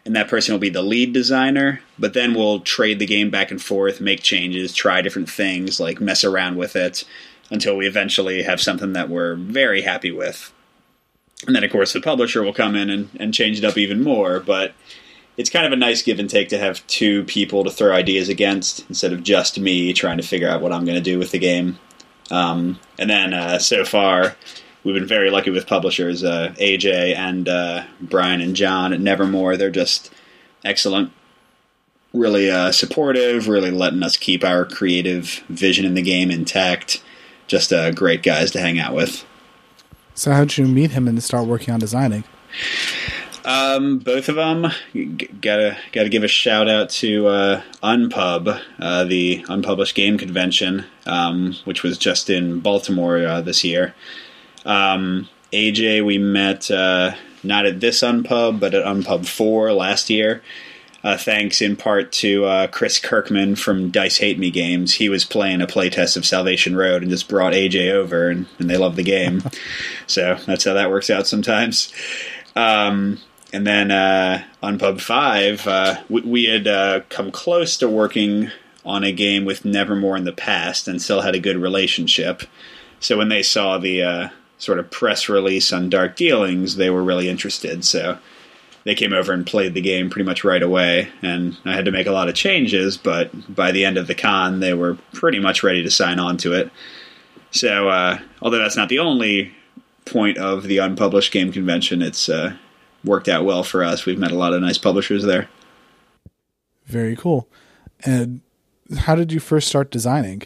[0.06, 1.80] and that person will be the lead designer.
[1.98, 6.00] But then we'll trade the game back and forth, make changes, try different things, like
[6.00, 7.04] mess around with it
[7.50, 10.52] until we eventually have something that we're very happy with.
[11.46, 14.02] And then, of course, the publisher will come in and, and change it up even
[14.02, 14.38] more.
[14.38, 14.74] But
[15.36, 18.28] it's kind of a nice give and take to have two people to throw ideas
[18.28, 21.32] against instead of just me trying to figure out what I'm going to do with
[21.32, 21.78] the game.
[22.30, 24.36] Um, and then, uh, so far,
[24.86, 26.22] we've been very lucky with publishers.
[26.22, 30.12] Uh, AJ and uh, Brian and John at Nevermore, they're just
[30.64, 31.10] excellent.
[32.14, 37.02] Really uh, supportive, really letting us keep our creative vision in the game intact.
[37.48, 39.26] Just uh, great guys to hang out with.
[40.14, 42.22] So how'd you meet him and start working on designing?
[43.44, 49.04] Um, both of them g- gotta gotta give a shout out to uh, Unpub, uh,
[49.04, 53.94] the unpublished game convention, um, which was just in Baltimore uh, this year.
[54.66, 60.42] Um, AJ, we met uh, not at this Unpub, but at Unpub Four last year.
[61.04, 64.94] Uh, thanks in part to uh, Chris Kirkman from Dice Hate Me Games.
[64.94, 68.68] He was playing a playtest of Salvation Road and just brought AJ over, and, and
[68.68, 69.44] they love the game.
[70.08, 71.92] so that's how that works out sometimes.
[72.56, 73.20] Um,
[73.52, 78.50] and then uh, Unpub 5, uh, we, we had uh, come close to working
[78.84, 82.42] on a game with Nevermore in the past and still had a good relationship.
[82.98, 87.02] So when they saw the uh, sort of press release on Dark Dealings, they were
[87.02, 87.84] really interested.
[87.84, 88.18] So
[88.84, 91.08] they came over and played the game pretty much right away.
[91.22, 94.14] And I had to make a lot of changes, but by the end of the
[94.14, 96.70] con, they were pretty much ready to sign on to it.
[97.50, 99.52] So, uh, although that's not the only
[100.04, 102.56] point of the unpublished game convention, it's uh,
[103.04, 104.06] worked out well for us.
[104.06, 105.48] We've met a lot of nice publishers there.
[106.86, 107.48] Very cool.
[108.04, 108.40] And
[108.98, 110.42] how did you first start designing?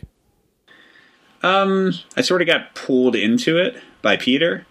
[1.42, 4.66] Um, I sort of got pulled into it by Peter.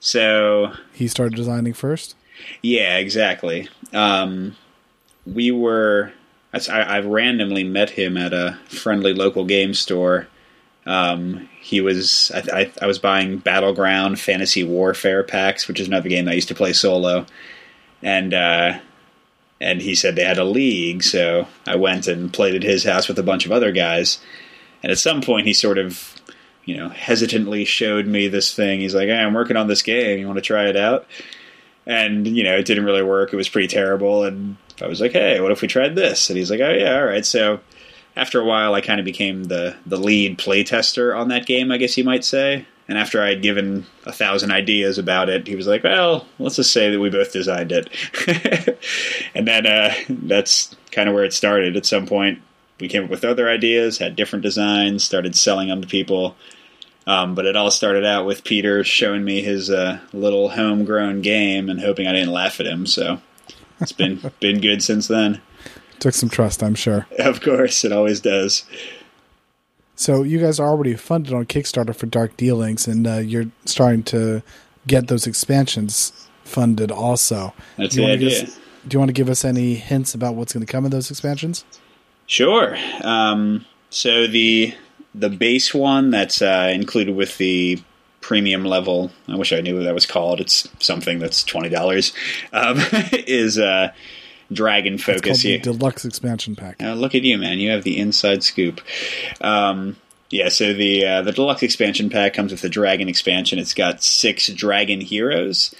[0.00, 2.14] So, He started designing first.
[2.62, 3.68] yeah, exactly.
[3.92, 4.56] Um,
[5.26, 6.12] we were.
[6.52, 10.28] I, I randomly met him at a friendly local game store.
[10.86, 12.30] Um, he was.
[12.34, 16.48] I, I, I was buying Battleground Fantasy Warfare packs, which is another game I used
[16.48, 17.26] to play solo,
[18.02, 18.78] and uh,
[19.60, 23.08] and he said they had a league, so I went and played at his house
[23.08, 24.18] with a bunch of other guys.
[24.82, 26.14] And at some point, he sort of,
[26.66, 28.80] you know, hesitantly showed me this thing.
[28.80, 30.18] He's like, hey, I'm working on this game.
[30.18, 31.06] You want to try it out?
[31.86, 33.32] And, you know, it didn't really work.
[33.32, 34.24] It was pretty terrible.
[34.24, 36.28] And I was like, hey, what if we tried this?
[36.28, 37.24] And he's like, oh yeah, all right.
[37.24, 37.60] So
[38.16, 41.76] after a while, I kind of became the the lead playtester on that game, I
[41.76, 42.66] guess you might say.
[42.88, 46.56] And after I had given a thousand ideas about it, he was like, "Well, let's
[46.56, 47.90] just say that we both designed it."
[49.34, 51.76] and then uh, that's kind of where it started.
[51.76, 52.40] At some point,
[52.80, 56.36] we came up with other ideas, had different designs, started selling them to people.
[57.06, 61.68] Um, but it all started out with Peter showing me his uh, little homegrown game
[61.68, 62.86] and hoping I didn't laugh at him.
[62.86, 63.20] So
[63.80, 65.40] it's been been good since then.
[66.00, 67.06] Took some trust, I'm sure.
[67.18, 68.64] Of course, it always does.
[69.94, 74.02] So you guys are already funded on Kickstarter for Dark Dealings, and uh, you're starting
[74.04, 74.42] to
[74.86, 77.54] get those expansions funded also.
[77.78, 78.42] That's do you the idea.
[78.42, 80.92] us- do you want to give us any hints about what's going to come in
[80.92, 81.64] those expansions?
[82.26, 82.76] Sure.
[83.02, 84.74] Um, so the
[85.16, 87.82] the base one that's uh, included with the
[88.20, 89.10] premium level.
[89.28, 90.40] I wish I knew what that was called.
[90.40, 92.12] It's something that's twenty dollars.
[92.52, 92.76] Um,
[93.12, 93.92] is uh,
[94.52, 95.42] Dragon Focus.
[95.42, 96.82] the Deluxe Expansion Pack.
[96.82, 97.58] Uh, look at you, man!
[97.58, 98.80] You have the inside scoop.
[99.40, 99.96] Um,
[100.30, 103.58] yeah, so the uh, the deluxe expansion pack comes with the dragon expansion.
[103.58, 105.74] It's got six dragon heroes,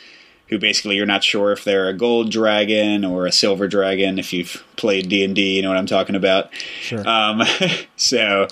[0.48, 4.18] who basically you're not sure if they're a gold dragon or a silver dragon.
[4.18, 6.50] If you've played D and D, you know what I'm talking about.
[6.80, 7.06] Sure.
[7.08, 7.42] Um,
[7.96, 8.46] so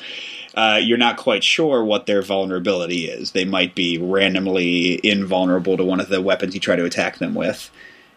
[0.57, 3.33] uh, you're not quite sure what their vulnerability is.
[3.33, 7.35] They might be randomly invulnerable to one of the weapons you try to attack them
[7.35, 7.71] with.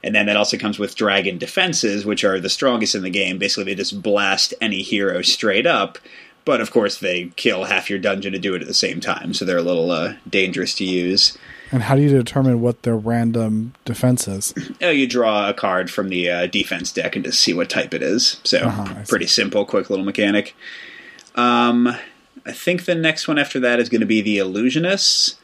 [0.04, 3.38] And then that also comes with dragon defenses, which are the strongest in the game.
[3.40, 5.98] Basically, they just blast any hero straight up.
[6.46, 9.34] But of course, they kill half your dungeon to do it at the same time,
[9.34, 11.38] so they're a little uh, dangerous to use.
[11.74, 14.54] and how do you determine what their random defense is?
[14.82, 17.94] Oh, you draw a card from the uh, defense deck and just see what type
[17.94, 18.40] it is.
[18.46, 20.56] So Uh-huh, pretty simple, quick little mechanic.
[21.36, 21.98] Um,
[22.46, 25.36] I think the next one after that is going to be the illusionists.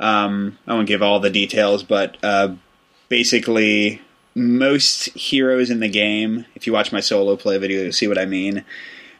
[0.00, 2.54] Um, I won't give all the details, but uh,
[3.08, 4.00] basically,
[4.34, 6.46] most heroes in the game.
[6.54, 8.64] If you watch my solo play video, you'll see what I mean.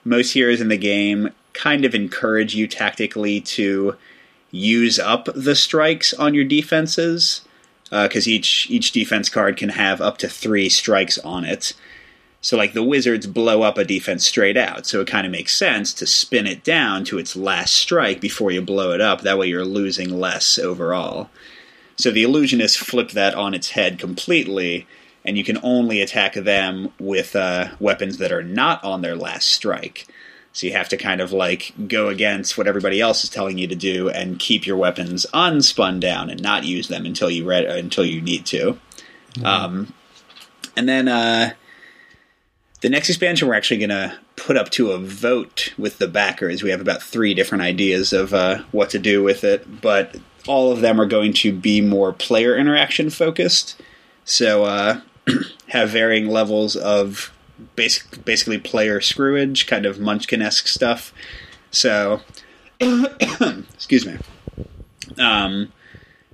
[0.05, 3.97] Most heroes in the game kind of encourage you tactically to
[4.51, 7.43] use up the strikes on your defenses
[7.91, 11.75] because each each defense card can have up to three strikes on it.
[12.45, 15.57] So, like the wizards blow up a defense straight out, so it kind of makes
[15.57, 19.23] sense to spin it down to its last strike before you blow it up.
[19.23, 21.31] That way, you're losing less overall.
[21.97, 24.87] So the illusionists flip that on its head completely,
[25.25, 29.49] and you can only attack them with uh, weapons that are not on their last
[29.49, 30.07] strike.
[30.53, 33.69] So you have to kind of like go against what everybody else is telling you
[33.69, 37.65] to do and keep your weapons unspun down and not use them until you re-
[37.65, 38.79] until you need to.
[39.43, 39.95] Um,
[40.77, 41.55] and then uh,
[42.85, 46.63] the next expansion we're actually going to put up to a vote with the backers.
[46.63, 50.71] We have about three different ideas of uh, what to do with it, but all
[50.71, 53.81] of them are going to be more player interaction focused.
[54.27, 55.01] So uh,
[55.69, 57.33] have varying levels of
[57.75, 61.15] basic, basically player screwage, kind of Munchkin esque stuff.
[61.71, 62.21] So,
[62.81, 64.19] excuse me.
[65.19, 65.73] Um,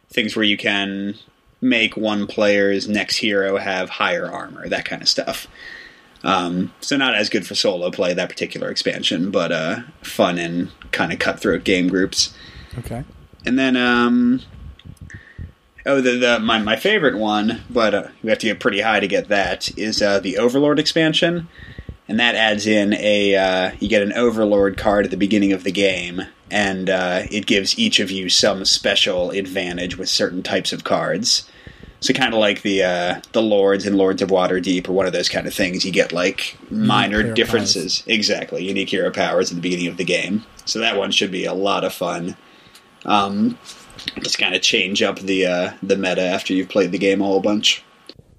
[0.08, 1.14] things where you can
[1.60, 5.46] make one player's next hero have higher armor, that kind of stuff.
[6.22, 10.70] Um, so not as good for solo play that particular expansion, but uh, fun and
[10.92, 12.34] kind of cutthroat game groups.
[12.78, 13.04] Okay.
[13.46, 14.42] And then, um,
[15.86, 19.00] oh, the, the my my favorite one, but uh, we have to get pretty high
[19.00, 21.48] to get that is uh, the Overlord expansion,
[22.06, 25.64] and that adds in a uh, you get an Overlord card at the beginning of
[25.64, 30.72] the game, and uh, it gives each of you some special advantage with certain types
[30.72, 31.49] of cards.
[32.00, 35.12] So kind of like the uh, the Lords and Lords of Waterdeep or one of
[35.12, 35.84] those kind of things.
[35.84, 38.02] You get like minor differences.
[38.06, 40.44] Exactly, unique hero powers at the beginning of the game.
[40.64, 42.36] So that one should be a lot of fun.
[43.04, 43.58] Um,
[44.22, 47.24] just kind of change up the uh, the meta after you've played the game a
[47.24, 47.84] whole bunch.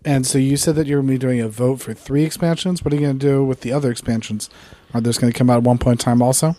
[0.03, 2.83] And so you said that you're going to be doing a vote for three expansions.
[2.83, 4.49] What are you going to do with the other expansions?
[4.95, 6.55] Are those going to come out at one point in time also?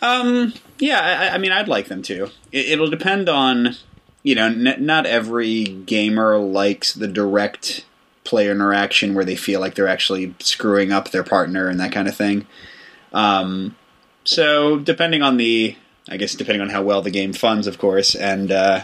[0.00, 2.30] Um, yeah, I, I mean, I'd like them to.
[2.50, 3.76] It, it'll depend on,
[4.22, 7.84] you know, n- not every gamer likes the direct
[8.24, 12.08] player interaction where they feel like they're actually screwing up their partner and that kind
[12.08, 12.46] of thing.
[13.12, 13.76] Um,
[14.24, 15.76] so depending on the,
[16.08, 18.82] I guess depending on how well the game funds, of course, and uh,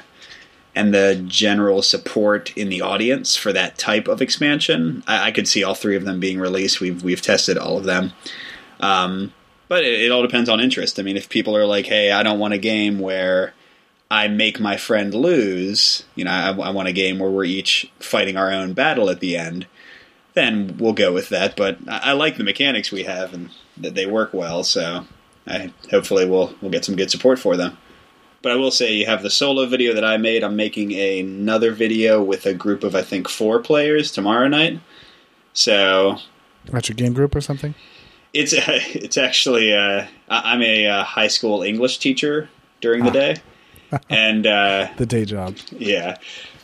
[0.75, 5.49] and the general support in the audience for that type of expansion, I, I could
[5.49, 6.81] see all three of them being released.
[6.81, 8.13] We've we've tested all of them.
[8.81, 9.33] Um,
[9.69, 10.99] but it, it all depends on interest.
[10.99, 13.55] I mean, if people are like, "Hey, I don't want a game where
[14.11, 17.91] I make my friend lose," you know, I, I want a game where we're each
[17.99, 19.67] fighting our own battle at the end.
[20.35, 21.57] Then we'll go with that.
[21.57, 24.65] But I, I like the mechanics we have and that they work well.
[24.65, 25.07] So
[25.47, 27.77] I, hopefully we'll we'll get some good support for them.
[28.43, 30.45] But I will say you have the solo video that I made.
[30.45, 34.81] I'm making another video with a group of I think four players tomorrow night.
[35.53, 36.19] So
[36.67, 37.75] that's your game group or something?
[38.37, 42.49] it's it's actually uh, I'm a uh, high school English teacher
[42.81, 43.37] during the day,
[44.11, 45.57] and uh, The day job.
[45.73, 46.17] yeah,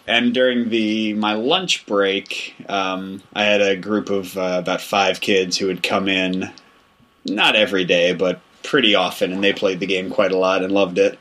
[0.06, 5.20] and during the my lunch break, um, I had a group of uh, about five
[5.20, 6.50] kids who would come in,
[7.24, 10.72] not every day, but pretty often, and they played the game quite a lot and
[10.72, 11.18] loved it.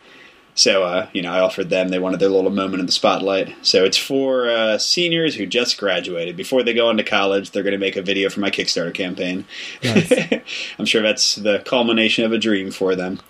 [0.54, 1.90] So, uh, you know, I offered them.
[1.90, 3.56] They wanted their little moment in the spotlight.
[3.66, 6.36] So it's for uh, seniors who just graduated.
[6.36, 9.46] Before they go into college, they're going to make a video for my Kickstarter campaign.
[9.82, 10.12] Nice.
[10.78, 13.22] I'm sure that's the culmination of a dream for them.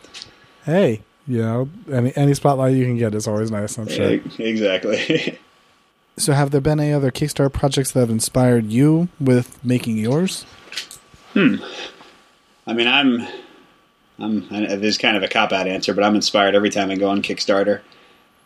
[0.65, 4.19] Hey, you know, any any spotlight you can get is always nice, I'm sure.
[4.37, 5.39] Exactly.
[6.17, 10.43] So have there been any other Kickstarter projects that have inspired you with making yours?
[11.33, 11.55] Hmm.
[12.67, 13.25] I mean, I'm,
[14.19, 14.47] I'm.
[14.49, 17.09] This is kind of a cop out answer, but I'm inspired every time I go
[17.09, 17.79] on Kickstarter,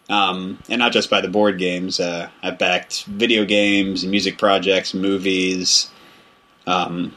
[0.10, 2.00] um, and not just by the board games.
[2.00, 5.90] Uh, I've backed video games, music projects, movies.
[6.68, 7.14] Um,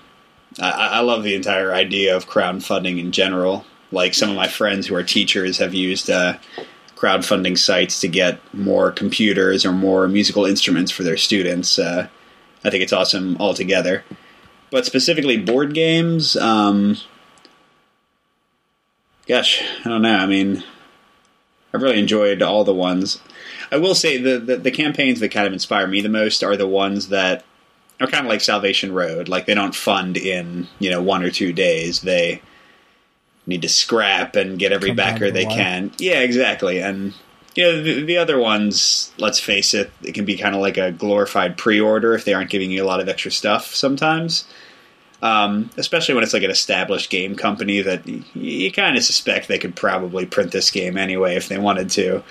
[0.58, 3.64] I, I love the entire idea of crowdfunding in general.
[3.90, 6.39] Like some of my friends who are teachers have used uh,
[6.97, 11.78] crowdfunding sites to get more computers or more musical instruments for their students.
[11.78, 12.09] Uh,
[12.65, 14.05] I think it's awesome altogether.
[14.70, 16.97] But specifically board games, um,
[19.27, 20.16] gosh, I don't know.
[20.16, 20.62] I mean,
[21.73, 23.20] I've really enjoyed all the ones.
[23.70, 26.56] I will say the, the the campaigns that kind of inspire me the most are
[26.56, 27.44] the ones that
[28.01, 29.28] are kind of like Salvation Road.
[29.28, 32.01] Like they don't fund in you know one or two days.
[32.01, 32.43] They
[33.48, 35.90] need to scrap and get every Come backer they the can.
[35.98, 36.80] Yeah, exactly.
[36.80, 37.14] And
[37.54, 40.76] you know the, the other ones, let's face it, it can be kind of like
[40.76, 44.44] a glorified pre-order if they aren't giving you a lot of extra stuff sometimes.
[45.20, 49.48] Um, especially when it's like an established game company that y- you kind of suspect
[49.48, 52.22] they could probably print this game anyway if they wanted to.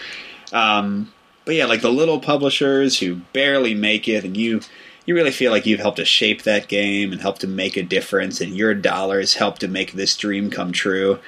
[0.54, 1.12] Um,
[1.44, 4.62] but yeah, like the little publishers who barely make it, and you
[5.08, 7.82] you really feel like you've helped to shape that game and helped to make a
[7.82, 11.20] difference, and your dollars helped to make this dream come true.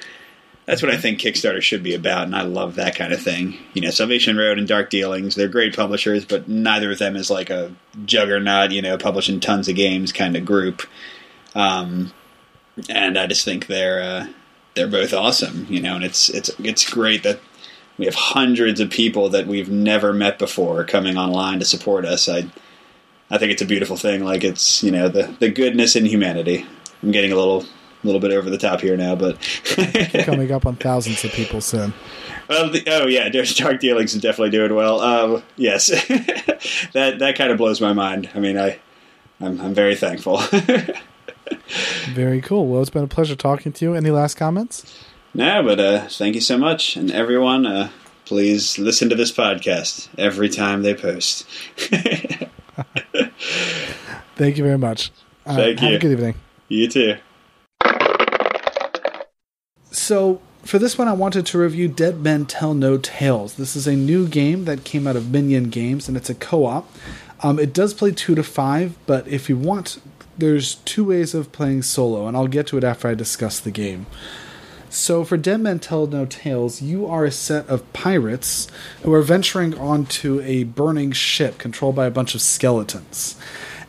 [0.66, 3.58] That's what I think Kickstarter should be about, and I love that kind of thing.
[3.74, 7.32] You know, Salvation Road and Dark Dealings, they're great publishers, but neither of them is
[7.32, 7.74] like a
[8.06, 10.84] juggernaut, you know, publishing tons of games kind of group.
[11.56, 12.12] Um,
[12.90, 14.28] and I just think they're uh,
[14.76, 17.40] they're both awesome, you know, and it's it's it's great that
[17.98, 22.30] we have hundreds of people that we've never met before coming online to support us.
[22.30, 22.46] I
[23.32, 24.24] I think it's a beautiful thing.
[24.24, 26.66] Like it's you know the the goodness in humanity.
[27.04, 29.38] I'm getting a little a little bit over the top here now, but
[30.24, 31.94] Coming up on thousands of people soon.
[32.48, 35.00] well, the, oh yeah, there's Dark Dealings is definitely doing well.
[35.02, 35.88] Um, yes,
[36.94, 38.30] that that kind of blows my mind.
[38.34, 38.80] I mean, I
[39.42, 40.42] I'm, I'm very thankful.
[42.14, 42.68] Very cool.
[42.68, 43.94] Well, it's been a pleasure talking to you.
[43.94, 45.04] Any last comments?
[45.34, 47.90] no, but uh, thank you so much, and everyone, uh,
[48.26, 51.46] please listen to this podcast every time they post.
[54.36, 55.12] Thank you very much.
[55.46, 55.96] Uh, Thank Have you.
[55.98, 56.36] a good evening.
[56.68, 57.18] you too.
[59.92, 63.56] So, for this one, I wanted to review Dead Men Tell No Tales.
[63.56, 66.66] This is a new game that came out of Minion Games, and it's a co
[66.66, 66.90] op.
[67.42, 70.02] Um, it does play two to five, but if you want,
[70.38, 73.72] there's two ways of playing solo, and I'll get to it after I discuss the
[73.72, 74.06] game.
[74.90, 78.68] So, for Dead Men Tell No Tales, you are a set of pirates
[79.03, 83.36] who are venturing onto a burning ship controlled by a bunch of skeletons.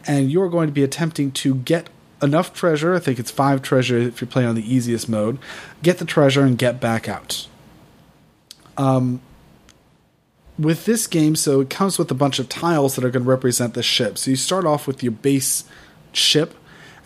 [0.06, 1.88] And you're going to be attempting to get
[2.22, 5.38] enough treasure, I think it's five treasure if you're playing on the easiest mode,
[5.82, 7.46] get the treasure and get back out.
[8.76, 9.22] Um,
[10.58, 13.28] with this game, so it comes with a bunch of tiles that are going to
[13.28, 14.18] represent the ship.
[14.18, 15.64] So you start off with your base
[16.12, 16.54] ship,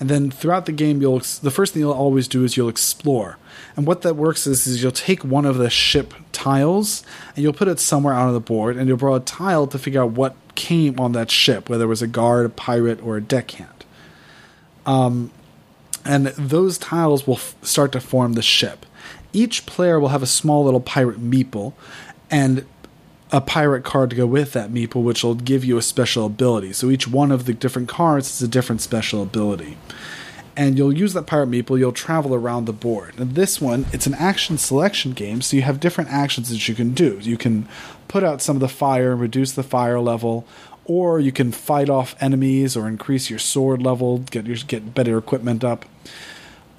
[0.01, 3.39] and then throughout the game, you'll the first thing you'll always do is you'll explore.
[3.77, 7.03] And what that works is, is you'll take one of the ship tiles
[7.35, 9.79] and you'll put it somewhere out on the board, and you'll draw a tile to
[9.79, 13.17] figure out what came on that ship, whether it was a guard, a pirate, or
[13.17, 13.85] a deckhand.
[14.87, 15.31] Um,
[16.05, 18.87] and those tiles will f- start to form the ship.
[19.33, 21.73] Each player will have a small little pirate meeple,
[22.31, 22.67] and
[23.33, 26.73] a pirate card to go with that meeple, which will give you a special ability.
[26.73, 29.77] So each one of the different cards is a different special ability.
[30.57, 33.19] And you'll use that pirate meeple, you'll travel around the board.
[33.19, 36.75] And this one, it's an action selection game, so you have different actions that you
[36.75, 37.19] can do.
[37.21, 37.69] You can
[38.07, 40.47] put out some of the fire and reduce the fire level,
[40.85, 45.19] or you can fight off enemies or increase your sword level, get your get better
[45.19, 45.87] equipment up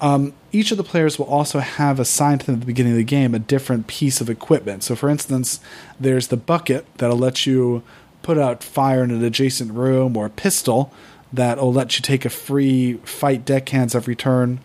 [0.00, 2.98] um, each of the players will also have assigned to them at the beginning of
[2.98, 4.82] the game a different piece of equipment.
[4.82, 5.60] So, for instance,
[5.98, 7.82] there's the bucket that'll let you
[8.22, 10.92] put out fire in an adjacent room, or a pistol
[11.36, 14.60] that'll oh, let you take a free fight deckhands every turn,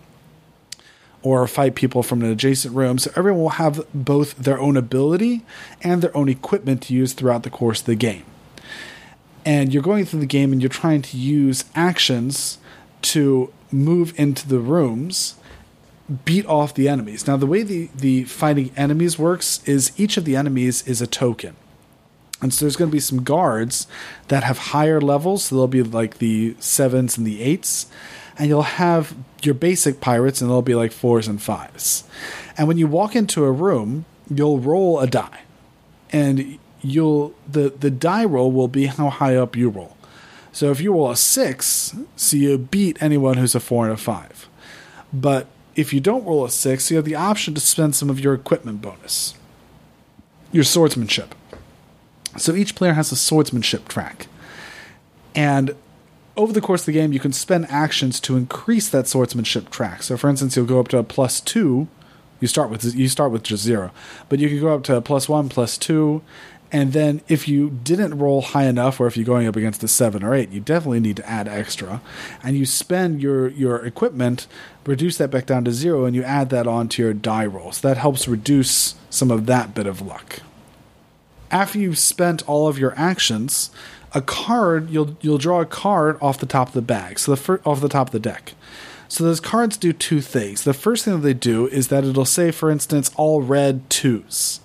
[1.22, 2.98] or fight people from an adjacent room.
[2.98, 5.46] So, everyone will have both their own ability
[5.84, 8.24] and their own equipment to use throughout the course of the game.
[9.46, 12.58] and you're going through the game and you're trying to use actions
[13.02, 15.36] to move into the rooms
[16.26, 20.26] beat off the enemies now the way the, the fighting enemies works is each of
[20.26, 21.56] the enemies is a token
[22.42, 23.88] and so there's going to be some guards
[24.30, 27.88] that have higher levels so they'll be like the sevens and the eights
[28.38, 32.04] and you'll have your basic pirates and they'll be like fours and fives
[32.58, 35.42] and when you walk into a room you'll roll a die
[36.12, 39.96] and you'll the the die roll will be how high up you roll.
[40.52, 43.98] So if you roll a six, so you beat anyone who's a four and a
[43.98, 44.50] five.
[45.14, 48.20] But if you don't roll a six, you have the option to spend some of
[48.20, 49.36] your equipment bonus,
[50.52, 51.36] your swordsmanship.
[52.38, 54.28] So each player has a swordsmanship track,
[55.36, 55.76] and
[56.38, 60.02] over the course of the game, you can spend actions to increase that swordsmanship track.
[60.02, 61.88] So, for instance, you'll go up to a plus two.
[62.40, 63.92] You start with you start with just zero,
[64.30, 66.24] but you can go up to a plus one, plus two,
[66.72, 69.88] and then if you didn't roll high enough, or if you're going up against a
[69.88, 72.02] seven or eight, you definitely need to add extra.
[72.42, 74.48] And you spend your, your equipment,
[74.86, 77.74] reduce that back down to zero, and you add that onto your die roll.
[77.74, 80.40] So that helps reduce some of that bit of luck.
[81.52, 83.72] After you've spent all of your actions,
[84.14, 87.38] a card you'll you'll draw a card off the top of the bag, so the
[87.38, 88.54] fir- off the top of the deck.
[89.08, 90.64] So those cards do two things.
[90.64, 94.62] The first thing that they do is that it'll say, for instance, all red twos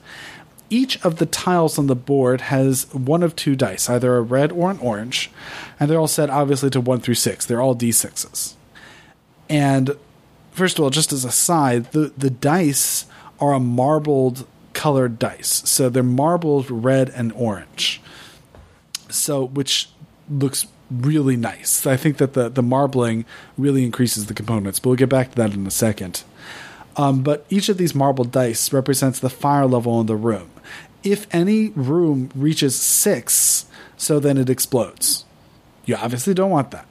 [0.71, 4.53] each of the tiles on the board has one of two dice, either a red
[4.53, 5.31] or an orange,
[5.79, 7.47] and they're all set obviously to one through six.
[7.47, 8.55] They're all d6s.
[9.49, 9.97] And
[10.53, 13.07] first of all, just as a side, the, the dice
[13.41, 14.47] are a marbled
[14.77, 15.63] colored dice.
[15.65, 18.01] So they're marbled red and orange.
[19.09, 19.89] So, which
[20.31, 21.87] looks really nice.
[21.87, 23.25] I think that the, the marbling
[23.57, 26.23] really increases the components, but we'll get back to that in a second.
[26.97, 30.51] Um, but each of these marble dice represents the fire level in the room.
[31.03, 33.67] If any room reaches six,
[33.97, 35.25] so then it explodes.
[35.87, 36.87] You obviously don't want that.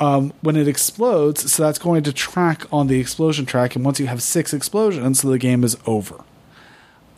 [0.00, 3.98] Um, when it explodes, so that's going to track on the explosion track, and once
[3.98, 6.22] you have six explosions, so the game is over.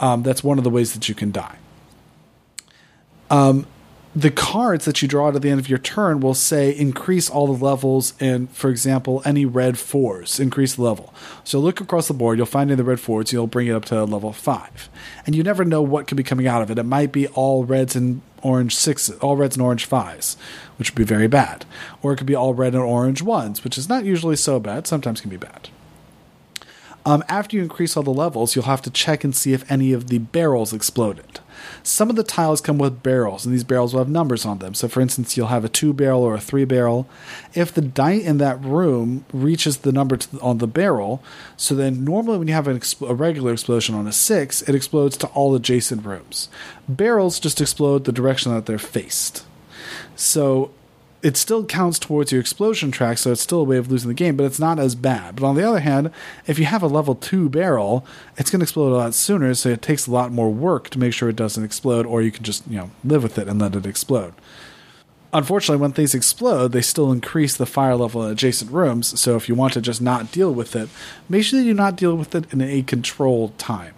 [0.00, 1.56] Um, that's one of the ways that you can die.
[3.30, 3.66] Um,
[4.14, 7.46] the cards that you draw at the end of your turn will say increase all
[7.46, 10.40] the levels and for example any red fours.
[10.40, 11.14] Increase the level.
[11.44, 12.36] So look across the board.
[12.36, 13.32] You'll find in the red fours.
[13.32, 14.88] You'll bring it up to level five.
[15.26, 16.78] And you never know what could be coming out of it.
[16.78, 20.36] It might be all reds and orange sixes all reds and orange fives
[20.78, 21.64] which would be very bad.
[22.02, 24.88] Or it could be all red and orange ones which is not usually so bad.
[24.88, 25.68] Sometimes can be bad
[27.04, 29.92] um, after you increase all the levels, you'll have to check and see if any
[29.92, 31.40] of the barrels exploded.
[31.82, 34.74] Some of the tiles come with barrels, and these barrels will have numbers on them.
[34.74, 37.08] So, for instance, you'll have a two barrel or a three barrel.
[37.54, 41.22] If the die in that room reaches the number the, on the barrel,
[41.56, 45.26] so then normally when you have a regular explosion on a six, it explodes to
[45.28, 46.48] all adjacent rooms.
[46.88, 49.44] Barrels just explode the direction that they're faced.
[50.16, 50.70] So
[51.22, 54.14] it still counts towards your explosion track, so it's still a way of losing the
[54.14, 55.36] game, but it's not as bad.
[55.36, 56.10] But on the other hand,
[56.46, 58.06] if you have a level 2 barrel,
[58.38, 60.98] it's going to explode a lot sooner, so it takes a lot more work to
[60.98, 63.60] make sure it doesn't explode, or you can just, you know, live with it and
[63.60, 64.32] let it explode.
[65.32, 69.48] Unfortunately, when things explode, they still increase the fire level in adjacent rooms, so if
[69.48, 70.88] you want to just not deal with it,
[71.28, 73.94] make sure that you not deal with it in a controlled time.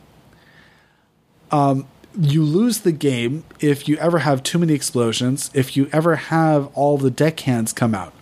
[1.53, 1.87] Um,
[2.19, 6.67] you lose the game if you ever have too many explosions, if you ever have
[6.75, 8.13] all the deckhands come out.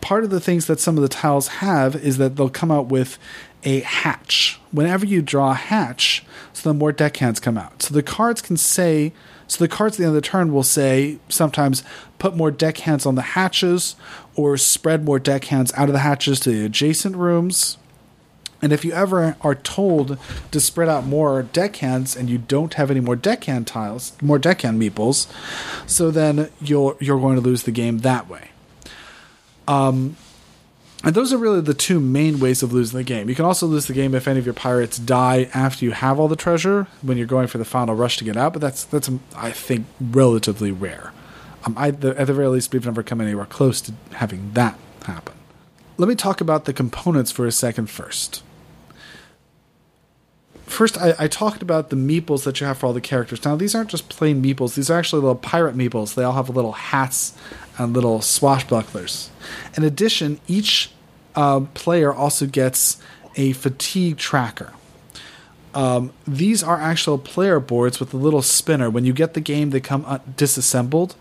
[0.00, 2.86] Part of the things that some of the tiles have is that they'll come out
[2.86, 3.18] with
[3.64, 4.60] a hatch.
[4.70, 7.82] Whenever you draw a hatch, so the more deckhands come out.
[7.82, 9.12] So the cards can say,
[9.48, 11.82] so the cards at the end of the turn will say sometimes
[12.18, 13.96] put more deckhands on the hatches
[14.34, 17.78] or spread more deckhands out of the hatches to the adjacent rooms
[18.66, 20.18] and if you ever are told
[20.50, 24.82] to spread out more deckhands and you don't have any more deckhand tiles, more deckhand
[24.82, 25.32] meeples,
[25.88, 28.48] so then you're you're going to lose the game that way.
[29.68, 30.16] Um,
[31.04, 33.28] and those are really the two main ways of losing the game.
[33.28, 36.18] You can also lose the game if any of your pirates die after you have
[36.18, 38.52] all the treasure when you're going for the final rush to get out.
[38.52, 41.12] But that's that's I think relatively rare.
[41.64, 44.76] Um, I, the, at the very least, we've never come anywhere close to having that
[45.04, 45.34] happen.
[45.98, 48.42] Let me talk about the components for a second first
[50.66, 53.44] first I, I, talked about the meeples that you have for all the characters.
[53.44, 56.14] Now these aren't just plain meeples; these are actually little pirate meeples.
[56.14, 57.36] They all have little hats
[57.78, 59.28] and little swashbucklers.
[59.76, 60.90] In addition, each
[61.34, 63.00] uh, player also gets
[63.36, 64.72] a fatigue tracker.
[65.74, 68.88] Um, these are actual player boards with a little spinner.
[68.88, 71.16] When you get the game, they come uh, disassembled,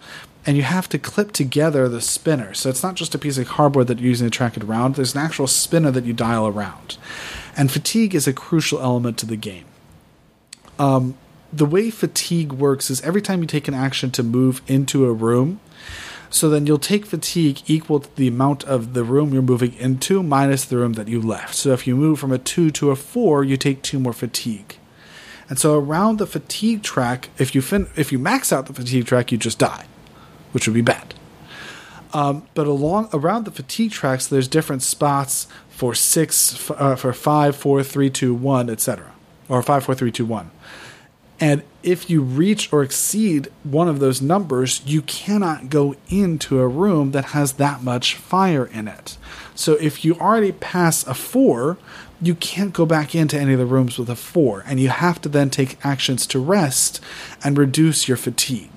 [0.46, 2.54] and you have to clip together the spinner.
[2.54, 4.96] So it's not just a piece of cardboard that you're using to track it around.
[4.96, 6.98] There's an actual spinner that you dial around
[7.56, 9.66] and fatigue is a crucial element to the game.
[10.78, 11.18] Um,
[11.54, 15.14] the way fatigue works is every time you take an action to move into a
[15.14, 15.60] room,
[16.30, 20.22] so then you'll take fatigue equal to the amount of the room you're moving into
[20.22, 21.56] minus the room that you left.
[21.56, 24.78] So if you move from a 2 to a 4, you take 2 more fatigue.
[25.48, 29.06] And so around the fatigue track, if you fin- if you max out the fatigue
[29.06, 29.86] track, you just die,
[30.56, 31.14] which would be bad.
[32.14, 37.58] Um, but along around the fatigue tracks, there's different spots for six, uh, for five,
[37.58, 39.12] four, three, two, one, etc.,
[39.50, 40.52] or five, four, three, two, one.
[41.42, 46.70] And if you reach or exceed one of those numbers, you cannot go into a
[46.70, 49.18] room that has that much fire in it.
[49.56, 51.78] So if you already pass a four,
[52.22, 55.20] you can't go back into any of the rooms with a four, and you have
[55.24, 57.02] to then take actions to rest
[57.44, 58.70] and reduce your fatigue.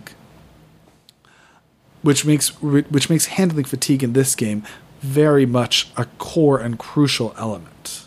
[2.03, 4.63] Which makes which makes handling fatigue in this game
[5.01, 8.07] very much a core and crucial element.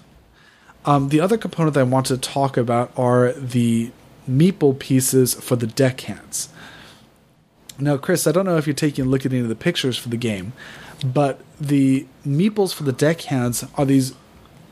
[0.85, 3.91] Um, the other component that I want to talk about are the
[4.29, 6.49] meeple pieces for the deckhands.
[7.79, 9.97] Now, Chris, I don't know if you're taking a look at any of the pictures
[9.97, 10.53] for the game,
[11.03, 14.13] but the meeples for the deckhands are these.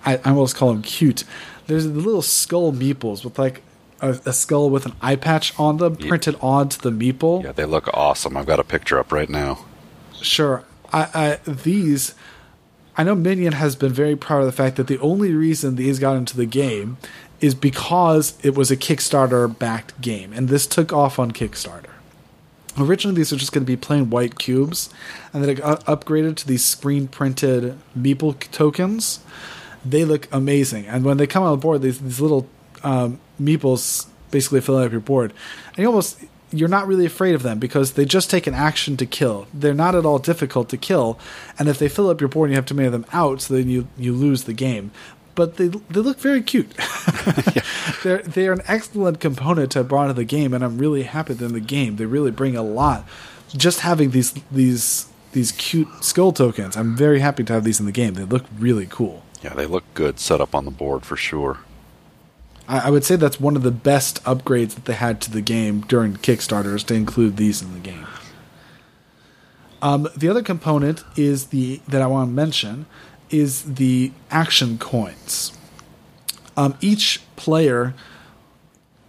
[0.05, 1.23] I, I almost call them cute.
[1.67, 3.61] There's the little skull meeples with like
[4.01, 7.43] a, a skull with an eye patch on them printed onto the meeple.
[7.43, 8.37] Yeah, they look awesome.
[8.37, 9.65] I've got a picture up right now.
[10.21, 10.63] Sure.
[10.91, 12.15] I, I these
[12.99, 15.99] I know Minion has been very proud of the fact that the only reason these
[15.99, 16.97] got into the game
[17.39, 21.91] is because it was a Kickstarter backed game, and this took off on Kickstarter.
[22.77, 24.89] Originally, these were just going to be plain white cubes,
[25.31, 29.21] and then it got upgraded to these screen printed Meeple tokens.
[29.85, 32.49] They look amazing, and when they come on board, these these little
[32.83, 35.33] um, Meeples basically filling up your board,
[35.69, 38.97] and you almost you're not really afraid of them because they just take an action
[38.97, 39.47] to kill.
[39.53, 41.19] They're not at all difficult to kill,
[41.57, 43.41] and if they fill up your board, and you have too many of them out,
[43.41, 44.91] so then you you lose the game.
[45.35, 46.73] But they they look very cute.
[48.03, 51.47] they're they're an excellent component to brought to the game, and I'm really happy they're
[51.47, 51.95] in the game.
[51.95, 53.07] They really bring a lot.
[53.55, 57.85] Just having these these these cute skull tokens, I'm very happy to have these in
[57.85, 58.15] the game.
[58.15, 59.23] They look really cool.
[59.41, 61.59] Yeah, they look good set up on the board for sure.
[62.69, 65.41] I, I would say that's one of the best upgrades that they had to the
[65.41, 68.07] game during Kickstarters to include these in the game.
[69.81, 72.85] Um, the other component is the that I want to mention
[73.29, 75.57] is the action coins.
[76.57, 77.93] Um, each player,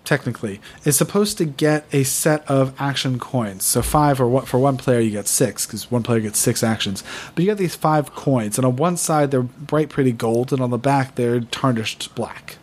[0.04, 3.64] technically, is supposed to get a set of action coins.
[3.64, 6.62] So five, or what for one player you get six because one player gets six
[6.62, 7.02] actions.
[7.34, 10.62] But you get these five coins, and on one side they're bright, pretty gold, and
[10.62, 12.58] on the back they're tarnished black.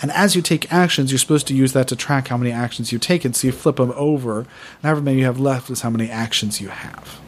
[0.00, 2.92] And as you take actions, you're supposed to use that to track how many actions
[2.92, 3.32] you've taken.
[3.32, 4.48] So you flip them over, and
[4.82, 7.20] however many you have left is how many actions you have.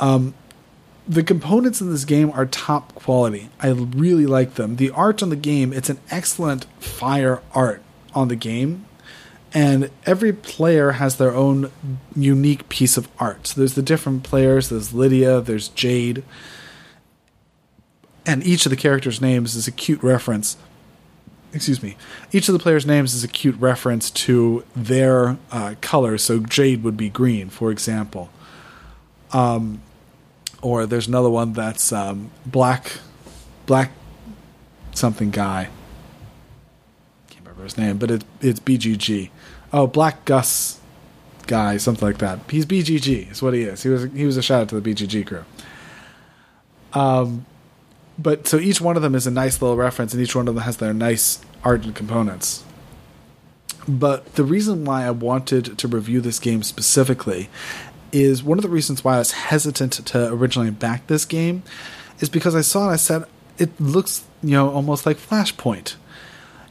[0.00, 0.34] Um,
[1.06, 3.48] the components in this game are top quality.
[3.60, 4.76] I really like them.
[4.76, 7.82] The art on the game, it's an excellent fire art
[8.14, 8.84] on the game.
[9.54, 11.72] And every player has their own
[12.14, 13.46] unique piece of art.
[13.46, 16.22] So there's the different players, there's Lydia, there's Jade.
[18.28, 20.58] And each of the characters' names is a cute reference.
[21.54, 21.96] Excuse me.
[22.30, 26.18] Each of the players' names is a cute reference to their uh, color.
[26.18, 28.28] So Jade would be green, for example.
[29.32, 29.80] Um,
[30.60, 32.98] or there's another one that's um, black,
[33.64, 33.92] black
[34.92, 35.70] something guy.
[37.30, 39.30] Can't remember his name, but it's it's BGG.
[39.72, 40.80] Oh, Black Gus
[41.46, 42.40] guy, something like that.
[42.50, 43.32] He's BGG.
[43.32, 43.82] Is what he is.
[43.82, 45.44] He was he was a shout out to the BGG crew.
[46.92, 47.46] Um,
[48.18, 50.54] but so each one of them is a nice little reference, and each one of
[50.54, 52.64] them has their nice art and components.
[53.86, 57.48] But the reason why I wanted to review this game specifically
[58.12, 61.62] is one of the reasons why I was hesitant to originally back this game
[62.20, 62.94] is because I saw it.
[62.94, 63.24] I said
[63.56, 65.94] it looks you know almost like Flashpoint.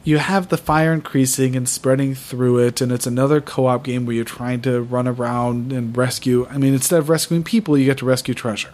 [0.04, 4.14] You have the fire increasing and spreading through it, and it's another co-op game where
[4.14, 6.46] you're trying to run around and rescue.
[6.48, 8.72] I mean, instead of rescuing people, you get to rescue treasure.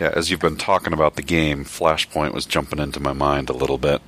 [0.00, 3.52] Yeah, as you've been talking about the game, Flashpoint was jumping into my mind a
[3.52, 4.02] little bit.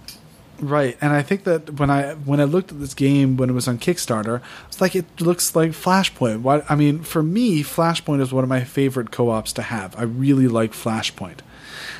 [0.60, 3.54] Right, and I think that when I when I looked at this game when it
[3.54, 6.42] was on Kickstarter, it's like it looks like Flashpoint.
[6.42, 9.98] What I mean, for me, Flashpoint is one of my favorite co-ops to have.
[9.98, 11.40] I really like Flashpoint.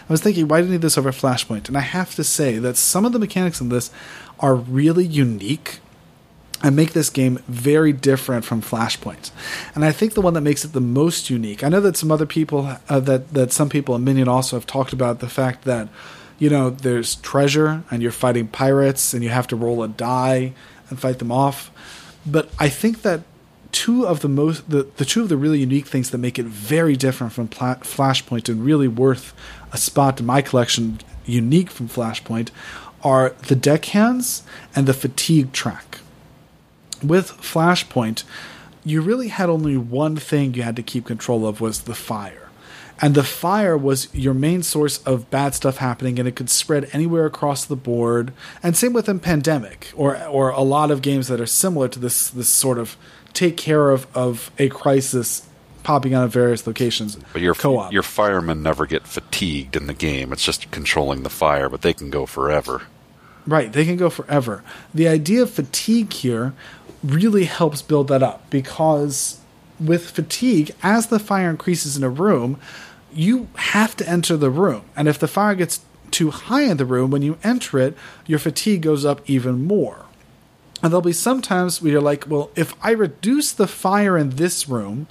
[0.08, 1.66] I was thinking, why do you need this over Flashpoint?
[1.68, 3.90] And I have to say that some of the mechanics in this
[4.38, 5.80] are really unique
[6.64, 9.30] and make this game very different from Flashpoint.
[9.74, 11.62] And I think the one that makes it the most unique.
[11.62, 14.66] I know that some other people uh, that that some people in Minion also have
[14.66, 15.88] talked about the fact that
[16.38, 20.54] you know there's treasure and you're fighting pirates and you have to roll a die
[20.88, 21.70] and fight them off.
[22.24, 23.20] But I think that
[23.70, 26.46] two of the most the, the two of the really unique things that make it
[26.46, 29.34] very different from Pla- Flashpoint and really worth
[29.70, 32.48] a spot in my collection, unique from Flashpoint,
[33.02, 35.98] are the deckhands and the fatigue track.
[37.06, 38.24] With Flashpoint,
[38.84, 42.48] you really had only one thing you had to keep control of was the fire.
[43.00, 46.88] And the fire was your main source of bad stuff happening, and it could spread
[46.92, 48.32] anywhere across the board.
[48.62, 51.98] And same with in Pandemic, or or a lot of games that are similar to
[51.98, 52.96] this this sort of
[53.32, 55.46] take care of, of a crisis
[55.82, 57.16] popping out of various locations.
[57.32, 57.92] But your co-op.
[57.92, 60.32] your firemen never get fatigued in the game.
[60.32, 62.82] It's just controlling the fire, but they can go forever.
[63.46, 64.64] Right, they can go forever.
[64.94, 66.54] The idea of fatigue here
[67.04, 69.40] really helps build that up because
[69.78, 72.58] with fatigue, as the fire increases in a room,
[73.12, 74.82] you have to enter the room.
[74.96, 78.38] And if the fire gets too high in the room, when you enter it, your
[78.38, 80.06] fatigue goes up even more.
[80.82, 84.68] And there'll be sometimes where you're like, well, if I reduce the fire in this
[84.68, 85.06] room,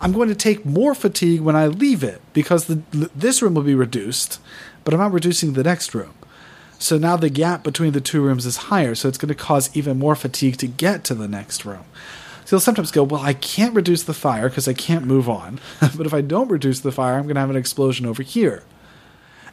[0.00, 2.82] I'm going to take more fatigue when I leave it because the,
[3.14, 4.40] this room will be reduced,
[4.84, 6.14] but I'm not reducing the next room.
[6.82, 9.70] So now the gap between the two rooms is higher, so it's going to cause
[9.72, 11.84] even more fatigue to get to the next room.
[12.44, 15.60] So you'll sometimes go, Well, I can't reduce the fire because I can't move on.
[15.96, 18.64] but if I don't reduce the fire, I'm going to have an explosion over here.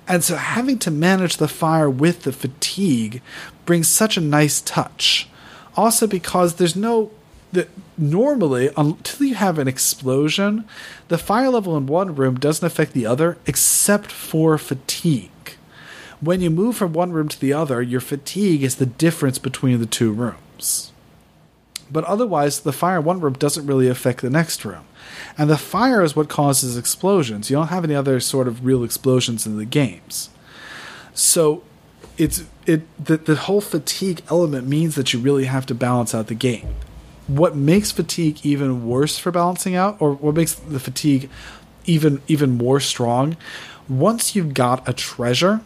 [0.07, 3.21] And so having to manage the fire with the fatigue
[3.63, 5.29] brings such a nice touch.
[5.77, 7.11] Also, because there's no
[7.51, 10.67] that normally until you have an explosion,
[11.09, 15.29] the fire level in one room doesn't affect the other except for fatigue.
[16.21, 19.79] When you move from one room to the other, your fatigue is the difference between
[19.79, 20.91] the two rooms.
[21.91, 24.83] But otherwise, the fire in one room doesn't really affect the next room.
[25.37, 27.49] And the fire is what causes explosions.
[27.49, 30.29] You don't have any other sort of real explosions in the games.
[31.13, 31.63] So
[32.17, 36.27] it's it the, the whole fatigue element means that you really have to balance out
[36.27, 36.75] the game.
[37.27, 41.29] What makes fatigue even worse for balancing out, or what makes the fatigue
[41.85, 43.37] even even more strong,
[43.87, 45.61] once you've got a treasure,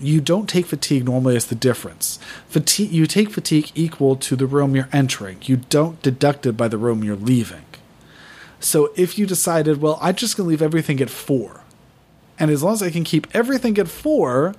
[0.00, 2.18] you don't take fatigue normally as the difference.
[2.48, 5.38] Fatigue you take fatigue equal to the room you're entering.
[5.42, 7.64] You don't deduct it by the room you're leaving.
[8.60, 11.62] So if you decided, well, I'm just gonna leave everything at four,
[12.38, 14.54] and as long as I can keep everything at four,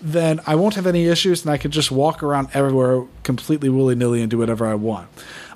[0.00, 3.94] then I won't have any issues, and I can just walk around everywhere completely willy
[3.94, 5.08] nilly and do whatever I want.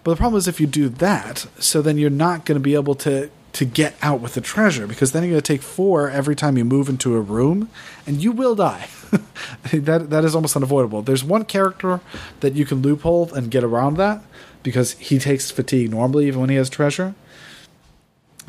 [0.02, 2.74] But the problem is if you do that, so then you're not going to be
[2.74, 6.08] able to to get out with the treasure because then you're going to take four
[6.08, 7.68] every time you move into a room,
[8.06, 8.88] and you will die.
[9.72, 11.02] that that is almost unavoidable.
[11.02, 12.00] There's one character
[12.40, 14.22] that you can loophole and get around that
[14.62, 17.14] because he takes fatigue normally even when he has treasure.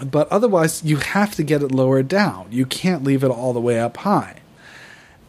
[0.03, 2.47] But otherwise, you have to get it lower down.
[2.49, 4.39] You can't leave it all the way up high.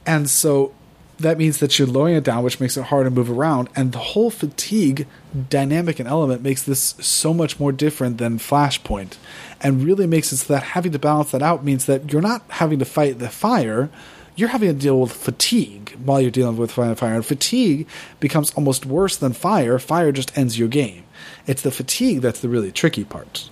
[0.07, 0.73] And so
[1.19, 3.69] that means that you're lowering it down, which makes it hard to move around.
[3.77, 5.07] And the whole fatigue
[5.49, 9.17] dynamic and element makes this so much more different than Flashpoint,
[9.61, 12.43] and really makes it so that having to balance that out means that you're not
[12.49, 13.91] having to fight the fire.
[14.37, 16.97] You're having to deal with fatigue while you're dealing with fire.
[17.01, 17.87] And fatigue
[18.19, 19.79] becomes almost worse than fire.
[19.79, 21.05] Fire just ends your game.
[21.47, 23.49] It's the fatigue that's the really tricky part.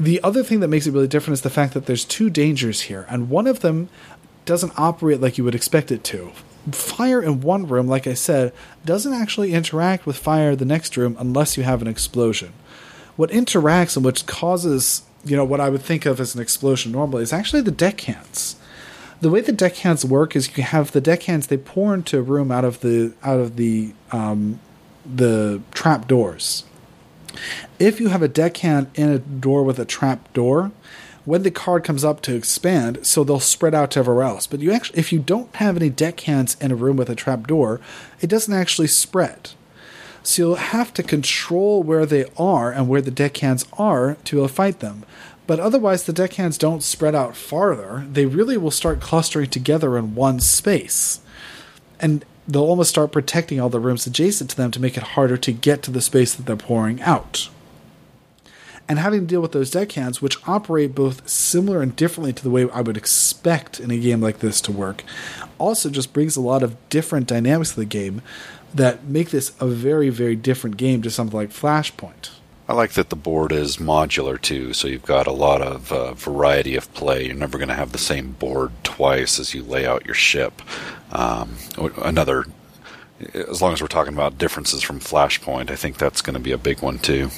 [0.00, 2.82] The other thing that makes it really different is the fact that there's two dangers
[2.82, 3.88] here, and one of them
[4.48, 6.32] doesn't operate like you would expect it to.
[6.72, 10.96] Fire in one room, like I said, doesn't actually interact with fire in the next
[10.96, 12.54] room unless you have an explosion.
[13.16, 16.92] What interacts and which causes, you know, what I would think of as an explosion
[16.92, 18.56] normally is actually the deckhands.
[19.20, 22.50] The way the deckhands work is you have the deckhands they pour into a room
[22.50, 24.60] out of the out of the um,
[25.04, 26.64] the trap doors.
[27.78, 30.72] If you have a deckhand in a door with a trap door,
[31.28, 34.46] when the card comes up to expand, so they'll spread out to everywhere else.
[34.46, 37.46] But you actually, if you don't have any deckhands in a room with a trap
[37.46, 37.82] door,
[38.22, 39.50] it doesn't actually spread.
[40.22, 44.38] So you'll have to control where they are and where the deckhands are to be
[44.38, 45.04] able to fight them.
[45.46, 48.06] But otherwise, the deckhands don't spread out farther.
[48.10, 51.20] They really will start clustering together in one space.
[52.00, 55.36] And they'll almost start protecting all the rooms adjacent to them to make it harder
[55.36, 57.50] to get to the space that they're pouring out
[58.88, 62.50] and having to deal with those deckhands, which operate both similar and differently to the
[62.50, 65.04] way I would expect in a game like this to work,
[65.58, 68.22] also just brings a lot of different dynamics to the game
[68.74, 72.30] that make this a very, very different game to something like Flashpoint.
[72.68, 76.12] I like that the board is modular too, so you've got a lot of uh,
[76.12, 77.24] variety of play.
[77.24, 80.60] You're never going to have the same board twice as you lay out your ship.
[81.10, 81.56] Um,
[81.96, 82.44] another,
[83.32, 86.52] as long as we're talking about differences from Flashpoint, I think that's going to be
[86.52, 87.30] a big one too.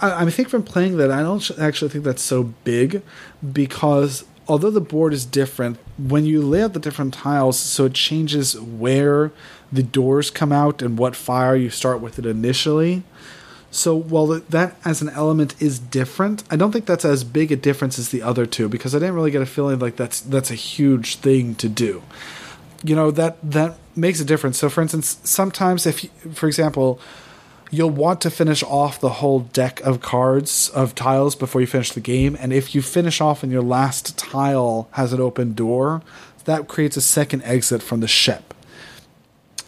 [0.00, 3.02] I, I think from playing that, I don't actually think that's so big
[3.52, 7.94] because although the board is different, when you lay out the different tiles, so it
[7.94, 9.32] changes where
[9.72, 13.02] the doors come out and what fire you start with it initially.
[13.70, 17.56] So while that as an element is different, I don't think that's as big a
[17.56, 20.50] difference as the other two because I didn't really get a feeling like that's that's
[20.50, 22.02] a huge thing to do.
[22.84, 24.58] you know that that makes a difference.
[24.58, 27.00] So, for instance, sometimes if, you, for example,
[27.70, 31.92] you'll want to finish off the whole deck of cards of tiles before you finish
[31.92, 36.02] the game, and if you finish off and your last tile has an open door,
[36.44, 38.54] that creates a second exit from the ship.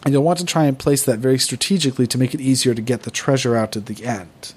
[0.03, 2.81] And you'll want to try and place that very strategically to make it easier to
[2.81, 4.53] get the treasure out at the end.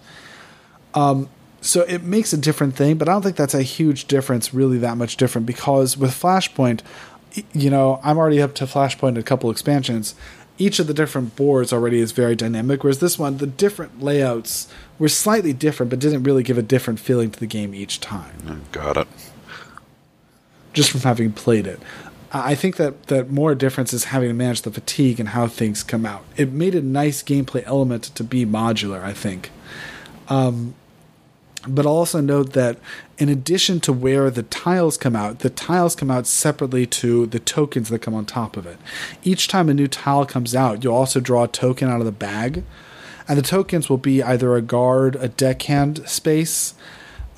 [0.95, 1.29] Um,
[1.61, 4.79] so it makes a different thing, but I don't think that's a huge difference, really
[4.79, 6.81] that much different, because with Flashpoint,
[7.53, 10.15] you know, I'm already up to Flashpoint a couple expansions.
[10.63, 14.69] Each of the different boards already is very dynamic, whereas this one, the different layouts
[14.97, 18.63] were slightly different, but didn't really give a different feeling to the game each time.
[18.71, 19.09] Got it.
[20.73, 21.81] Just from having played it.
[22.33, 25.83] I think that, that more difference is having to manage the fatigue and how things
[25.83, 26.23] come out.
[26.37, 29.51] It made a nice gameplay element to be modular, I think.
[30.29, 30.75] Um,
[31.67, 32.79] but I'll also note that
[33.19, 37.39] in addition to where the tiles come out, the tiles come out separately to the
[37.39, 38.79] tokens that come on top of it.
[39.23, 42.13] Each time a new tile comes out, you'll also draw a token out of the
[42.13, 42.65] bag.
[43.29, 46.75] And the tokens will be either a guard, a deckhand space,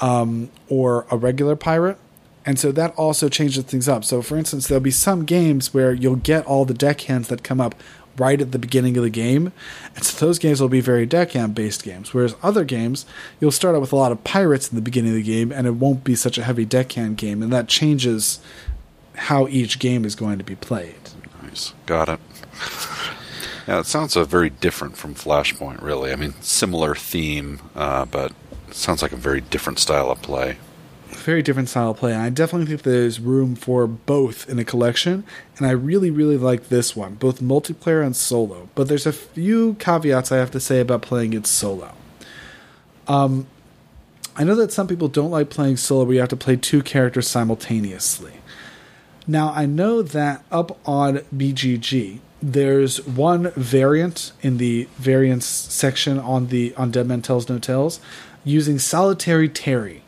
[0.01, 1.98] um, or a regular pirate.
[2.46, 4.05] And so that also changes things up.
[4.05, 7.60] So, for instance, there'll be some games where you'll get all the deckhands that come
[7.60, 7.74] up
[8.16, 9.53] right at the beginning of the game.
[9.95, 12.15] And so those games will be very deckhand based games.
[12.15, 13.07] Whereas other games,
[13.41, 15.66] you'll start out with a lot of pirates in the beginning of the game and
[15.66, 17.43] it won't be such a heavy deckhand game.
[17.43, 18.41] And that changes
[19.16, 21.11] how each game is going to be played.
[21.43, 21.73] Nice.
[21.86, 22.20] Got it.
[23.66, 26.12] Yeah, it sounds uh, very different from Flashpoint, really.
[26.12, 28.32] I mean, similar theme, uh, but
[28.70, 30.59] sounds like a very different style of play
[31.16, 32.12] very different style of play.
[32.12, 35.24] And I definitely think there's room for both in a collection.
[35.59, 38.69] And I really, really like this one, both multiplayer and solo.
[38.74, 41.93] But there's a few caveats I have to say about playing it solo.
[43.09, 43.47] Um,
[44.36, 46.82] I know that some people don't like playing solo where you have to play two
[46.82, 48.35] characters simultaneously.
[49.27, 56.49] Now, I know that up on BGG, there's one variant in the variants section on
[56.49, 58.01] the on Dead Man Tells No Tales
[58.45, 60.03] using Solitary Terry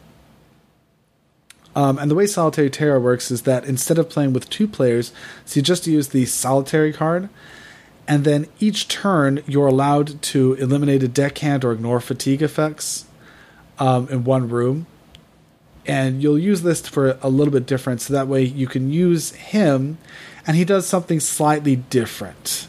[1.77, 5.13] um, and the way Solitary Terror works is that instead of playing with two players,
[5.45, 7.29] so you just use the Solitary card,
[8.09, 13.05] and then each turn you're allowed to eliminate a deckhand or ignore fatigue effects
[13.79, 14.87] um, in one room.
[15.85, 19.33] And you'll use this for a little bit different, so that way you can use
[19.33, 19.99] him,
[20.47, 22.69] and he does something slightly different.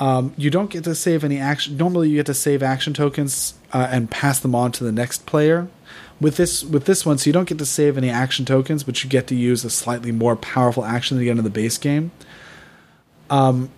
[0.00, 1.76] Um, you don't get to save any action.
[1.76, 5.24] Normally, you get to save action tokens uh, and pass them on to the next
[5.24, 5.68] player
[6.20, 9.02] with this with this one, so you don't get to save any action tokens, but
[9.02, 11.78] you get to use a slightly more powerful action than you get in the base
[11.78, 12.10] game.
[13.30, 13.70] Um,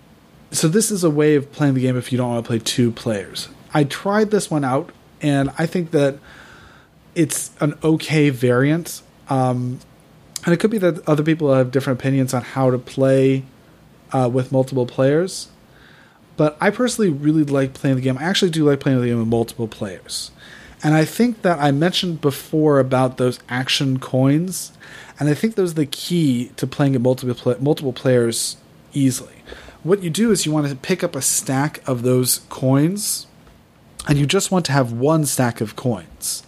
[0.51, 2.59] so this is a way of playing the game if you don't want to play
[2.59, 3.49] two players.
[3.73, 4.91] I tried this one out,
[5.21, 6.17] and I think that
[7.15, 9.01] it's an okay variant.
[9.29, 9.79] Um,
[10.43, 13.43] and it could be that other people have different opinions on how to play
[14.11, 15.49] uh, with multiple players.
[16.35, 18.17] But I personally really like playing the game.
[18.17, 20.31] I actually do like playing the game with multiple players.
[20.83, 24.71] And I think that I mentioned before about those action coins,
[25.19, 28.57] and I think those are the key to playing at multiple multiple players
[28.93, 29.43] easily.
[29.83, 33.27] What you do is you want to pick up a stack of those coins,
[34.07, 36.43] and you just want to have one stack of coins.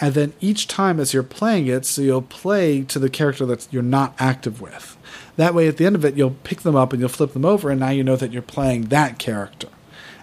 [0.00, 3.68] And then each time as you're playing it, so you'll play to the character that
[3.70, 4.98] you're not active with.
[5.36, 7.44] That way, at the end of it, you'll pick them up and you'll flip them
[7.44, 9.68] over, and now you know that you're playing that character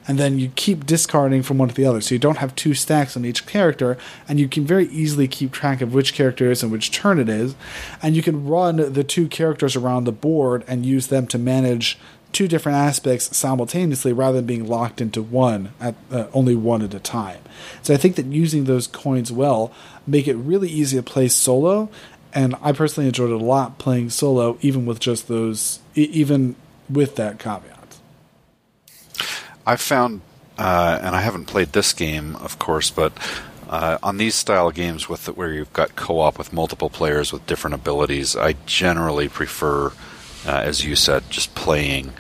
[0.10, 2.02] and then you keep discarding from one to the other.
[2.02, 3.96] So you don't have two stacks on each character,
[4.28, 7.30] and you can very easily keep track of which character is and which turn it
[7.30, 7.54] is.
[8.02, 12.00] And you can run the two characters around the board and use them to manage
[12.32, 16.96] two different aspects simultaneously rather than being locked into one at uh, only one at
[16.96, 17.42] a time.
[17.84, 19.72] So I think that using those coins well
[20.08, 21.88] make it really easy to play solo
[22.34, 26.56] and I personally enjoyed it a lot playing solo even with just those even
[26.90, 27.80] with that caveat.
[29.70, 30.22] I've found,
[30.58, 33.14] uh, and I haven't played this game, of course, but
[33.70, 37.46] uh, on these style games with the, where you've got co-op with multiple players with
[37.46, 39.90] different abilities, I generally prefer,
[40.48, 42.14] uh, as you said, just playing,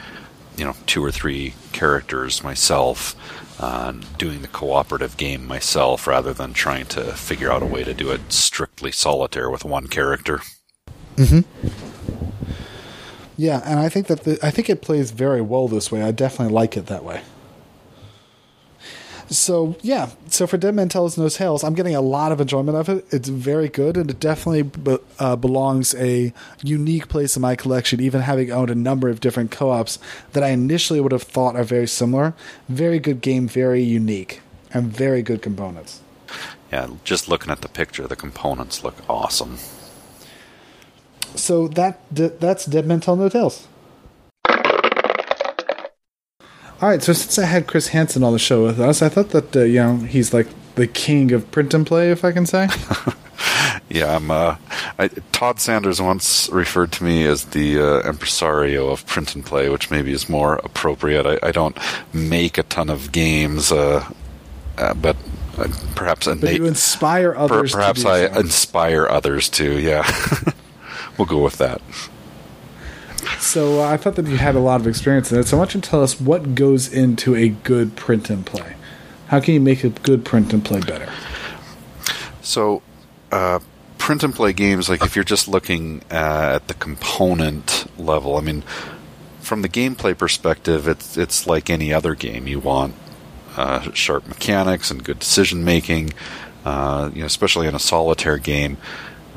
[0.58, 3.16] you know, two or three characters myself,
[3.60, 7.96] uh, doing the cooperative game myself, rather than trying to figure out a way to
[7.96, 10.42] do it strictly solitaire with one character.
[11.16, 11.42] Mm-hmm.
[13.38, 16.04] Yeah, and I think that the, I think it plays very well this way.
[16.04, 17.24] I definitely like it that way.
[19.30, 22.76] So yeah, so for Dead Man Tells No Tales, I'm getting a lot of enjoyment
[22.76, 23.06] of it.
[23.12, 26.34] It's very good, and it definitely be, uh, belongs a
[26.64, 28.00] unique place in my collection.
[28.00, 30.00] Even having owned a number of different co-ops
[30.34, 32.34] that I initially would have thought are very similar.
[32.68, 34.42] Very good game, very unique,
[34.74, 36.02] and very good components.
[36.72, 39.58] Yeah, just looking at the picture, the components look awesome.
[41.36, 43.68] So that that's Dead Man Tell No Tales.
[46.82, 49.32] All right, so since I had Chris Hansen on the show with us, I thought
[49.32, 52.46] that uh, you know he's like the king of print and play, if I can
[52.46, 52.70] say.
[53.90, 54.32] yeah, I'm.
[54.32, 54.56] Uh,
[54.98, 59.68] I, Todd Sanders once referred to me as the uh, impresario of print and play,
[59.68, 61.26] which maybe is more appropriate.
[61.26, 61.78] I, I don't
[62.14, 64.10] make a ton of games, uh,
[64.78, 65.18] uh, but
[65.58, 67.74] uh, perhaps but you inspire others.
[67.74, 68.40] Per, perhaps I so.
[68.40, 69.80] inspire others to.
[69.80, 70.10] Yeah,
[71.18, 71.82] we'll go with that.
[73.40, 75.48] So uh, I thought that you had a lot of experience in it.
[75.48, 78.76] So why don't you tell us what goes into a good print and play.
[79.28, 81.12] How can you make a good print and play better?
[82.42, 82.82] So,
[83.32, 83.60] uh,
[83.98, 88.64] print and play games, like if you're just looking at the component level, I mean,
[89.40, 92.48] from the gameplay perspective, it's it's like any other game.
[92.48, 92.96] You want
[93.56, 96.14] uh, sharp mechanics and good decision making.
[96.66, 98.78] Uh, you know, especially in a solitaire game.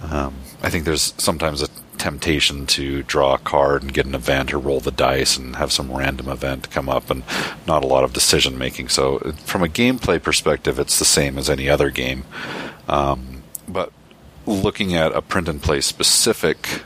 [0.03, 1.69] Um, I think there's sometimes a
[2.03, 5.71] temptation to draw a card and get an event or roll the dice and have
[5.71, 7.23] some random event come up and
[7.65, 8.89] not a lot of decision making.
[8.89, 12.25] So, from a gameplay perspective, it's the same as any other game.
[12.89, 13.93] Um, but
[14.47, 16.83] looking at a print and play specific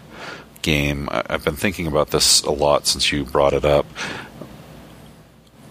[0.61, 3.87] game, I've been thinking about this a lot since you brought it up.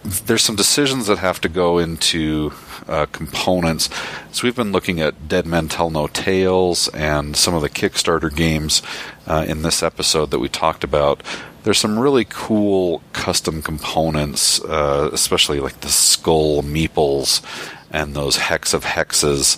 [0.05, 2.53] There's some decisions that have to go into
[2.87, 3.89] uh, components.
[4.31, 8.33] So we've been looking at Dead Men Tell No Tales and some of the Kickstarter
[8.33, 8.83] games
[9.25, 11.23] uh, in this episode that we talked about.
[11.63, 17.41] There's some really cool custom components, uh, especially like the skull meeples
[17.89, 19.57] and those hex of hexes.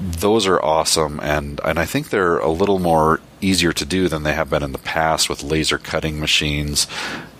[0.00, 4.22] Those are awesome, and, and I think they're a little more easier to do than
[4.22, 6.86] they have been in the past with laser cutting machines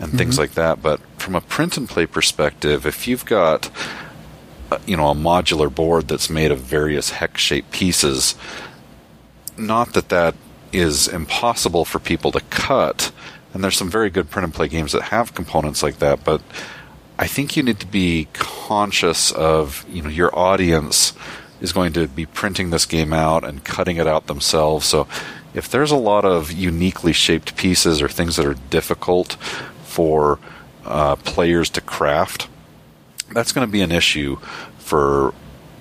[0.01, 0.17] and mm-hmm.
[0.17, 0.83] things like that.
[0.83, 3.71] But from a print and play perspective, if you've got
[4.87, 8.35] you know a modular board that's made of various hex shaped pieces.
[9.57, 10.35] Not that that
[10.73, 13.11] is impossible for people to cut,
[13.53, 16.43] and there's some very good print and play games that have components like that, but
[17.19, 21.13] I think you need to be conscious of you know your audience
[21.61, 24.87] is going to be printing this game out and cutting it out themselves.
[24.87, 25.09] So
[25.55, 29.35] if there's a lot of uniquely shaped pieces or things that are difficult
[29.83, 30.39] for
[30.85, 32.49] uh, players to craft,
[33.33, 34.37] that's going to be an issue
[34.79, 35.35] for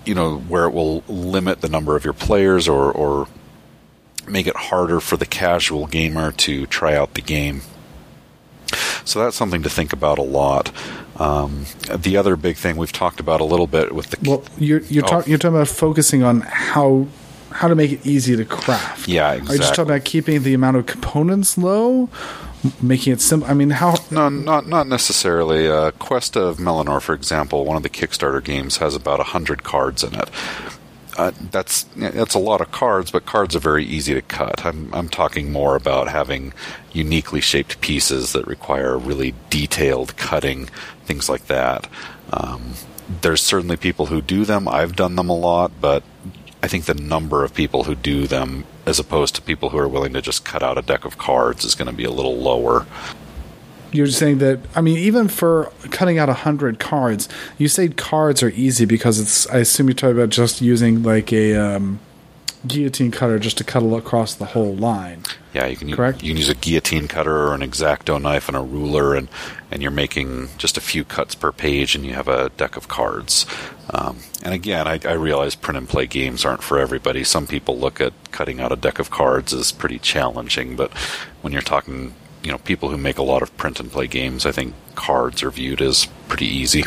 [0.06, 3.28] you know where it will limit the number of your players or or
[4.28, 7.62] make it harder for the casual gamer to try out the game.
[9.06, 10.72] So that's something to think about a lot.
[11.18, 11.66] Um,
[11.96, 15.04] the other big thing we've talked about a little bit with the well, you're you're,
[15.06, 15.08] oh.
[15.08, 17.08] talk, you're talking about focusing on how
[17.52, 19.08] how to make it easy to craft.
[19.08, 19.54] Yeah, exactly.
[19.54, 22.10] Are you just talking about keeping the amount of components low,
[22.82, 23.50] making it simple?
[23.50, 23.96] I mean, how?
[24.12, 25.68] No, not not necessarily.
[25.68, 30.04] Uh, Quest of Melinor, for example, one of the Kickstarter games has about hundred cards
[30.04, 30.30] in it.
[31.18, 34.64] Uh, that's that's a lot of cards, but cards are very easy to cut.
[34.64, 36.54] I'm I'm talking more about having
[36.94, 40.68] uniquely shaped pieces that require really detailed cutting,
[41.06, 41.88] things like that.
[42.32, 42.74] Um,
[43.22, 44.68] there's certainly people who do them.
[44.68, 46.04] I've done them a lot, but
[46.62, 49.88] I think the number of people who do them, as opposed to people who are
[49.88, 52.38] willing to just cut out a deck of cards, is going to be a little
[52.38, 52.86] lower.
[53.92, 58.44] You're saying that I mean, even for cutting out a hundred cards, you say cards
[58.44, 59.48] are easy because it's.
[59.50, 62.00] I assume you're talking about just using like a um,
[62.66, 65.24] guillotine cutter just to cut across the whole line.
[65.54, 65.92] Yeah, you can.
[65.94, 66.22] Correct?
[66.22, 69.28] You can use a guillotine cutter or an exacto knife and a ruler, and
[69.72, 72.88] and you're making just a few cuts per page, and you have a deck of
[72.88, 73.46] cards.
[73.90, 77.24] Um, and again, I, I realize print and play games aren't for everybody.
[77.24, 80.92] Some people look at cutting out a deck of cards as pretty challenging, but
[81.42, 82.14] when you're talking,
[82.48, 85.44] you know, people who make a lot of print and play games, I think cards
[85.44, 86.84] are viewed as pretty easy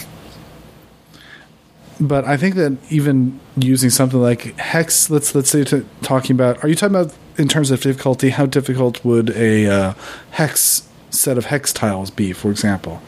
[2.00, 6.64] but I think that even using something like hex, let's let's say to, talking about,
[6.64, 8.30] are you talking about in terms of difficulty?
[8.30, 9.94] How difficult would a uh,
[10.30, 13.02] hex set of hex tiles be, for example?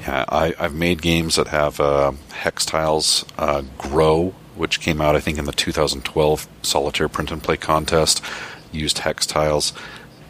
[0.00, 5.14] Yeah, I, have made games that have uh, hex tiles uh, grow, which came out
[5.14, 8.22] I think in the 2012 solitaire print and play contest.
[8.72, 9.72] Used hex tiles,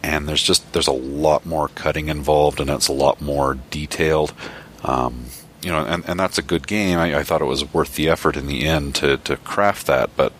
[0.02, 4.32] and there's just there's a lot more cutting involved, and it's a lot more detailed.
[4.84, 5.26] Um,
[5.62, 6.98] you know, and, and that's a good game.
[6.98, 10.08] I, I, thought it was worth the effort in the end to, to craft that,
[10.16, 10.32] but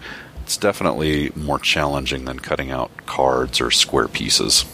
[0.43, 4.65] it's definitely more challenging than cutting out cards or square pieces.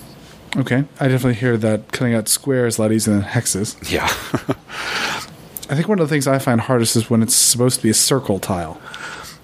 [0.56, 3.76] Okay, I definitely hear that cutting out squares is a lot easier than hexes.
[3.90, 4.04] Yeah.
[5.68, 7.90] I think one of the things I find hardest is when it's supposed to be
[7.90, 8.80] a circle tile.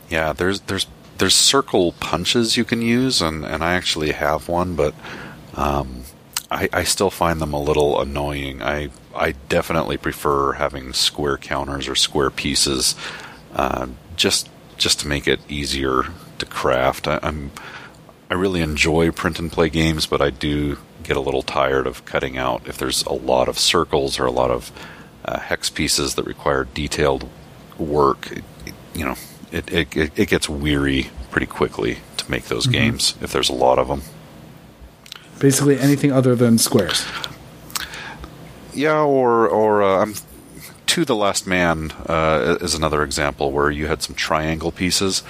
[0.08, 0.86] Yeah, there's there's
[1.18, 4.94] there's circle punches you can use, and, and I actually have one, but
[5.54, 6.04] um,
[6.50, 8.62] I, I still find them a little annoying.
[8.62, 12.94] I I definitely prefer having square counters or square pieces,
[13.54, 16.04] uh, just just to make it easier
[16.38, 17.08] to craft.
[17.08, 17.52] I, I'm
[18.30, 22.04] I really enjoy print and play games, but I do get a little tired of
[22.04, 24.72] cutting out if there's a lot of circles or a lot of
[25.24, 27.28] uh, hex pieces that require detailed
[27.78, 28.44] work, it,
[28.94, 29.16] you know,
[29.50, 32.72] it, it, it gets weary pretty quickly to make those mm-hmm.
[32.72, 34.02] games if there's a lot of them.
[35.42, 37.04] Basically, anything other than squares.
[38.72, 40.14] Yeah, or or uh, I'm
[40.86, 45.24] to the Last Man uh, is another example where you had some triangle pieces,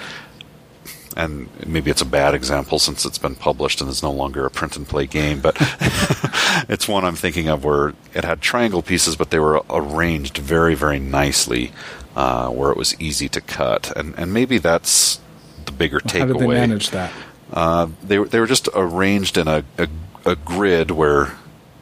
[1.16, 4.51] and maybe it's a bad example since it's been published and is no longer a
[4.51, 5.56] print and play game, but
[6.68, 10.74] it's one I'm thinking of where it had triangle pieces, but they were arranged very,
[10.74, 11.72] very nicely,
[12.16, 15.20] uh, where it was easy to cut, and and maybe that's
[15.64, 16.18] the bigger takeaway.
[16.18, 17.10] How did they manage that?
[17.52, 19.88] Uh, they were they were just arranged in a, a,
[20.24, 21.36] a grid where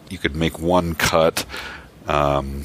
[0.09, 1.47] you could make one cut.
[2.07, 2.65] Um,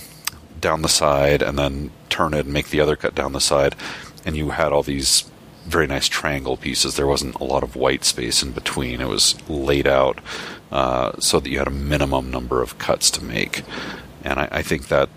[0.66, 3.76] down the side and then turn it and make the other cut down the side.
[4.26, 5.30] And you had all these
[5.68, 6.96] very nice triangle pieces.
[6.96, 9.00] There wasn't a lot of white space in between.
[9.00, 10.18] It was laid out
[10.72, 13.62] uh, so that you had a minimum number of cuts to make.
[14.24, 15.10] And I, I think that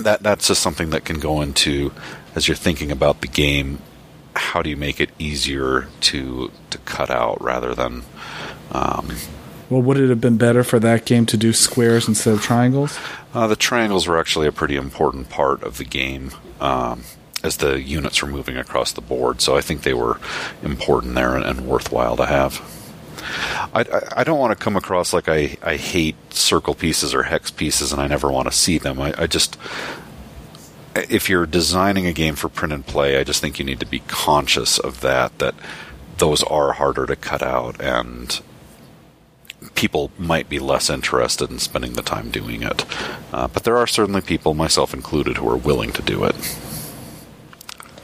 [0.00, 1.92] that that's just something that can go into
[2.34, 3.78] as you're thinking about the game.
[4.38, 8.04] How do you make it easier to to cut out rather than
[8.72, 9.16] um,
[9.70, 12.98] well, would it have been better for that game to do squares instead of triangles?
[13.34, 17.04] Uh, the triangles were actually a pretty important part of the game um,
[17.42, 20.18] as the units were moving across the board, so I think they were
[20.62, 22.62] important there and, and worthwhile to have.
[23.74, 27.24] I, I, I, don't want to come across like I, I hate circle pieces or
[27.24, 29.00] hex pieces and I never want to see them.
[29.00, 29.58] I, I just,
[31.08, 33.86] if you're designing a game for print and play, I just think you need to
[33.86, 35.54] be conscious of that, that
[36.18, 38.40] those are harder to cut out and
[39.74, 42.84] people might be less interested in spending the time doing it.
[43.32, 46.34] Uh, but there are certainly people, myself included, who are willing to do it.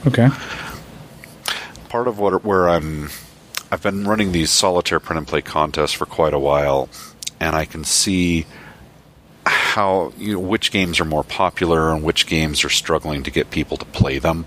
[0.05, 0.29] Okay.
[1.89, 3.09] Part of what where I'm,
[3.71, 6.89] I've been running these solitaire print and play contests for quite a while,
[7.39, 8.45] and I can see
[9.45, 13.51] how you know, which games are more popular and which games are struggling to get
[13.51, 14.45] people to play them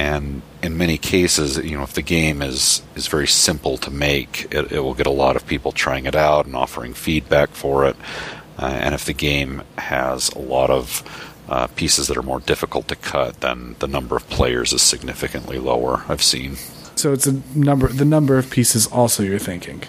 [0.00, 4.46] and in many cases, you know, if the game is is very simple to make,
[4.50, 7.86] it, it will get a lot of people trying it out and offering feedback for
[7.86, 7.96] it.
[8.58, 11.02] Uh, and if the game has a lot of
[11.50, 15.58] uh, pieces that are more difficult to cut, then the number of players is significantly
[15.58, 16.02] lower.
[16.08, 16.56] I've seen.
[16.96, 17.88] So it's a number.
[17.88, 19.82] The number of pieces also you're thinking.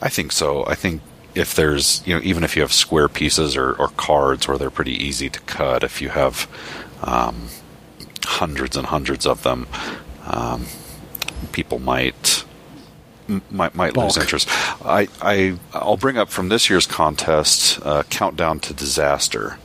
[0.00, 0.64] I think so.
[0.66, 1.02] I think
[1.34, 4.70] if there's you know even if you have square pieces or, or cards where they're
[4.70, 6.48] pretty easy to cut, if you have
[7.02, 7.48] um,
[8.24, 9.66] hundreds and hundreds of them,
[10.26, 10.66] um,
[11.52, 12.44] people might
[13.50, 14.48] might might lose interest.
[14.84, 19.58] I, I I'll bring up from this year's contest, uh, "Countdown to Disaster"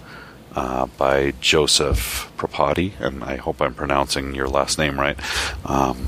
[0.56, 5.18] uh, by Joseph Propati, and I hope I'm pronouncing your last name right.
[5.66, 6.08] Um,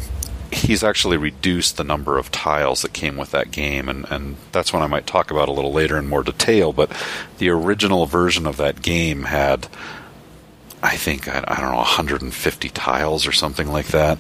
[0.52, 4.74] he's actually reduced the number of tiles that came with that game, and, and that's
[4.74, 6.74] one I might talk about a little later in more detail.
[6.74, 6.92] But
[7.38, 9.68] the original version of that game had
[10.84, 14.20] I think I, I, don't know 150 tiles or something like that.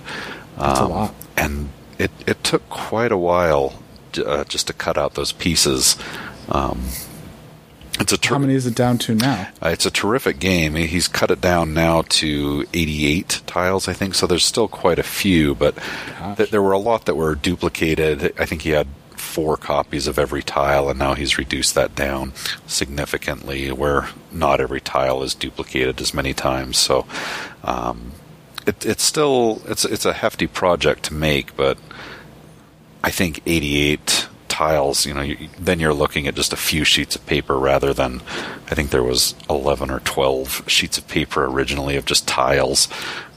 [0.57, 1.15] That's um, a lot.
[1.35, 3.81] And it it took quite a while
[4.23, 5.97] uh, just to cut out those pieces.
[6.49, 6.81] Um,
[7.99, 9.49] it's a ter- how many is it down to now?
[9.61, 10.75] Uh, it's a terrific game.
[10.75, 14.15] He's cut it down now to 88 tiles, I think.
[14.15, 15.75] So there's still quite a few, but
[16.37, 18.33] th- there were a lot that were duplicated.
[18.39, 22.33] I think he had four copies of every tile, and now he's reduced that down
[22.65, 26.77] significantly, where not every tile is duplicated as many times.
[26.77, 27.05] So
[27.63, 28.13] um,
[28.67, 31.77] it, it's still it's it's a hefty project to make, but
[33.03, 34.20] I think 88
[34.61, 37.93] tiles, you know, you, then you're looking at just a few sheets of paper rather
[37.93, 38.21] than
[38.69, 42.87] I think there was 11 or 12 sheets of paper originally of just tiles.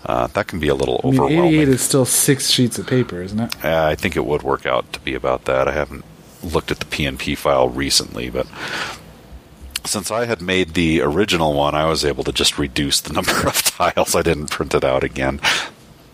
[0.05, 1.55] Uh, that can be a little I mean, overwhelming.
[1.55, 3.65] 88 is still six sheets of paper, isn't it?
[3.65, 5.67] Uh, I think it would work out to be about that.
[5.67, 6.05] I haven't
[6.43, 8.47] looked at the PNP file recently, but
[9.87, 13.49] since I had made the original one, I was able to just reduce the number
[13.49, 14.15] of tiles.
[14.15, 15.41] I didn't print it out again.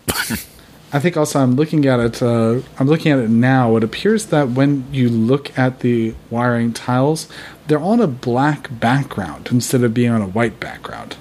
[0.93, 2.21] I think also I'm looking at it.
[2.21, 3.77] Uh, I'm looking at it now.
[3.77, 7.27] It appears that when you look at the wiring tiles,
[7.67, 11.15] they're on a black background instead of being on a white background.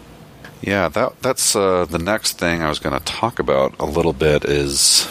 [0.61, 4.13] Yeah, that that's uh, the next thing I was going to talk about a little
[4.13, 5.09] bit is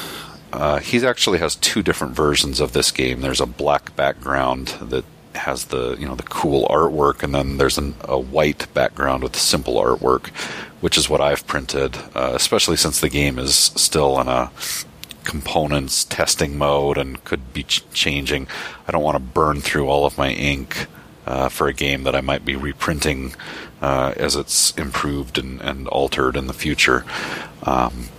[0.52, 3.22] uh, he actually has two different versions of this game.
[3.22, 5.06] There's a black background that
[5.40, 9.36] has the you know the cool artwork, and then there's an, a white background with
[9.36, 10.28] simple artwork,
[10.82, 11.98] which is what I've printed.
[12.16, 14.52] Uh, especially since the game is still in a
[15.24, 18.48] components testing mode and could be ch- changing.
[18.88, 20.88] I don't want to burn through all of my ink
[21.28, 23.36] uh, for a game that I might be reprinting
[23.82, 27.06] uh, as it's improved and, and, altered in the future.
[27.64, 28.10] Um,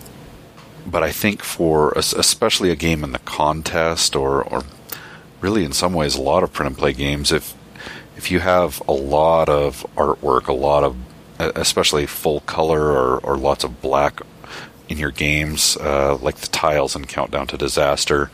[0.86, 4.62] but I think for especially a game in the contest, or, or
[5.41, 7.55] really in some ways a lot of print and play games, if
[8.17, 10.97] if you have a lot of artwork, a lot of
[11.39, 14.21] especially full color or, or lots of black
[14.91, 18.31] in your games, uh, like the tiles in Countdown to Disaster,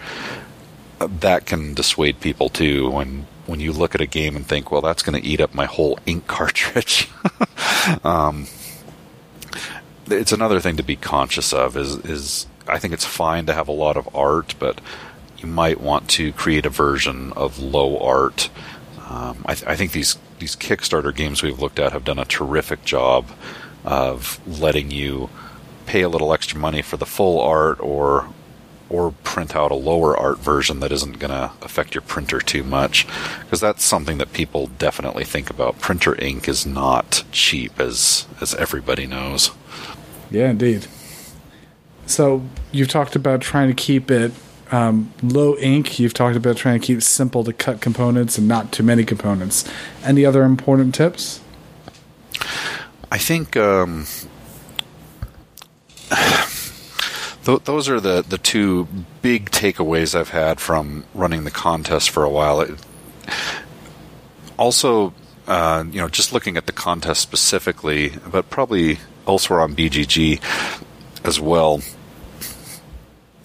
[0.99, 4.81] that can dissuade people too when when you look at a game and think, well,
[4.81, 7.09] that's going to eat up my whole ink cartridge.
[8.05, 8.49] um,
[10.07, 11.77] it's another thing to be conscious of.
[11.77, 14.81] Is is I think it's fine to have a lot of art, but
[15.39, 18.51] you might want to create a version of low art.
[19.09, 22.25] Um, I, th- I think these these Kickstarter games we've looked at have done a
[22.25, 23.27] terrific job
[23.85, 25.31] of letting you
[25.87, 28.29] pay a little extra money for the full art or
[28.89, 32.63] or print out a lower art version that isn't going to affect your printer too
[32.63, 33.05] much
[33.41, 35.81] because that's something that people definitely think about.
[35.81, 39.51] Printer ink is not cheap as as everybody knows.
[40.31, 40.87] Yeah indeed.
[42.07, 44.33] So you've talked about trying to keep it
[44.73, 48.73] um, low ink you've talked about trying to keep simple to cut components and not
[48.73, 49.69] too many components
[50.05, 51.41] any other important tips
[53.11, 54.07] i think um,
[57.45, 58.87] th- those are the, the two
[59.23, 62.61] big takeaways I've had from running the contest for a while.
[62.61, 62.71] It,
[64.57, 65.13] also,
[65.47, 70.41] uh, you know, just looking at the contest specifically, but probably elsewhere on BGG
[71.25, 71.81] as well.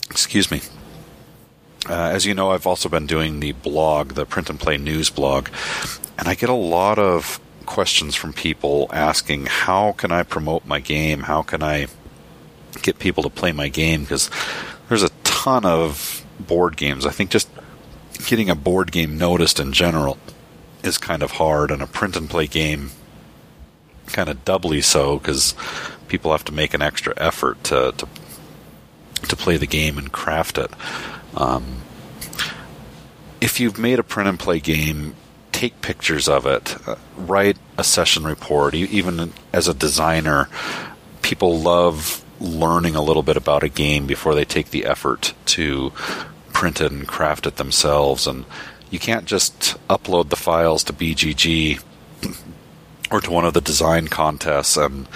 [0.10, 0.62] Excuse me.
[1.90, 5.10] Uh, as you know, I've also been doing the blog, the print and play news
[5.10, 5.50] blog,
[6.18, 10.80] and I get a lot of questions from people asking, how can I promote my
[10.80, 11.22] game?
[11.22, 11.88] How can I
[12.82, 14.30] get people to play my game because
[14.90, 17.06] there's a ton of board games.
[17.06, 17.50] I think just
[18.28, 20.18] getting a board game noticed in general
[20.84, 22.92] is kind of hard, and a print and play game
[24.08, 25.56] kind of doubly so because
[26.08, 28.08] people have to make an extra effort to to,
[29.28, 30.72] to play the game and craft it.
[31.36, 31.82] Um,
[33.40, 35.16] if you've made a print and play game,
[35.52, 38.74] take pictures of it, uh, write a session report.
[38.74, 40.50] Even as a designer,
[41.22, 45.92] people love learning a little bit about a game before they take the effort to
[46.54, 48.28] print it and craft it themselves.
[48.28, 48.46] And
[48.90, 51.82] you can't just upload the files to BGG
[53.12, 55.08] or to one of the design contests and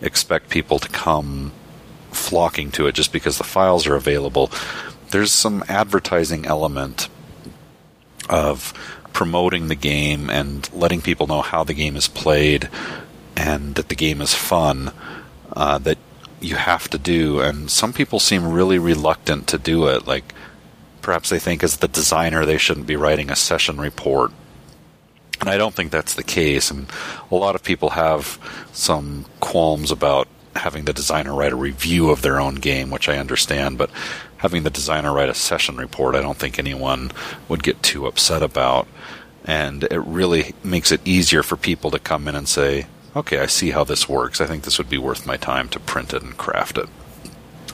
[0.00, 1.52] expect people to come
[2.10, 4.50] flocking to it just because the files are available.
[5.10, 7.08] There's some advertising element
[8.28, 8.72] of
[9.12, 12.68] promoting the game and letting people know how the game is played
[13.36, 14.92] and that the game is fun
[15.54, 15.98] uh, that
[16.40, 20.06] you have to do, and some people seem really reluctant to do it.
[20.06, 20.34] Like
[21.02, 24.32] perhaps they think as the designer they shouldn't be writing a session report.
[25.40, 26.70] And I don't think that's the case.
[26.70, 26.86] And
[27.30, 28.38] a lot of people have
[28.72, 33.16] some qualms about having the designer write a review of their own game, which I
[33.16, 33.90] understand, but
[34.40, 37.12] having the designer write a session report, I don't think anyone
[37.48, 38.88] would get too upset about.
[39.44, 43.46] And it really makes it easier for people to come in and say, okay, I
[43.46, 44.40] see how this works.
[44.40, 46.88] I think this would be worth my time to print it and craft it.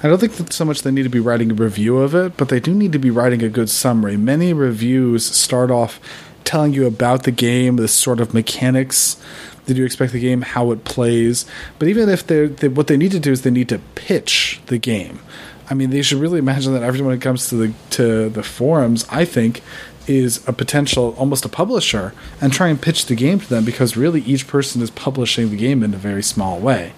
[0.03, 2.37] I don't think that so much they need to be writing a review of it,
[2.37, 4.17] but they do need to be writing a good summary.
[4.17, 6.01] Many reviews start off
[6.43, 9.23] telling you about the game, the sort of mechanics
[9.67, 11.47] that you expect the game, how it plays.
[11.79, 14.61] But even if they're, they, what they need to do is they need to pitch
[14.67, 15.21] the game.
[15.69, 19.07] I mean, they should really imagine that everyone who comes to the to the forums,
[19.11, 19.63] I think
[20.07, 23.97] is a potential almost a publisher and try and pitch the game to them because
[23.97, 26.93] really each person is publishing the game in a very small way.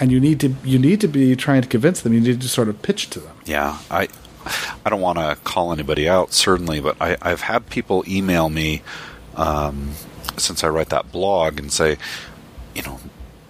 [0.00, 2.48] And you need to you need to be trying to convince them you need to
[2.48, 3.36] sort of pitch to them.
[3.44, 4.08] Yeah i
[4.84, 8.82] i don't want to call anybody out certainly but i i've had people email me
[9.36, 9.92] um,
[10.38, 11.98] since i write that blog and say
[12.74, 12.98] you know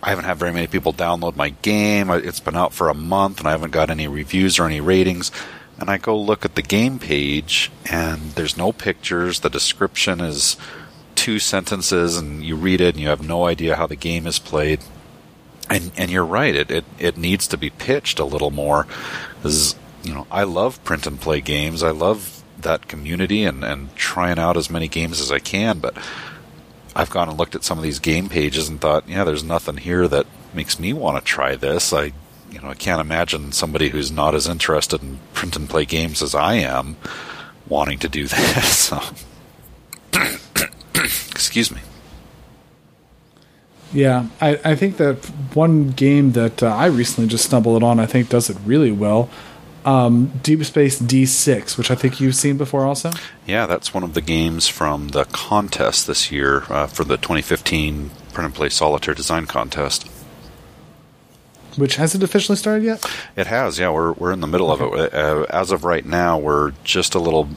[0.03, 2.11] I haven't had very many people download my game.
[2.11, 5.31] It's been out for a month and I haven't got any reviews or any ratings
[5.81, 9.41] and I go look at the game page, and there's no pictures.
[9.41, 10.59] The description is
[11.15, 14.39] two sentences, and you read it, and you have no idea how the game is
[14.39, 14.81] played.
[15.71, 16.55] And and you're right.
[16.55, 18.87] It it, it needs to be pitched a little more.
[19.37, 21.83] Because you know, I love print and play games.
[21.83, 25.79] I love that community and and trying out as many games as I can.
[25.79, 25.97] But
[27.01, 29.79] I've gone and looked at some of these game pages and thought, yeah, there's nothing
[29.79, 31.93] here that makes me want to try this.
[31.93, 32.13] I
[32.51, 36.21] you know, I can't imagine somebody who's not as interested in print and play games
[36.21, 36.97] as I am
[37.69, 38.65] wanting to do that.
[38.65, 39.01] So,
[41.31, 41.81] excuse me.
[43.93, 45.17] Yeah, I, I think that
[45.55, 49.29] one game that uh, I recently just stumbled on, I think does it really well.
[49.85, 53.11] Um, Deep Space D6, which I think you've seen before also.
[53.47, 58.11] Yeah, that's one of the games from the contest this year uh, for the 2015
[58.33, 60.09] Print and Play Solitaire Design Contest.
[61.77, 63.05] Which hasn't officially started yet.
[63.37, 63.91] It has, yeah.
[63.91, 64.85] We're we're in the middle okay.
[64.85, 65.15] of it.
[65.15, 67.49] Uh, as of right now, we're just a little,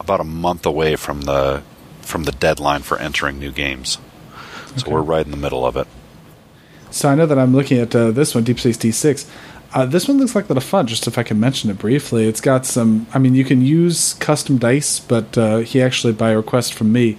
[0.00, 1.62] about a month away from the
[2.02, 3.98] from the deadline for entering new games.
[4.76, 4.92] So Okay.
[4.92, 5.86] we're right in the middle of it.
[6.90, 9.28] So I know that I'm looking at uh, this one, Deep Space D6.
[9.76, 10.86] Uh, this one looks like a lot of fun.
[10.86, 13.06] Just if I can mention it briefly, it's got some.
[13.12, 17.18] I mean, you can use custom dice, but uh, he actually, by request from me,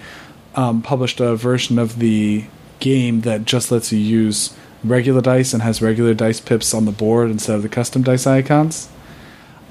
[0.56, 2.46] um, published a version of the
[2.80, 6.92] game that just lets you use regular dice and has regular dice pips on the
[6.92, 8.90] board instead of the custom dice icons.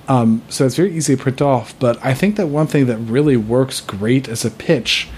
[0.06, 1.76] Um, so it's very easy to print off.
[1.80, 5.08] But I think that one thing that really works great as a pitch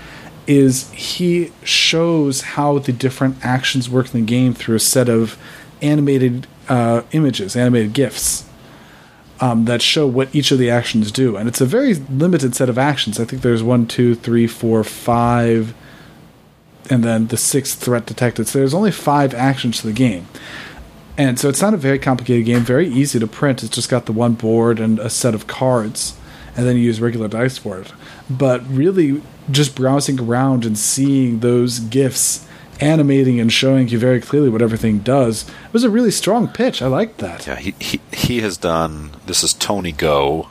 [0.47, 5.37] is he shows how the different actions work in the game through a set of
[5.83, 8.45] animated uh, images, animated GIFs.
[9.41, 12.69] Um, that show what each of the actions do, and it's a very limited set
[12.69, 13.21] of actions.
[13.21, 15.75] I think there's one, two, three, four, five,
[16.91, 18.49] and then the sixth threat detected.
[18.49, 20.27] So there's only five actions to the game.
[21.17, 23.63] And so it's not a very complicated game, very easy to print.
[23.63, 26.17] It's just got the one board and a set of cards,
[26.57, 27.93] and then you use regular dice for it.
[28.31, 32.47] But really, just browsing around and seeing those GIFs
[32.81, 36.81] animating and showing you very clearly what everything does it was a really strong pitch.
[36.81, 37.47] I liked that.
[37.47, 40.49] Yeah, he, he, he has done, this is Tony Go.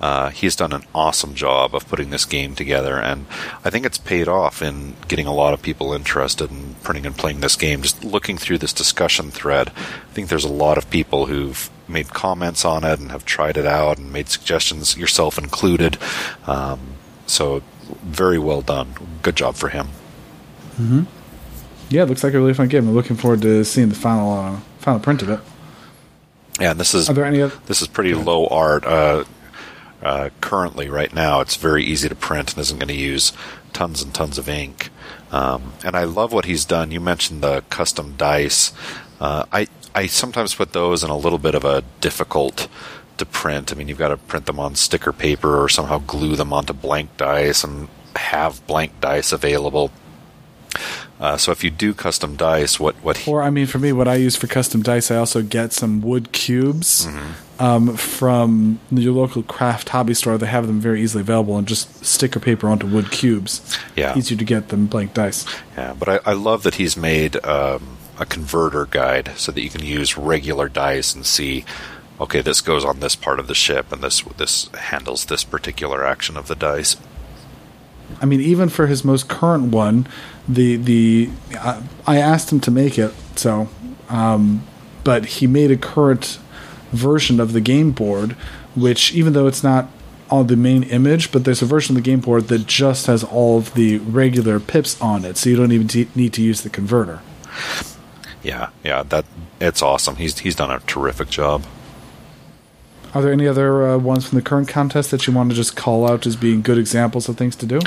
[0.00, 3.26] Uh, he's done an awesome job of putting this game together, and
[3.62, 7.16] I think it's paid off in getting a lot of people interested in printing and
[7.16, 7.82] playing this game.
[7.82, 12.08] Just looking through this discussion thread, I think there's a lot of people who've made
[12.14, 15.98] comments on it and have tried it out and made suggestions, yourself included.
[16.46, 16.94] Um,
[17.26, 17.62] so,
[18.02, 18.94] very well done.
[19.20, 19.88] Good job for him.
[21.90, 22.88] Yeah, it looks like a really fun game.
[22.88, 25.40] I'm looking forward to seeing the final uh, final print of it.
[26.60, 27.56] Yeah, and this is Are there any other?
[27.66, 28.84] This is pretty low art.
[28.84, 29.24] Uh,
[30.02, 33.32] uh, currently, right now, it's very easy to print and isn't going to use
[33.72, 34.90] tons and tons of ink.
[35.30, 36.90] Um, and I love what he's done.
[36.90, 38.72] You mentioned the custom dice.
[39.20, 42.68] Uh, I I sometimes put those in a little bit of a difficult
[43.18, 43.72] to print.
[43.72, 46.72] I mean, you've got to print them on sticker paper or somehow glue them onto
[46.72, 49.90] blank dice and have blank dice available.
[51.20, 53.92] Uh, so if you do custom dice, what what he, Or I mean, for me,
[53.92, 57.06] what I use for custom dice, I also get some wood cubes
[57.58, 60.38] um, from your local craft hobby store.
[60.38, 63.60] They have them very easily available, and just sticker paper onto wood cubes.
[63.94, 64.16] Yeah.
[64.16, 65.44] easier to get than blank dice.
[65.76, 69.68] Yeah, but I, I love that he's made um, a converter guide so that you
[69.68, 71.66] can use regular dice and see,
[72.18, 76.02] okay, this goes on this part of the ship, and this this handles this particular
[76.02, 76.96] action of the dice.
[78.20, 80.06] I mean, even for his most current one,
[80.54, 83.68] the the uh, I asked him to make it, so
[84.08, 84.66] um,
[85.04, 86.38] but he made a current
[86.92, 88.32] version of the game board,
[88.74, 89.88] which even though it's not
[90.30, 93.24] on the main image, but there's a version of the game board that just has
[93.24, 96.62] all of the regular pips on it, so you don't even t- need to use
[96.62, 97.20] the converter.
[98.42, 99.24] Yeah, yeah, that
[99.60, 100.16] it's awesome.
[100.16, 101.64] He's he's done a terrific job.
[103.12, 105.74] Are there any other uh, ones from the current contest that you want to just
[105.74, 107.80] call out as being good examples of things to do?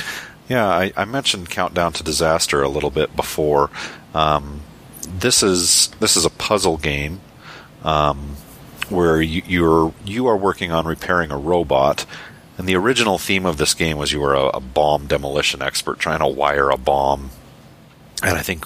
[0.49, 3.69] Yeah, I, I mentioned Countdown to Disaster a little bit before.
[4.13, 4.61] Um,
[5.07, 7.21] this is this is a puzzle game
[7.83, 8.35] um,
[8.89, 12.05] where you, you're you are working on repairing a robot,
[12.57, 15.99] and the original theme of this game was you were a, a bomb demolition expert
[15.99, 17.29] trying to wire a bomb.
[18.21, 18.65] And I think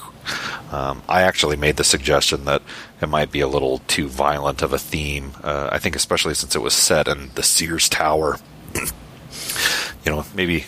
[0.72, 2.62] um, I actually made the suggestion that
[3.02, 5.34] it might be a little too violent of a theme.
[5.44, 8.38] Uh, I think especially since it was set in the Sears Tower.
[8.76, 10.66] you know, maybe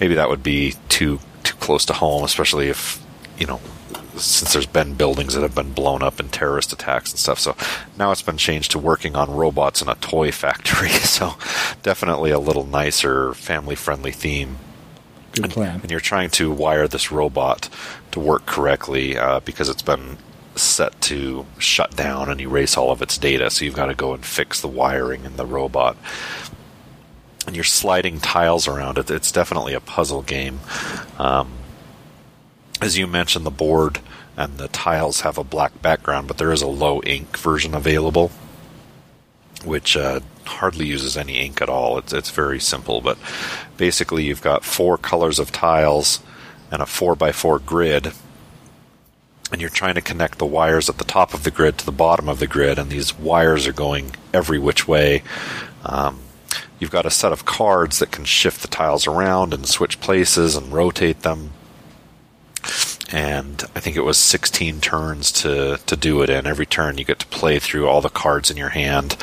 [0.00, 3.02] maybe that would be too too close to home, especially if
[3.38, 3.60] you know
[4.16, 7.38] since there's been buildings that have been blown up in terrorist attacks and stuff.
[7.38, 7.56] So
[7.98, 10.90] now it's been changed to working on robots in a toy factory.
[11.14, 11.36] So
[11.82, 14.58] definitely a little nicer, family friendly theme.
[15.32, 15.80] Good plan.
[15.80, 17.68] And you're trying to wire this robot
[18.12, 20.18] to work correctly uh, because it's been
[20.56, 23.50] set to shut down and erase all of its data.
[23.50, 25.96] So you've got to go and fix the wiring in the robot.
[27.46, 29.10] And you're sliding tiles around it.
[29.10, 30.60] It's definitely a puzzle game.
[31.18, 31.52] Um,
[32.80, 34.00] as you mentioned, the board
[34.36, 38.30] and the tiles have a black background, but there is a low ink version available,
[39.64, 41.98] which uh, hardly uses any ink at all.
[41.98, 43.18] It's it's very simple, but
[43.76, 46.20] basically you've got four colors of tiles
[46.70, 48.12] and a four by four grid,
[49.52, 51.92] and you're trying to connect the wires at the top of the grid to the
[51.92, 55.22] bottom of the grid, and these wires are going every which way.
[55.84, 56.18] Um,
[56.78, 60.56] you've got a set of cards that can shift the tiles around and switch places
[60.56, 61.50] and rotate them
[63.12, 66.46] and I think it was 16 turns to, to do it in.
[66.46, 69.16] Every turn you get to play through all the cards in your hand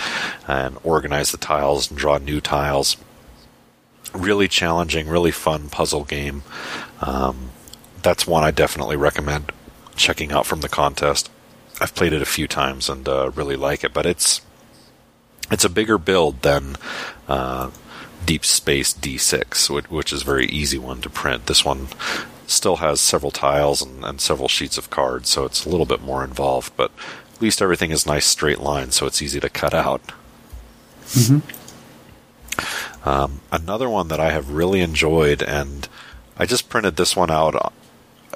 [0.48, 2.96] and organize the tiles and draw new tiles.
[4.14, 6.44] Really challenging, really fun puzzle game.
[7.02, 7.52] Um,
[8.02, 9.52] that's one I definitely recommend
[9.96, 11.30] checking out from the contest.
[11.82, 14.42] I've played it a few times and uh, really like it, but it's
[15.50, 16.78] it's a bigger build than
[17.32, 17.72] uh,
[18.26, 21.46] Deep Space D6, which, which is a very easy one to print.
[21.46, 21.88] This one
[22.46, 26.02] still has several tiles and, and several sheets of cards, so it's a little bit
[26.02, 26.92] more involved, but
[27.34, 30.02] at least everything is nice straight lines, so it's easy to cut out.
[31.06, 31.40] Mm-hmm.
[33.08, 35.88] Um, another one that I have really enjoyed, and
[36.38, 37.74] I just printed this one out.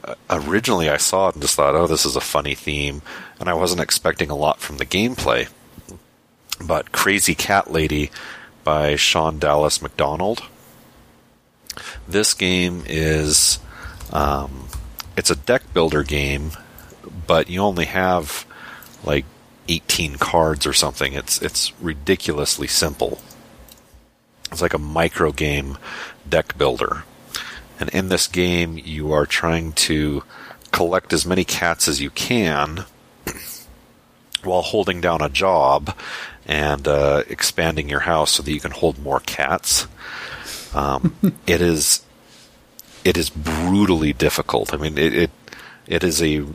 [0.03, 3.01] Uh, originally, I saw it and just thought, oh, this is a funny theme,
[3.41, 5.49] and I wasn't expecting a lot from the gameplay.
[6.65, 8.09] But Crazy Cat Lady
[8.65, 10.43] by Sean Dallas McDonald.
[12.05, 13.59] This game is
[14.11, 14.67] um,
[15.15, 16.51] it's a deck builder game,
[17.25, 18.45] but you only have
[19.05, 19.23] like
[19.69, 21.13] 18 cards or something.
[21.13, 23.19] It's it's ridiculously simple.
[24.51, 25.77] It's like a micro game
[26.27, 27.03] deck builder.
[27.79, 30.23] And in this game, you are trying to
[30.71, 32.85] collect as many cats as you can
[34.43, 35.95] while holding down a job
[36.45, 39.88] and uh, expanding your house so that you can hold more cats.
[40.73, 41.15] Um,
[41.47, 42.03] it is
[43.03, 44.73] it is brutally difficult.
[44.73, 45.31] I mean, it, it
[45.88, 46.45] it is a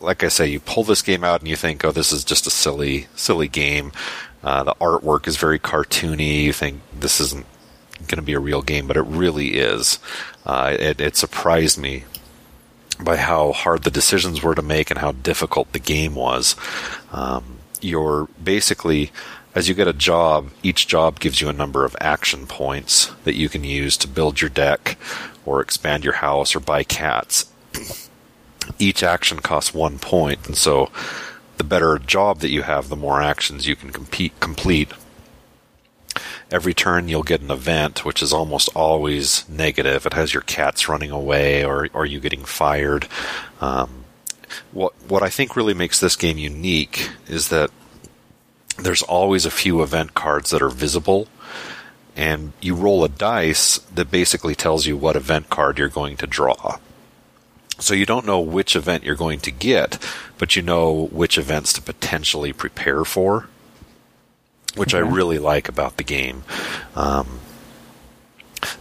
[0.00, 2.46] like I say, you pull this game out and you think, oh, this is just
[2.46, 3.92] a silly silly game.
[4.42, 6.44] Uh, the artwork is very cartoony.
[6.44, 7.46] You think this isn't
[8.06, 9.98] going to be a real game, but it really is.
[10.46, 12.04] Uh, it, it surprised me
[12.98, 16.56] by how hard the decisions were to make and how difficult the game was.
[17.12, 19.10] Um, you're basically
[19.54, 23.34] as you get a job, each job gives you a number of action points that
[23.34, 24.96] you can use to build your deck
[25.44, 27.50] or expand your house or buy cats.
[28.78, 30.90] each action costs one point, and so
[31.56, 34.92] the better job that you have, the more actions you can compete, complete.
[36.50, 40.06] Every turn you'll get an event, which is almost always negative.
[40.06, 43.06] It has your cats running away or, or you getting fired.
[43.60, 44.04] Um,
[44.72, 47.70] what what I think really makes this game unique is that
[48.78, 51.28] there's always a few event cards that are visible,
[52.16, 56.26] and you roll a dice that basically tells you what event card you're going to
[56.26, 56.78] draw.
[57.78, 59.98] So you don't know which event you're going to get,
[60.38, 63.48] but you know which events to potentially prepare for,
[64.76, 65.04] which okay.
[65.04, 66.44] I really like about the game.
[66.94, 67.40] Um,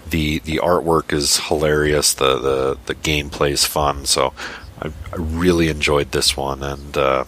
[0.09, 2.13] the the artwork is hilarious.
[2.13, 4.05] The the the gameplay is fun.
[4.05, 4.33] So
[4.81, 7.25] I, I really enjoyed this one, and uh,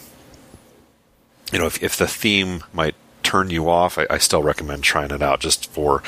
[1.52, 5.12] you know, if, if the theme might turn you off, I, I, still recommend trying
[5.12, 6.02] it out just for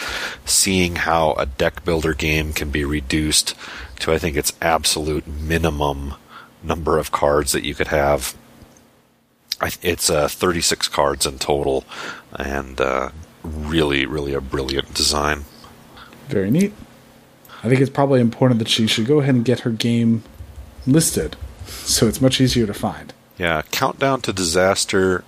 [0.46, 3.56] seeing how a deck builder game can be reduced
[4.00, 6.16] to, I think, its absolute minimum
[6.64, 8.36] number of cards that you could have.
[9.82, 11.86] It's uh, 36 cards in total,
[12.34, 13.12] and uh,
[13.44, 15.46] really, really a brilliant design.
[16.28, 16.74] Very neat.
[17.64, 20.24] I think it's probably important that she should go ahead and get her game
[20.86, 21.36] listed
[21.66, 23.14] so it's much easier to find.
[23.38, 25.24] Yeah, Countdown to Disaster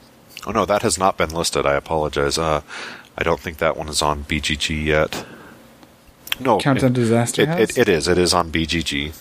[0.45, 1.65] Oh no, that has not been listed.
[1.65, 2.37] I apologize.
[2.37, 2.61] Uh,
[3.17, 5.25] I don't think that one is on BGG yet.
[6.39, 7.41] No, Countdown it, Disaster.
[7.41, 8.07] It, it, it is.
[8.07, 9.15] It is on BGG.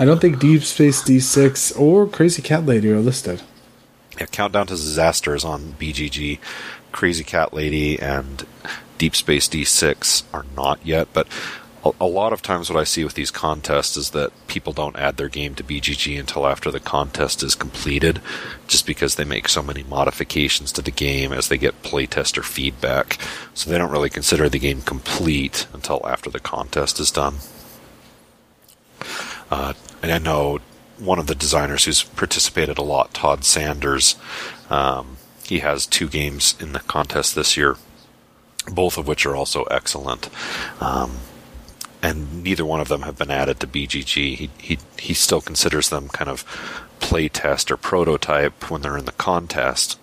[0.00, 3.42] I don't think Deep Space D6 or Crazy Cat Lady are listed.
[4.18, 6.38] Yeah, Countdown to Disaster is on BGG.
[6.90, 8.46] Crazy Cat Lady and
[8.98, 11.28] Deep Space D6 are not yet, but
[12.00, 15.16] a lot of times what I see with these contests is that people don't add
[15.16, 18.20] their game to BGG until after the contest is completed,
[18.66, 23.18] just because they make so many modifications to the game as they get playtester feedback.
[23.54, 27.36] So they don't really consider the game complete until after the contest is done.
[29.50, 30.60] Uh, and I know
[30.98, 34.16] one of the designers who's participated a lot, Todd Sanders,
[34.70, 37.76] um, he has two games in the contest this year,
[38.70, 40.28] both of which are also excellent.
[40.80, 41.18] Um,
[42.02, 44.36] and neither one of them have been added to BGG.
[44.36, 46.44] He he he still considers them kind of
[47.00, 49.98] playtest or prototype when they're in the contest.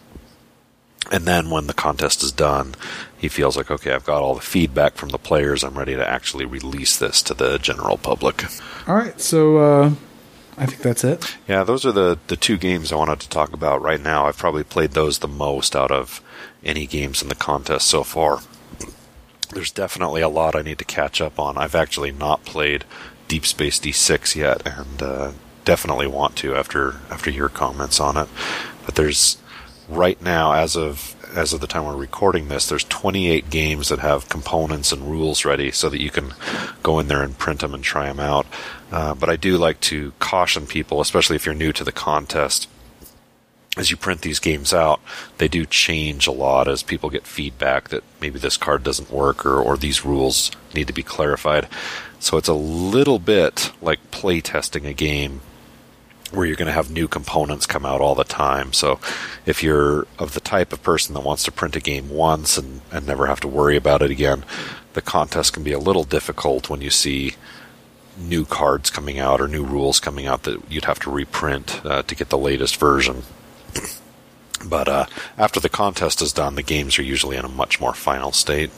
[1.11, 2.76] And then when the contest is done,
[3.18, 5.64] he feels like, okay, I've got all the feedback from the players.
[5.64, 8.45] I'm ready to actually release this to the general public.
[8.88, 9.91] All right, so uh,
[10.57, 11.36] I think that's it.
[11.48, 14.28] Yeah, those are the the two games I wanted to talk about right now.
[14.28, 16.22] I've probably played those the most out of
[16.64, 18.40] any games in the contest so far
[19.53, 21.57] there's definitely a lot I need to catch up on.
[21.57, 22.85] I've actually not played
[23.27, 25.31] Deep Space D6 yet, and uh,
[25.65, 28.27] definitely want to after after your comments on it.
[28.85, 29.38] But there's
[29.88, 33.99] right now, as of as of the time we're recording this, there's 28 games that
[33.99, 36.34] have components and rules ready, so that you can
[36.84, 38.45] go in there and print them and try them out.
[38.91, 42.67] Uh, but I do like to caution people, especially if you're new to the contest
[43.76, 45.02] as you print these games out,
[45.40, 49.45] they do change a lot as people get feedback that maybe this card doesn't work
[49.45, 51.68] or, or these rules need to be clarified.
[52.20, 55.41] So it's a little bit like play testing a game
[56.32, 58.74] where you're going to have new components come out all the time.
[58.74, 59.00] So
[59.45, 62.82] if you're of the type of person that wants to print a game once and,
[62.91, 64.44] and never have to worry about it again,
[64.94, 67.34] the contest can be a little difficult when you see
[68.18, 72.04] new cards coming out or new rules coming out that you'd have to reprint uh,
[72.04, 73.24] to get the latest version.
[74.65, 75.06] But uh,
[75.38, 78.72] after the contest is done, the games are usually in a much more final state.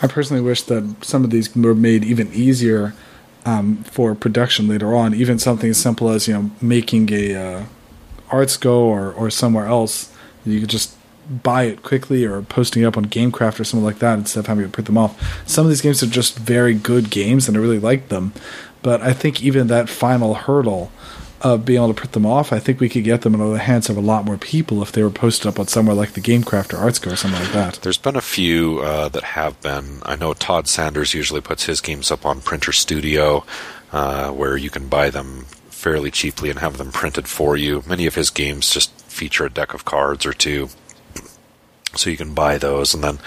[0.00, 2.94] I personally wish that some of these were made even easier
[3.44, 5.14] um, for production later on.
[5.14, 7.64] Even something as simple as you know making a uh,
[8.30, 10.12] ArtsCow or or somewhere else,
[10.44, 10.94] you could just
[11.28, 14.46] buy it quickly or posting it up on GameCraft or something like that instead of
[14.46, 15.46] having to print them off.
[15.46, 18.32] Some of these games are just very good games, and I really like them.
[18.82, 20.90] But I think even that final hurdle
[21.40, 23.58] of being able to print them off, I think we could get them into the
[23.58, 26.20] hands of a lot more people if they were posted up on somewhere like the
[26.20, 27.74] GameCraft or ArtsCow or something like that.
[27.82, 30.02] There's been a few uh, that have been.
[30.04, 33.44] I know Todd Sanders usually puts his games up on Printer Studio,
[33.92, 37.84] uh, where you can buy them fairly cheaply and have them printed for you.
[37.86, 40.68] Many of his games just feature a deck of cards or two.
[41.94, 43.18] So you can buy those, and then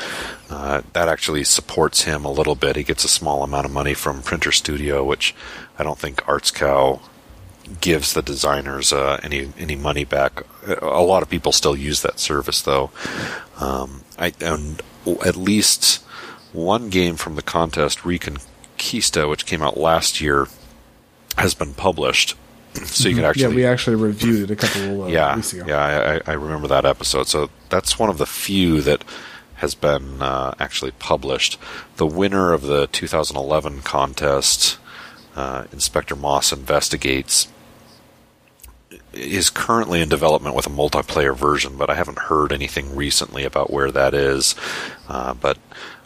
[0.50, 2.76] uh, that actually supports him a little bit.
[2.76, 5.34] He gets a small amount of money from Printer Studio, which
[5.80, 7.02] I don't think ArtsCow
[7.80, 10.44] gives the designers uh, any any money back.
[10.82, 12.92] A lot of people still use that service though.
[13.60, 14.82] Um, I and
[15.26, 16.04] at least
[16.54, 20.48] one game from the contest, Reconquista, which came out last year,
[21.38, 22.36] has been published.
[22.74, 25.66] So you can actually yeah, we actually reviewed it a couple uh, yeah, weeks ago.
[25.68, 27.28] Yeah, I, I remember that episode.
[27.28, 29.04] So that's one of the few that
[29.56, 31.58] has been uh, actually published.
[31.98, 34.78] The winner of the 2011 contest,
[35.36, 37.48] uh, Inspector Moss Investigates,
[39.14, 43.72] is currently in development with a multiplayer version, but I haven't heard anything recently about
[43.72, 44.56] where that is.
[45.08, 45.58] Uh, but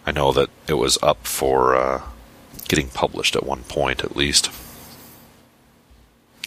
[0.06, 2.02] I know that it was up for uh,
[2.68, 4.50] getting published at one point, at least.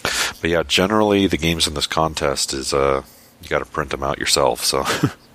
[0.03, 3.03] But yeah, generally the games in this contest is uh,
[3.41, 4.63] you got to print them out yourself.
[4.63, 4.85] So.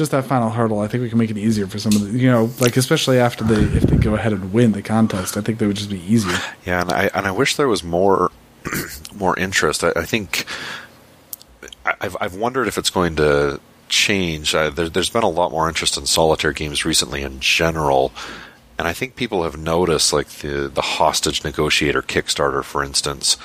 [0.00, 2.18] just that final hurdle, I think we can make it easier for some of the,
[2.18, 5.42] you know, like especially after they if they go ahead and win the contest, I
[5.42, 6.38] think they would just be easier.
[6.64, 8.30] Yeah, and I and I wish there was more
[9.14, 9.84] more interest.
[9.84, 10.46] I, I think
[11.84, 13.60] I've I've wondered if it's going to
[13.90, 14.52] change.
[14.52, 18.10] There, there's been a lot more interest in solitaire games recently in general,
[18.78, 23.36] and I think people have noticed, like the the hostage negotiator Kickstarter, for instance.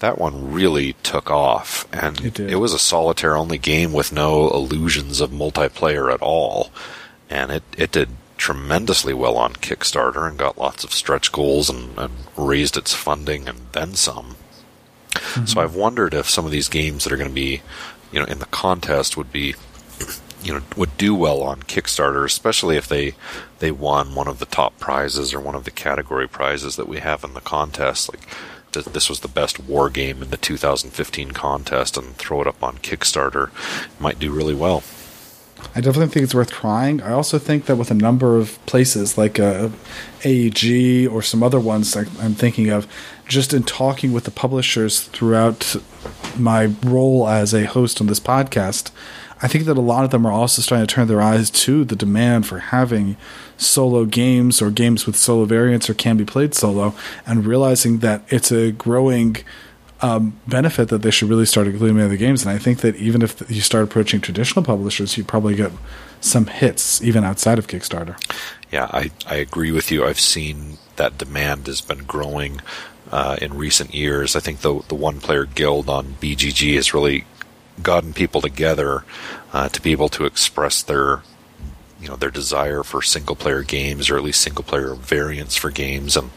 [0.00, 4.50] That one really took off, and It it was a solitaire only game with no
[4.50, 6.70] illusions of multiplayer at all,
[7.30, 11.96] and it it did tremendously well on Kickstarter and got lots of stretch goals and,
[11.98, 14.36] and raised its funding and then some.
[15.12, 15.46] Mm-hmm.
[15.46, 17.62] So I've wondered if some of these games that are going to be,
[18.12, 19.54] you know, in the contest would be,
[20.42, 23.14] you know, would do well on Kickstarter, especially if they
[23.60, 26.98] they won one of the top prizes or one of the category prizes that we
[26.98, 28.12] have in the contest.
[28.12, 28.26] Like
[28.74, 32.62] th- this was the best war game in the 2015 contest, and throw it up
[32.62, 33.50] on Kickstarter,
[33.98, 34.82] might do really well.
[35.74, 37.00] I definitely think it's worth trying.
[37.02, 39.70] I also think that with a number of places like uh,
[40.22, 42.86] AEG or some other ones I'm thinking of,
[43.26, 45.76] just in talking with the publishers throughout
[46.36, 48.90] my role as a host on this podcast,
[49.42, 51.84] I think that a lot of them are also starting to turn their eyes to
[51.84, 53.16] the demand for having
[53.56, 56.94] solo games or games with solo variants or can be played solo,
[57.26, 59.36] and realizing that it's a growing
[60.00, 62.42] um, benefit that they should really start including in the games.
[62.42, 65.72] And I think that even if you start approaching traditional publishers, you probably get
[66.20, 68.16] some hits even outside of Kickstarter.
[68.70, 70.04] Yeah, I, I agree with you.
[70.04, 72.60] I've seen that demand has been growing
[73.12, 74.34] uh, in recent years.
[74.34, 77.24] I think the the one player guild on BGG has really
[77.82, 79.04] gotten people together
[79.52, 81.22] uh, to be able to express their
[82.04, 85.70] you know their desire for single player games or at least single player variants for
[85.70, 86.16] games.
[86.16, 86.30] And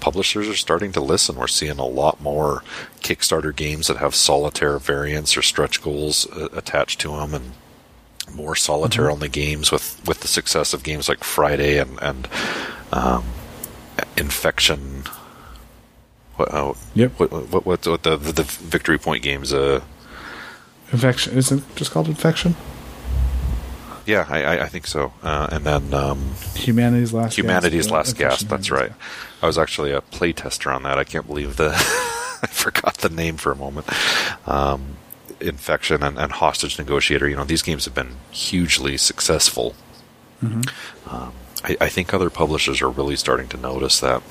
[0.00, 1.36] publishers are starting to listen.
[1.36, 2.62] We're seeing a lot more
[3.00, 7.52] kickstarter games that have solitaire variants or stretch goals uh, attached to them and
[8.34, 12.26] more solitaire only games with with the success of games like friday and and
[12.92, 13.24] um,
[14.16, 15.04] infection.
[16.36, 17.12] What, oh, Yep.
[17.20, 19.80] what, what, what, what the, the victory point games uh
[20.92, 21.36] Infection.
[21.36, 22.56] Isn't it just called infection.
[24.06, 25.12] Yeah, I, I, I think so.
[25.22, 27.92] Uh, and then um, Humanity's last Humanity's gasp.
[27.92, 28.48] Last Gasp.
[28.48, 28.92] That's right.
[29.42, 30.98] I was actually a playtester on that.
[30.98, 31.70] I can't believe the
[32.42, 33.86] I forgot the name for a moment.
[34.46, 34.96] Um,
[35.40, 37.28] Infection and, and Hostage Negotiator.
[37.28, 39.74] You know, these games have been hugely successful.
[40.42, 41.14] Mm-hmm.
[41.14, 41.32] Um,
[41.64, 44.22] I, I think other publishers are really starting to notice that.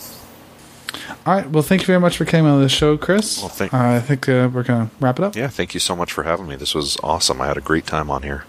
[1.26, 1.50] All right.
[1.50, 3.40] Well, thank you very much for coming on the show, Chris.
[3.40, 5.36] Well, thank- uh, I think uh, we're gonna wrap it up.
[5.36, 6.56] Yeah, thank you so much for having me.
[6.56, 7.42] This was awesome.
[7.42, 8.46] I had a great time on here.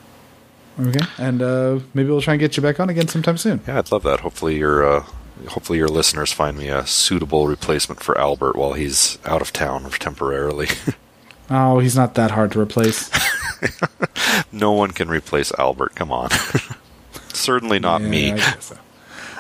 [0.81, 1.05] Okay.
[1.19, 3.61] And uh, maybe we'll try and get you back on again sometime soon.
[3.67, 4.21] Yeah, I'd love that.
[4.21, 5.05] Hopefully, your uh,
[5.49, 9.89] hopefully your listeners find me a suitable replacement for Albert while he's out of town
[9.91, 10.69] temporarily.
[11.51, 13.11] oh, he's not that hard to replace.
[14.53, 15.95] no one can replace Albert.
[15.95, 16.31] Come on.
[17.33, 18.33] Certainly not Yeah, me.
[18.33, 18.79] I guess so.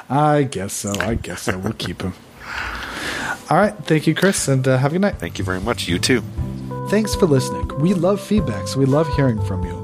[0.09, 0.95] I guess so.
[1.01, 1.59] I guess so.
[1.59, 2.13] We'll keep him.
[3.51, 3.75] All right.
[3.85, 5.17] Thank you, Chris, and uh, have a good night.
[5.17, 5.89] Thank you very much.
[5.89, 6.23] You too.
[6.89, 7.69] Thanks for listening.
[7.81, 9.84] We love feedback, so we love hearing from you.